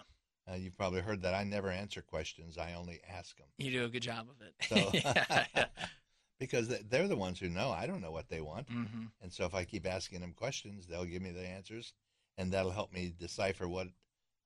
Uh, 0.51 0.57
you've 0.57 0.77
probably 0.77 1.03
heard 1.03 1.23
that 1.23 1.35
I 1.35 1.45
never 1.45 1.71
answer 1.71 2.03
questions. 2.03 2.59
I 2.59 2.75
only 2.75 3.01
ask 3.09 3.37
them 3.37 3.47
You 3.59 3.71
do 3.71 3.85
a 3.85 3.89
good 3.89 4.03
job 4.03 4.27
of 4.29 4.45
it. 4.45 4.55
So- 4.69 4.91
yeah. 4.93 5.67
because 6.41 6.69
they're 6.91 7.07
the 7.09 7.17
ones 7.17 7.39
who 7.39 7.49
know. 7.49 7.71
I 7.71 7.87
don't 7.87 8.01
know 8.03 8.11
what 8.11 8.29
they 8.29 8.41
want. 8.41 8.69
hmm 8.69 9.05
And 9.23 9.33
so 9.33 9.45
if 9.45 9.55
I 9.55 9.63
keep 9.65 9.87
asking 9.87 10.21
them 10.21 10.33
questions, 10.37 10.87
they'll 10.89 11.05
give 11.05 11.23
me 11.23 11.31
the 11.31 11.47
answers 11.47 11.93
and 12.37 12.53
that'll 12.53 12.73
help 12.73 12.93
me 12.93 13.15
decipher 13.17 13.69
what 13.69 13.87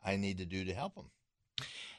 I 0.05 0.17
need 0.17 0.37
to 0.39 0.45
do 0.47 0.67
to 0.67 0.75
help 0.75 0.95
them. 0.97 1.11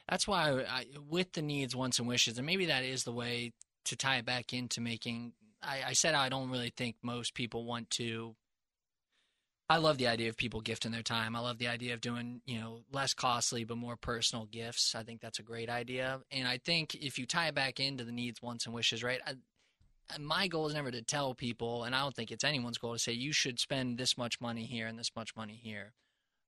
That's 0.08 0.26
why 0.26 0.64
I, 0.68 0.86
with 1.08 1.32
the 1.32 1.42
needs, 1.42 1.76
wants, 1.76 1.98
and 1.98 2.08
wishes, 2.08 2.38
and 2.38 2.46
maybe 2.46 2.66
that 2.66 2.84
is 2.84 3.04
the 3.04 3.12
way 3.12 3.52
to 3.84 3.96
tie 3.96 4.16
it 4.16 4.24
back 4.24 4.52
into 4.52 4.80
making. 4.80 5.32
I, 5.62 5.82
I 5.88 5.92
said 5.92 6.14
I 6.14 6.28
don't 6.28 6.50
really 6.50 6.72
think 6.76 6.96
most 7.02 7.34
people 7.34 7.64
want 7.64 7.90
to. 7.90 8.34
I 9.70 9.78
love 9.78 9.96
the 9.96 10.08
idea 10.08 10.28
of 10.28 10.36
people 10.36 10.60
gifting 10.60 10.92
their 10.92 11.02
time. 11.02 11.34
I 11.34 11.38
love 11.38 11.58
the 11.58 11.68
idea 11.68 11.94
of 11.94 12.00
doing, 12.00 12.42
you 12.44 12.60
know, 12.60 12.80
less 12.92 13.14
costly 13.14 13.64
but 13.64 13.78
more 13.78 13.96
personal 13.96 14.44
gifts. 14.44 14.94
I 14.94 15.02
think 15.02 15.22
that's 15.22 15.38
a 15.38 15.42
great 15.42 15.70
idea. 15.70 16.20
And 16.30 16.46
I 16.46 16.58
think 16.58 16.94
if 16.94 17.18
you 17.18 17.24
tie 17.24 17.48
it 17.48 17.54
back 17.54 17.80
into 17.80 18.04
the 18.04 18.12
needs, 18.12 18.42
wants, 18.42 18.66
and 18.66 18.74
wishes, 18.74 19.02
right? 19.02 19.20
I, 19.26 19.34
my 20.18 20.46
goal 20.46 20.66
is 20.66 20.74
never 20.74 20.90
to 20.90 21.00
tell 21.00 21.34
people, 21.34 21.84
and 21.84 21.94
I 21.94 22.00
don't 22.00 22.14
think 22.14 22.30
it's 22.30 22.44
anyone's 22.44 22.76
goal 22.76 22.92
to 22.92 22.98
say 22.98 23.12
you 23.12 23.32
should 23.32 23.58
spend 23.58 23.96
this 23.96 24.18
much 24.18 24.42
money 24.42 24.64
here 24.64 24.88
and 24.88 24.98
this 24.98 25.12
much 25.16 25.34
money 25.36 25.58
here 25.62 25.94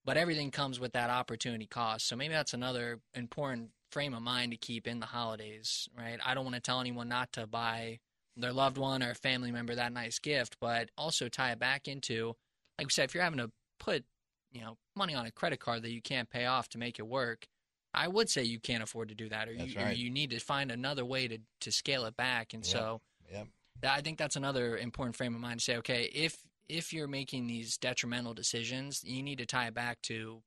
but 0.04 0.16
everything 0.16 0.50
comes 0.50 0.78
with 0.78 0.92
that 0.92 1.10
opportunity 1.10 1.66
cost. 1.66 2.06
So 2.06 2.16
maybe 2.16 2.34
that's 2.34 2.54
another 2.54 3.00
important 3.14 3.70
frame 3.90 4.14
of 4.14 4.22
mind 4.22 4.52
to 4.52 4.58
keep 4.58 4.86
in 4.86 5.00
the 5.00 5.06
holidays, 5.06 5.88
right? 5.96 6.18
I 6.24 6.34
don't 6.34 6.44
want 6.44 6.56
to 6.56 6.60
tell 6.60 6.80
anyone 6.80 7.08
not 7.08 7.32
to 7.34 7.46
buy 7.46 8.00
their 8.36 8.52
loved 8.52 8.76
one 8.78 9.02
or 9.02 9.10
a 9.10 9.14
family 9.14 9.52
member 9.52 9.74
that 9.74 9.92
nice 9.92 10.18
gift, 10.18 10.56
but 10.60 10.90
also 10.98 11.28
tie 11.28 11.52
it 11.52 11.58
back 11.58 11.86
into, 11.86 12.34
like 12.78 12.88
we 12.88 12.90
said, 12.90 13.04
if 13.04 13.14
you're 13.14 13.22
having 13.22 13.38
to 13.38 13.50
put, 13.78 14.04
you 14.50 14.60
know, 14.60 14.76
money 14.96 15.14
on 15.14 15.26
a 15.26 15.30
credit 15.30 15.60
card 15.60 15.82
that 15.82 15.92
you 15.92 16.02
can't 16.02 16.28
pay 16.28 16.46
off 16.46 16.68
to 16.70 16.78
make 16.78 16.98
it 16.98 17.06
work, 17.06 17.46
I 17.92 18.08
would 18.08 18.28
say 18.28 18.42
you 18.42 18.58
can't 18.58 18.82
afford 18.82 19.10
to 19.10 19.14
do 19.14 19.28
that, 19.28 19.48
or, 19.48 19.52
you, 19.52 19.78
or 19.78 19.90
you 19.92 20.10
need 20.10 20.30
to 20.30 20.40
find 20.40 20.72
another 20.72 21.04
way 21.04 21.28
to 21.28 21.38
to 21.60 21.70
scale 21.70 22.04
it 22.06 22.16
back. 22.16 22.52
And 22.52 22.64
Yep. 22.64 22.72
so 22.72 23.00
Yep. 23.30 23.46
that- 23.82 23.96
I 23.96 24.00
think 24.00 24.18
that's 24.18 24.34
another 24.34 24.76
important 24.76 25.14
frame 25.16 25.34
of 25.36 25.40
mind 25.40 25.60
to 25.60 25.64
say, 25.64 25.76
okay, 25.76 26.10
if 26.12 26.43
if 26.68 26.92
you're 26.92 27.08
making 27.08 27.46
these 27.46 27.76
detrimental 27.76 28.34
decisions, 28.34 29.02
you 29.04 29.22
need 29.22 29.38
to 29.38 29.46
tie 29.46 29.66
it 29.66 29.74
back 29.74 30.00
to, 30.02 30.42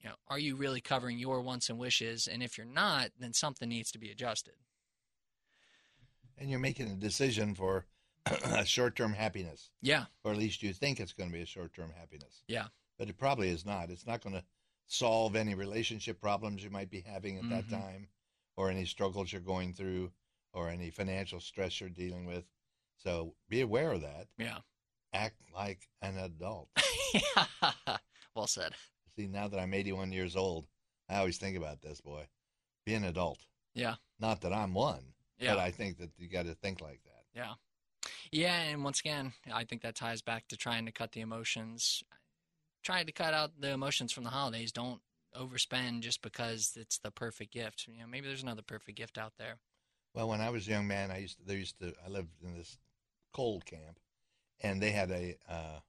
you 0.00 0.08
know, 0.08 0.14
are 0.28 0.38
you 0.38 0.56
really 0.56 0.80
covering 0.80 1.18
your 1.18 1.40
wants 1.42 1.68
and 1.68 1.78
wishes? 1.78 2.26
And 2.26 2.42
if 2.42 2.56
you're 2.56 2.66
not, 2.66 3.10
then 3.18 3.32
something 3.32 3.68
needs 3.68 3.90
to 3.92 3.98
be 3.98 4.10
adjusted. 4.10 4.54
And 6.38 6.50
you're 6.50 6.58
making 6.60 6.90
a 6.90 6.94
decision 6.94 7.54
for 7.54 7.86
short 8.64 8.96
term 8.96 9.12
happiness, 9.14 9.70
Yeah, 9.80 10.06
or 10.24 10.32
at 10.32 10.38
least 10.38 10.62
you 10.62 10.72
think 10.72 11.00
it's 11.00 11.12
going 11.12 11.30
to 11.30 11.34
be 11.36 11.42
a 11.42 11.46
short 11.46 11.72
term 11.72 11.92
happiness. 11.98 12.42
yeah, 12.48 12.66
But 12.98 13.08
it 13.08 13.16
probably 13.16 13.48
is 13.48 13.64
not. 13.64 13.90
It's 13.90 14.06
not 14.06 14.20
going 14.22 14.34
to 14.34 14.44
solve 14.86 15.34
any 15.34 15.54
relationship 15.54 16.20
problems 16.20 16.62
you 16.62 16.70
might 16.70 16.90
be 16.90 17.00
having 17.00 17.38
at 17.38 17.48
that 17.50 17.66
Mhm. 17.66 17.70
time, 17.70 18.08
or 18.56 18.70
any 18.70 18.84
struggles 18.84 19.32
you're 19.32 19.40
going 19.40 19.72
through, 19.74 20.12
or 20.52 20.68
any 20.68 20.90
financial 20.90 21.40
stress 21.40 21.80
you're 21.80 21.88
dealing 21.90 22.24
with. 22.26 22.44
So 22.96 23.34
be 23.48 23.60
aware 23.60 23.92
of 23.92 24.02
that. 24.02 24.28
yeah. 24.38 24.60
Act 25.16 25.36
like 25.54 25.88
an 26.02 26.18
adult. 26.18 26.68
yeah. 27.14 27.96
well 28.34 28.46
said. 28.46 28.72
See, 29.16 29.26
now 29.26 29.48
that 29.48 29.58
I'm 29.58 29.72
81 29.72 30.12
years 30.12 30.36
old, 30.36 30.66
I 31.08 31.16
always 31.16 31.38
think 31.38 31.56
about 31.56 31.80
this, 31.80 32.00
boy. 32.00 32.26
Be 32.84 32.94
an 32.94 33.04
adult. 33.04 33.38
Yeah, 33.74 33.94
Not 34.20 34.40
that 34.42 34.52
I'm 34.52 34.72
one, 34.74 35.02
yeah, 35.38 35.54
but 35.54 35.60
I 35.60 35.70
think 35.70 35.98
that 35.98 36.10
you 36.16 36.28
got 36.28 36.46
to 36.46 36.54
think 36.54 36.80
like 36.80 37.00
that. 37.04 37.24
yeah, 37.34 37.54
yeah. 38.32 38.62
And 38.62 38.82
once 38.84 39.00
again, 39.00 39.32
I 39.52 39.64
think 39.64 39.82
that 39.82 39.94
ties 39.94 40.22
back 40.22 40.48
to 40.48 40.56
trying 40.56 40.86
to 40.86 40.92
cut 40.92 41.12
the 41.12 41.20
emotions, 41.20 42.02
trying 42.82 43.04
to 43.06 43.12
cut 43.12 43.34
out 43.34 43.50
the 43.60 43.70
emotions 43.72 44.12
from 44.12 44.24
the 44.24 44.30
holidays. 44.30 44.72
Don't 44.72 45.00
overspend 45.36 46.00
just 46.00 46.22
because 46.22 46.72
it's 46.80 46.98
the 46.98 47.10
perfect 47.10 47.52
gift. 47.52 47.86
You 47.86 48.00
know, 48.00 48.06
maybe 48.06 48.26
there's 48.28 48.42
another 48.42 48.62
perfect 48.62 48.96
gift 48.96 49.18
out 49.18 49.34
there. 49.38 49.58
Well, 50.14 50.28
when 50.30 50.40
I 50.40 50.48
was 50.48 50.66
a 50.66 50.70
young 50.70 50.86
man, 50.88 51.10
I 51.10 51.18
used 51.18 51.38
to, 51.38 51.44
there 51.44 51.58
used 51.58 51.78
to 51.80 51.92
I 52.04 52.08
lived 52.08 52.30
in 52.42 52.54
this 52.56 52.78
cold 53.34 53.66
camp, 53.66 53.98
and 54.60 54.80
they 54.80 54.90
had 54.90 55.10
a 55.10 55.36
uh, 55.48 55.80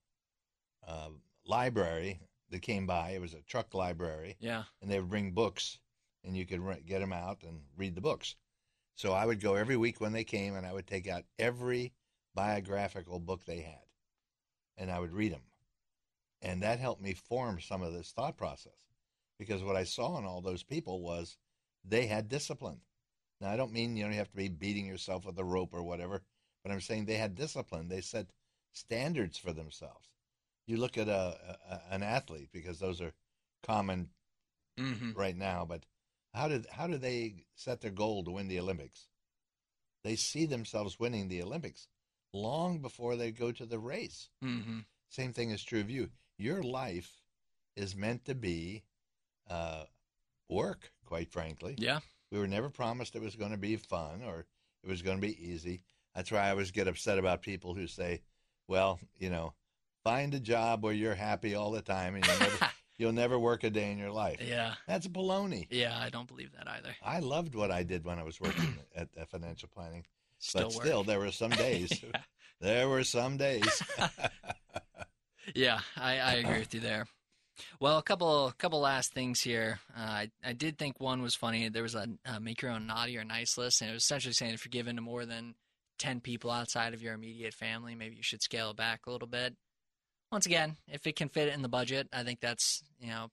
uh, 0.88 1.10
library 1.46 2.20
that 2.50 2.62
came 2.62 2.86
by. 2.88 3.12
It 3.12 3.22
was 3.22 3.34
a 3.34 3.42
truck 3.42 3.74
library, 3.74 4.38
Yeah, 4.40 4.64
and 4.82 4.90
they 4.90 5.00
would 5.00 5.10
bring 5.10 5.32
books, 5.32 5.80
and 6.24 6.36
you 6.36 6.46
could 6.46 6.62
re- 6.62 6.84
get 6.86 7.00
them 7.00 7.14
out 7.14 7.44
and 7.44 7.62
read 7.78 7.96
the 7.96 8.02
books. 8.02 8.36
So 8.96 9.14
I 9.14 9.26
would 9.26 9.40
go 9.40 9.56
every 9.56 9.78
week 9.78 10.02
when 10.02 10.14
they 10.14 10.24
came, 10.24 10.56
and 10.56 10.66
I 10.66 10.74
would 10.74 10.88
take 10.88 11.08
out 11.08 11.26
every 11.38 11.94
biographical 12.34 13.20
book 13.20 13.46
they 13.46 13.62
had, 13.62 13.86
and 14.78 14.92
I 14.92 15.00
would 15.00 15.14
read 15.14 15.34
them, 15.34 15.44
and 16.42 16.62
that 16.64 16.80
helped 16.80 17.02
me 17.02 17.14
form 17.14 17.60
some 17.60 17.82
of 17.82 17.94
this 17.94 18.12
thought 18.12 18.38
process, 18.38 18.86
because 19.38 19.64
what 19.64 19.76
I 19.76 19.84
saw 19.84 20.18
in 20.18 20.26
all 20.26 20.42
those 20.42 20.64
people 20.64 21.02
was 21.02 21.38
they 21.84 22.08
had 22.08 22.28
discipline. 22.30 22.82
Now 23.40 23.50
I 23.52 23.58
don't 23.58 23.74
mean 23.74 23.96
you 23.96 24.04
don't 24.04 24.14
have 24.14 24.32
to 24.32 24.36
be 24.36 24.50
beating 24.50 24.86
yourself 24.88 25.26
with 25.26 25.38
a 25.38 25.44
rope 25.44 25.74
or 25.74 25.84
whatever, 25.84 26.24
but 26.64 26.72
I'm 26.72 26.82
saying 26.82 27.06
they 27.06 27.18
had 27.18 27.36
discipline. 27.36 27.88
They 27.88 28.02
set 28.02 28.28
standards 28.74 29.38
for 29.38 29.54
themselves. 29.54 30.10
You 30.66 30.78
look 30.78 30.98
at 30.98 31.08
a, 31.08 31.58
a 31.70 31.94
an 31.94 32.04
athlete 32.04 32.50
because 32.52 32.80
those 32.80 33.02
are 33.02 33.14
common 33.64 34.10
mm-hmm. 34.80 35.12
right 35.14 35.36
now, 35.36 35.66
but 35.68 35.86
how 36.34 36.48
did 36.48 36.68
how 36.72 36.88
do 36.88 36.98
they 36.98 37.46
set 37.56 37.82
their 37.82 37.92
goal 37.92 38.24
to 38.24 38.32
win 38.32 38.48
the 38.48 38.60
Olympics? 38.60 39.08
They 40.04 40.16
see 40.16 40.46
themselves 40.46 41.00
winning 41.00 41.28
the 41.28 41.42
Olympics 41.42 41.88
long 42.34 42.80
before 42.80 43.16
they 43.16 43.32
go 43.32 43.52
to 43.52 43.66
the 43.66 43.80
race. 43.80 44.30
Mm-hmm. 44.44 44.80
Same 45.10 45.34
thing 45.34 45.52
is 45.52 45.64
true 45.64 45.80
of 45.80 45.90
you. 45.90 46.10
Your 46.38 46.62
life 46.62 47.12
is 47.76 47.96
meant 47.96 48.26
to 48.26 48.36
be 48.36 48.84
uh, 49.50 49.84
work, 50.50 50.92
quite 51.06 51.32
frankly. 51.32 51.76
Yeah. 51.78 52.00
We 52.32 52.40
were 52.40 52.48
never 52.48 52.70
promised 52.70 53.16
it 53.16 53.22
was 53.22 53.36
going 53.36 53.52
to 53.52 53.58
be 53.58 53.78
fun 53.78 54.22
or 54.26 54.46
it 54.84 54.90
was 54.90 55.02
going 55.02 55.18
to 55.18 55.28
be 55.28 55.50
easy. 55.50 55.82
That's 56.16 56.32
why 56.32 56.40
I 56.40 56.52
always 56.52 56.72
get 56.72 56.88
upset 56.88 57.18
about 57.18 57.42
people 57.42 57.74
who 57.74 57.88
say, 57.88 58.22
well, 58.68 59.00
you 59.18 59.30
know, 59.30 59.54
find 60.04 60.34
a 60.34 60.40
job 60.40 60.84
where 60.84 60.94
you're 60.94 61.16
happy 61.16 61.56
all 61.56 61.72
the 61.72 61.82
time 61.82 62.16
and 62.16 62.26
you'll 62.26 62.40
never, 62.40 62.70
you'll 62.98 63.12
never 63.14 63.40
work 63.40 63.64
a 63.64 63.70
day 63.70 63.92
in 63.92 63.98
your 63.98 64.12
life. 64.12 64.40
Yeah. 64.46 64.74
That's 64.88 65.06
a 65.06 65.10
baloney. 65.10 65.68
Yeah, 65.70 65.98
I 65.98 66.10
don't 66.10 66.28
believe 66.28 66.52
that 66.58 66.68
either. 66.68 66.96
I 67.04 67.20
loved 67.20 67.56
what 67.56 67.72
I 67.72 67.84
did 67.84 68.06
when 68.06 68.20
I 68.20 68.24
was 68.24 68.40
working 68.40 68.76
at, 68.96 69.10
at 69.18 69.30
financial 69.30 69.70
planning, 69.74 70.06
Still 70.40 70.68
but 70.70 70.76
work. 70.76 70.86
still, 70.86 71.04
there 71.04 71.20
were 71.20 71.32
some 71.32 71.52
days. 71.52 72.04
Yeah. 72.14 72.22
There 72.60 72.90
were 72.90 73.04
some 73.04 73.38
days. 73.38 73.84
Yeah, 75.56 75.80
I, 75.96 76.18
I 76.20 76.34
agree 76.34 76.60
with 76.60 76.74
you 76.74 76.80
there. 76.82 77.08
Well, 77.80 77.98
a 77.98 78.04
couple 78.04 78.54
couple 78.58 78.80
last 78.82 79.14
things 79.14 79.40
here. 79.42 79.80
Uh, 79.98 80.02
I 80.02 80.32
I 80.44 80.54
did 80.54 80.78
think 80.78 81.00
one 81.00 81.22
was 81.22 81.36
funny. 81.36 81.70
There 81.70 81.84
was 81.84 81.96
a 81.96 82.08
uh, 82.26 82.40
make 82.40 82.62
your 82.62 82.72
own 82.72 82.86
naughty 82.86 83.18
or 83.18 83.24
nice 83.24 83.58
list, 83.58 83.82
and 83.82 83.90
it 83.90 83.94
was 83.94 84.04
essentially 84.04 84.34
saying 84.34 84.54
if 84.54 84.66
you're 84.66 84.70
given 84.70 84.98
to 84.98 85.02
more 85.02 85.26
than 85.26 85.56
ten 85.98 86.20
people 86.22 86.52
outside 86.52 86.94
of 86.94 87.02
your 87.02 87.14
immediate 87.14 87.54
family, 87.54 87.96
maybe 87.96 88.16
you 88.16 88.24
should 88.24 88.42
scale 88.42 88.72
it 88.72 88.78
back 88.78 89.02
a 89.08 89.12
little 89.12 89.28
bit. 89.28 89.56
Once 90.32 90.46
again, 90.46 90.78
if 90.88 91.08
it 91.08 91.16
can 91.16 91.30
fit 91.30 91.54
in 91.54 91.62
the 91.62 91.70
budget, 91.70 92.08
I 92.14 92.24
think 92.24 92.40
that's 92.42 92.84
you 93.00 93.10
know 93.10 93.30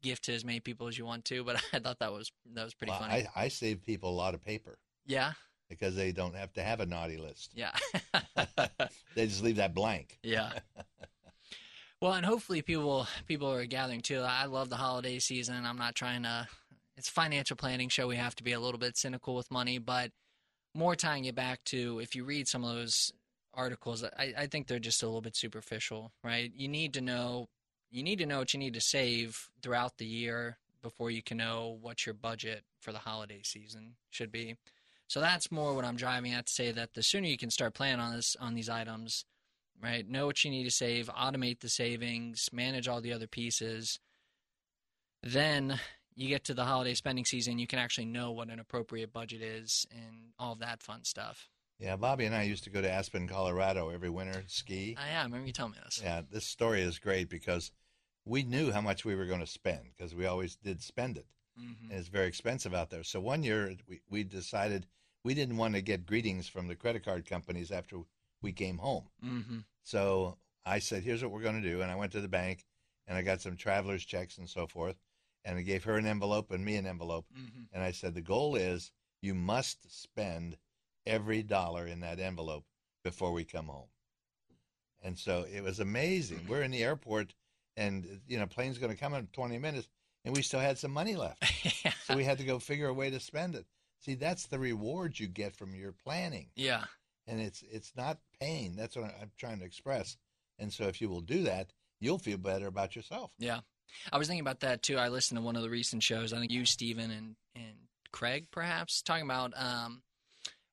gift 0.00 0.24
to 0.24 0.34
as 0.34 0.44
many 0.44 0.60
people 0.60 0.86
as 0.88 0.96
you 0.98 1.04
want 1.04 1.24
to. 1.26 1.44
But 1.44 1.56
I 1.72 1.78
thought 1.78 1.98
that 2.00 2.12
was 2.12 2.30
that 2.54 2.64
was 2.64 2.74
pretty 2.74 2.90
Well, 2.90 3.00
funny. 3.00 3.26
I, 3.36 3.44
I 3.44 3.48
save 3.48 3.84
people 3.84 4.10
a 4.10 4.16
lot 4.16 4.34
of 4.34 4.44
paper 4.44 4.78
yeah, 5.06 5.32
because 5.68 5.94
they 5.94 6.12
don't 6.12 6.34
have 6.36 6.52
to 6.54 6.62
have 6.62 6.80
a 6.80 6.86
naughty 6.86 7.16
list. 7.16 7.52
yeah. 7.54 7.72
They 9.14 9.26
just 9.26 9.42
leave 9.42 9.56
that 9.56 9.74
blank. 9.74 10.18
Yeah. 10.22 10.52
well, 12.00 12.14
and 12.14 12.24
hopefully 12.26 12.62
people 12.62 13.06
people 13.26 13.50
are 13.50 13.64
gathering 13.66 14.00
too. 14.00 14.20
I 14.20 14.46
love 14.46 14.68
the 14.70 14.76
holiday 14.76 15.18
season. 15.18 15.64
I'm 15.64 15.78
not 15.78 15.94
trying 15.94 16.22
to. 16.24 16.48
It's 16.96 17.08
financial 17.08 17.56
planning 17.56 17.88
show. 17.88 18.06
We 18.06 18.16
have 18.16 18.34
to 18.36 18.44
be 18.44 18.52
a 18.52 18.60
little 18.60 18.78
bit 18.78 18.96
cynical 18.98 19.34
with 19.34 19.50
money, 19.50 19.78
but 19.78 20.10
more 20.74 20.96
tying 20.96 21.24
it 21.26 21.34
back 21.34 21.64
to 21.64 21.98
if 22.00 22.14
you 22.14 22.24
read 22.24 22.48
some 22.48 22.64
of 22.64 22.74
those 22.74 23.12
articles, 23.54 24.04
I, 24.04 24.32
I 24.36 24.46
think 24.46 24.66
they're 24.66 24.78
just 24.78 25.02
a 25.02 25.06
little 25.06 25.20
bit 25.20 25.36
superficial, 25.36 26.12
right? 26.24 26.50
You 26.54 26.68
need 26.68 26.94
to 26.94 27.00
know 27.00 27.48
you 27.90 28.02
need 28.02 28.18
to 28.20 28.26
know 28.26 28.38
what 28.38 28.54
you 28.54 28.58
need 28.58 28.74
to 28.74 28.80
save 28.80 29.50
throughout 29.62 29.98
the 29.98 30.06
year 30.06 30.56
before 30.82 31.10
you 31.10 31.22
can 31.22 31.36
know 31.36 31.76
what 31.80 32.06
your 32.06 32.14
budget 32.14 32.64
for 32.80 32.90
the 32.90 32.98
holiday 32.98 33.42
season 33.44 33.96
should 34.10 34.32
be. 34.32 34.56
So 35.08 35.20
that's 35.20 35.52
more 35.52 35.74
what 35.74 35.84
I'm 35.84 35.96
driving 35.96 36.32
at 36.32 36.46
to 36.46 36.52
say 36.52 36.72
that 36.72 36.94
the 36.94 37.02
sooner 37.02 37.26
you 37.26 37.36
can 37.36 37.50
start 37.50 37.74
planning 37.74 38.00
on 38.00 38.16
this 38.16 38.34
on 38.40 38.54
these 38.54 38.70
items, 38.70 39.26
right? 39.82 40.08
Know 40.08 40.26
what 40.26 40.42
you 40.42 40.50
need 40.50 40.64
to 40.64 40.70
save, 40.70 41.08
automate 41.08 41.60
the 41.60 41.68
savings, 41.68 42.48
manage 42.50 42.88
all 42.88 43.02
the 43.02 43.12
other 43.12 43.26
pieces. 43.26 44.00
Then 45.22 45.78
you 46.14 46.28
get 46.28 46.44
to 46.44 46.54
the 46.54 46.64
holiday 46.64 46.94
spending 46.94 47.24
season, 47.24 47.58
you 47.58 47.66
can 47.66 47.78
actually 47.78 48.06
know 48.06 48.32
what 48.32 48.48
an 48.48 48.58
appropriate 48.58 49.12
budget 49.12 49.42
is 49.42 49.86
and 49.90 50.32
all 50.38 50.54
that 50.56 50.82
fun 50.82 51.04
stuff. 51.04 51.48
Yeah, 51.78 51.96
Bobby 51.96 52.26
and 52.26 52.34
I 52.34 52.42
used 52.42 52.64
to 52.64 52.70
go 52.70 52.80
to 52.80 52.90
Aspen, 52.90 53.26
Colorado 53.26 53.88
every 53.88 54.10
winter 54.10 54.44
ski. 54.46 54.96
Yeah, 54.96 55.20
I 55.20 55.24
remember 55.24 55.46
you 55.46 55.52
telling 55.52 55.72
me 55.72 55.78
this. 55.84 56.00
Yeah, 56.02 56.22
this 56.30 56.46
story 56.46 56.82
is 56.82 56.98
great 56.98 57.28
because 57.28 57.72
we 58.24 58.44
knew 58.44 58.70
how 58.70 58.80
much 58.80 59.04
we 59.04 59.16
were 59.16 59.26
going 59.26 59.40
to 59.40 59.46
spend 59.46 59.80
because 59.96 60.14
we 60.14 60.26
always 60.26 60.54
did 60.56 60.80
spend 60.82 61.16
it. 61.16 61.26
hmm 61.56 61.90
And 61.90 61.98
it's 61.98 62.08
very 62.08 62.28
expensive 62.28 62.72
out 62.74 62.90
there. 62.90 63.02
So 63.02 63.20
one 63.20 63.42
year 63.42 63.74
we, 63.88 64.00
we 64.08 64.22
decided 64.22 64.86
we 65.24 65.34
didn't 65.34 65.56
want 65.56 65.74
to 65.74 65.82
get 65.82 66.06
greetings 66.06 66.48
from 66.48 66.68
the 66.68 66.76
credit 66.76 67.04
card 67.04 67.26
companies 67.26 67.70
after 67.72 67.96
we 68.40 68.52
came 68.52 68.78
home. 68.78 69.08
hmm 69.20 69.58
So 69.82 70.38
I 70.64 70.78
said, 70.78 71.02
here's 71.02 71.22
what 71.22 71.32
we're 71.32 71.42
going 71.42 71.60
to 71.60 71.68
do. 71.68 71.82
And 71.82 71.90
I 71.90 71.96
went 71.96 72.12
to 72.12 72.20
the 72.20 72.28
bank 72.28 72.64
and 73.08 73.18
I 73.18 73.22
got 73.22 73.40
some 73.40 73.56
traveler's 73.56 74.04
checks 74.04 74.38
and 74.38 74.48
so 74.48 74.66
forth. 74.68 74.96
And 75.44 75.58
I 75.58 75.62
gave 75.62 75.84
her 75.84 75.96
an 75.96 76.06
envelope 76.06 76.50
and 76.50 76.64
me 76.64 76.76
an 76.76 76.86
envelope. 76.86 77.26
hmm 77.34 77.62
And 77.72 77.82
I 77.82 77.92
said, 77.92 78.14
the 78.14 78.20
goal 78.20 78.54
is 78.56 78.92
you 79.20 79.34
must 79.34 80.02
spend 80.02 80.56
every 81.06 81.42
dollar 81.42 81.86
in 81.86 82.00
that 82.00 82.20
envelope 82.20 82.64
before 83.02 83.32
we 83.32 83.44
come 83.44 83.66
home. 83.66 83.88
And 85.02 85.18
so 85.18 85.44
it 85.52 85.62
was 85.62 85.80
amazing. 85.80 86.46
We're 86.48 86.62
in 86.62 86.70
the 86.70 86.84
airport 86.84 87.34
and, 87.76 88.20
you 88.28 88.38
know, 88.38 88.46
plane's 88.46 88.78
going 88.78 88.92
to 88.92 88.98
come 88.98 89.14
in 89.14 89.26
20 89.32 89.58
minutes 89.58 89.88
and 90.24 90.34
we 90.36 90.42
still 90.42 90.60
had 90.60 90.78
some 90.78 90.92
money 90.92 91.16
left. 91.16 91.42
So 92.06 92.16
we 92.16 92.24
had 92.24 92.38
to 92.38 92.44
go 92.44 92.58
figure 92.58 92.88
a 92.88 92.94
way 92.94 93.10
to 93.10 93.20
spend 93.20 93.54
it. 93.54 93.64
See, 94.00 94.14
that's 94.14 94.46
the 94.46 94.58
reward 94.58 95.18
you 95.20 95.28
get 95.28 95.54
from 95.54 95.74
your 95.74 95.92
planning. 95.92 96.48
yeah. 96.56 96.84
And 97.28 97.40
it's 97.40 97.62
it's 97.70 97.92
not 97.96 98.18
pain. 98.40 98.74
That's 98.76 98.96
what 98.96 99.04
I'm 99.04 99.30
trying 99.38 99.60
to 99.60 99.64
express. 99.64 100.16
And 100.58 100.72
so 100.72 100.88
if 100.88 101.00
you 101.00 101.08
will 101.08 101.20
do 101.20 101.44
that, 101.44 101.72
you'll 102.00 102.18
feel 102.18 102.38
better 102.38 102.66
about 102.66 102.96
yourself. 102.96 103.30
Yeah. 103.38 103.60
I 104.12 104.18
was 104.18 104.28
thinking 104.28 104.40
about 104.40 104.60
that 104.60 104.82
too. 104.82 104.96
I 104.96 105.08
listened 105.08 105.38
to 105.38 105.44
one 105.44 105.56
of 105.56 105.62
the 105.62 105.70
recent 105.70 106.02
shows. 106.02 106.32
I 106.32 106.38
think 106.38 106.52
you, 106.52 106.64
Steven, 106.64 107.10
and, 107.10 107.36
and 107.54 107.74
Craig, 108.12 108.46
perhaps, 108.50 109.02
talking 109.02 109.24
about 109.24 109.52
um, 109.56 110.02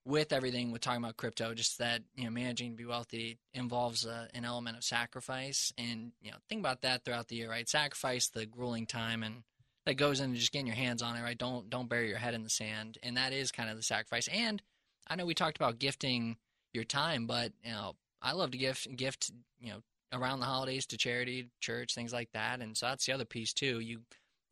with 0.05 0.33
everything, 0.33 0.71
with 0.71 0.81
talking 0.81 1.03
about 1.03 1.17
crypto, 1.17 1.53
just 1.53 1.77
that, 1.79 2.01
you 2.15 2.25
know, 2.25 2.31
managing 2.31 2.71
to 2.71 2.77
be 2.77 2.85
wealthy 2.85 3.37
involves 3.53 4.05
uh, 4.05 4.27
an 4.33 4.45
element 4.45 4.77
of 4.77 4.83
sacrifice. 4.83 5.71
And, 5.77 6.11
you 6.21 6.31
know, 6.31 6.37
think 6.47 6.59
about 6.59 6.81
that 6.81 7.03
throughout 7.03 7.27
the 7.27 7.35
year, 7.35 7.49
right? 7.49 7.67
Sacrifice 7.67 8.27
the 8.29 8.45
grueling 8.45 8.85
time 8.85 9.23
and 9.23 9.43
that 9.85 9.95
goes 9.95 10.19
into 10.19 10.37
just 10.37 10.51
getting 10.51 10.67
your 10.67 10.75
hands 10.75 11.01
on 11.01 11.15
it, 11.15 11.23
right? 11.23 11.37
Don't 11.37 11.69
don't 11.69 11.89
bury 11.89 12.09
your 12.09 12.17
head 12.17 12.33
in 12.33 12.43
the 12.43 12.49
sand. 12.49 12.97
And 13.01 13.17
that 13.17 13.33
is 13.33 13.51
kind 13.51 13.69
of 13.69 13.77
the 13.77 13.83
sacrifice. 13.83 14.27
And 14.27 14.61
I 15.07 15.15
know 15.15 15.25
we 15.25 15.33
talked 15.33 15.57
about 15.57 15.79
gifting 15.79 16.37
your 16.73 16.83
time, 16.83 17.25
but, 17.25 17.53
you 17.63 17.71
know, 17.71 17.95
I 18.21 18.33
love 18.33 18.51
to 18.51 18.57
gift, 18.57 18.93
gift, 18.95 19.31
you 19.59 19.71
know, 19.71 19.81
around 20.11 20.39
the 20.39 20.45
holidays 20.45 20.85
to 20.87 20.97
charity, 20.97 21.49
church, 21.59 21.93
things 21.93 22.13
like 22.13 22.29
that. 22.33 22.61
And 22.61 22.75
so 22.75 22.87
that's 22.87 23.05
the 23.05 23.13
other 23.13 23.25
piece 23.25 23.53
too. 23.53 23.79
You, 23.79 23.99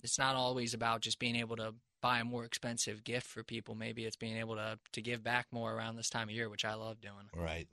it's 0.03 0.19
not 0.19 0.35
always 0.35 0.73
about 0.73 1.01
just 1.01 1.19
being 1.19 1.35
able 1.35 1.55
to 1.57 1.73
buy 2.01 2.19
a 2.19 2.25
more 2.25 2.45
expensive 2.45 3.03
gift 3.03 3.27
for 3.27 3.43
people. 3.43 3.75
Maybe 3.75 4.05
it's 4.05 4.15
being 4.15 4.37
able 4.37 4.55
to 4.55 4.77
to 4.93 5.01
give 5.01 5.23
back 5.23 5.47
more 5.51 5.73
around 5.73 5.95
this 5.95 6.09
time 6.09 6.29
of 6.29 6.35
year, 6.35 6.49
which 6.49 6.65
I 6.65 6.75
love 6.75 7.01
doing. 7.01 7.29
Right. 7.35 7.67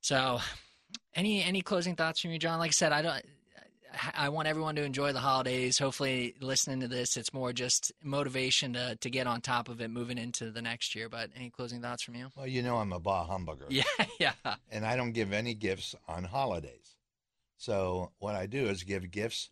So, 0.00 0.40
any 1.14 1.42
any 1.42 1.62
closing 1.62 1.96
thoughts 1.96 2.20
from 2.20 2.32
you, 2.32 2.38
John? 2.38 2.58
Like 2.58 2.70
I 2.70 2.72
said, 2.72 2.92
I 2.92 3.02
don't. 3.02 3.24
I 4.14 4.28
want 4.28 4.48
everyone 4.48 4.76
to 4.76 4.82
enjoy 4.84 5.12
the 5.12 5.20
holidays. 5.20 5.78
Hopefully, 5.78 6.34
listening 6.40 6.80
to 6.80 6.88
this, 6.88 7.16
it's 7.16 7.32
more 7.32 7.52
just 7.52 7.92
motivation 8.02 8.72
to 8.74 8.96
to 8.96 9.10
get 9.10 9.26
on 9.26 9.40
top 9.40 9.68
of 9.68 9.80
it 9.80 9.88
moving 9.88 10.18
into 10.18 10.50
the 10.50 10.62
next 10.62 10.94
year. 10.94 11.08
But 11.08 11.30
any 11.36 11.50
closing 11.50 11.82
thoughts 11.82 12.02
from 12.02 12.14
you? 12.14 12.28
Well, 12.36 12.46
you 12.46 12.62
know 12.62 12.78
I'm 12.78 12.92
a 12.92 13.00
bah 13.00 13.26
humbugger. 13.26 13.66
Yeah, 13.70 14.06
yeah, 14.18 14.54
And 14.70 14.84
I 14.86 14.96
don't 14.96 15.12
give 15.12 15.32
any 15.32 15.54
gifts 15.54 15.94
on 16.08 16.24
holidays. 16.24 16.96
So 17.56 18.12
what 18.18 18.34
I 18.34 18.46
do 18.46 18.66
is 18.66 18.82
give 18.82 19.10
gifts 19.10 19.50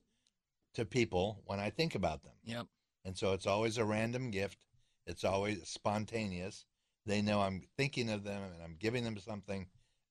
to 0.74 0.84
people 0.84 1.42
when 1.44 1.60
I 1.60 1.70
think 1.70 1.94
about 1.94 2.22
them. 2.22 2.34
yep, 2.44 2.66
And 3.04 3.16
so 3.16 3.32
it's 3.32 3.46
always 3.46 3.78
a 3.78 3.84
random 3.84 4.30
gift. 4.30 4.58
It's 5.06 5.24
always 5.24 5.68
spontaneous. 5.68 6.64
They 7.06 7.22
know 7.22 7.40
I'm 7.40 7.62
thinking 7.76 8.10
of 8.10 8.24
them 8.24 8.42
and 8.42 8.62
I'm 8.62 8.76
giving 8.78 9.04
them 9.04 9.18
something 9.18 9.68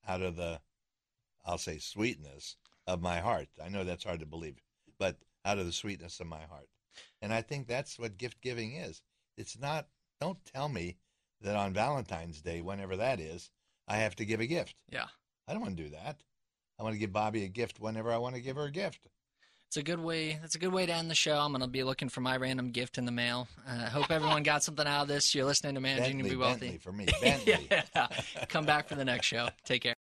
out 0.08 0.22
of 0.22 0.36
the, 0.36 0.60
I'll 1.46 1.58
say, 1.58 1.78
sweetness 1.80 2.56
of 2.90 3.02
my 3.02 3.20
heart. 3.20 3.48
I 3.64 3.70
know 3.70 3.84
that's 3.84 4.04
hard 4.04 4.20
to 4.20 4.26
believe, 4.26 4.56
but 4.98 5.18
out 5.46 5.60
of 5.60 5.66
the 5.66 5.72
sweetness 5.72 6.20
of 6.20 6.28
my 6.28 6.42
heart. 6.42 6.68
And 7.22 7.32
I 7.32 7.42
think 7.42 7.68
that's 7.68 8.00
what 8.00 8.18
gift 8.18 8.42
giving 8.42 8.74
is. 8.74 9.02
It's 9.38 9.60
not, 9.60 9.88
don't 10.20 10.44
tell 10.44 10.68
me 10.68 10.98
that 11.42 11.56
on 11.56 11.72
Valentine's 11.72 12.42
Day, 12.42 12.62
whenever 12.62 12.98
that 12.98 13.20
is, 13.20 13.52
I 13.88 13.98
have 13.98 14.16
to 14.18 14.26
give 14.26 14.40
a 14.40 14.48
gift. 14.48 14.76
yeah. 14.92 15.06
I 15.48 15.54
don't 15.54 15.64
want 15.64 15.78
to 15.78 15.84
do 15.84 15.90
that. 15.90 16.18
I 16.80 16.84
want 16.84 16.94
to 16.94 17.00
give 17.00 17.12
Bobby 17.12 17.44
a 17.44 17.48
gift 17.48 17.80
whenever 17.80 18.12
I 18.12 18.18
want 18.18 18.36
to 18.36 18.42
give 18.42 18.56
her 18.56 18.66
a 18.66 18.72
gift. 18.72 19.08
It's 19.66 19.78
a 19.78 19.84
good 19.84 20.00
way. 20.00 20.40
It's 20.44 20.54
a 20.54 20.60
good 20.60 20.72
way 20.72 20.86
to 20.86 20.94
end 20.94 21.10
the 21.10 21.16
show. 21.16 21.38
I'm 21.40 21.52
gonna 21.52 21.68
be 21.68 21.84
looking 21.84 22.08
for 22.08 22.22
my 22.22 22.38
random 22.38 22.70
gift 22.70 23.00
in 23.00 23.06
the 23.06 23.12
mail. 23.12 23.48
I 23.68 23.78
uh, 23.84 23.90
hope 23.90 24.12
everyone 24.12 24.44
got 24.44 24.64
something 24.64 24.86
out 24.86 25.04
of 25.04 25.08
this. 25.08 25.34
You're 25.34 25.46
listening 25.46 25.74
to 25.74 25.82
Managing 25.82 26.18
Bentley, 26.18 26.30
to 26.30 26.36
Be 26.36 26.40
Wealthy. 26.40 26.60
Bentley 26.60 26.78
for 26.78 26.92
me. 26.92 27.08
Bentley. 27.22 27.68
yeah. 27.72 28.08
Come 28.48 28.66
back 28.66 28.88
for 28.88 28.94
the 28.96 29.06
next 29.06 29.26
show. 29.26 29.50
Take 29.66 29.84
care. 29.84 29.96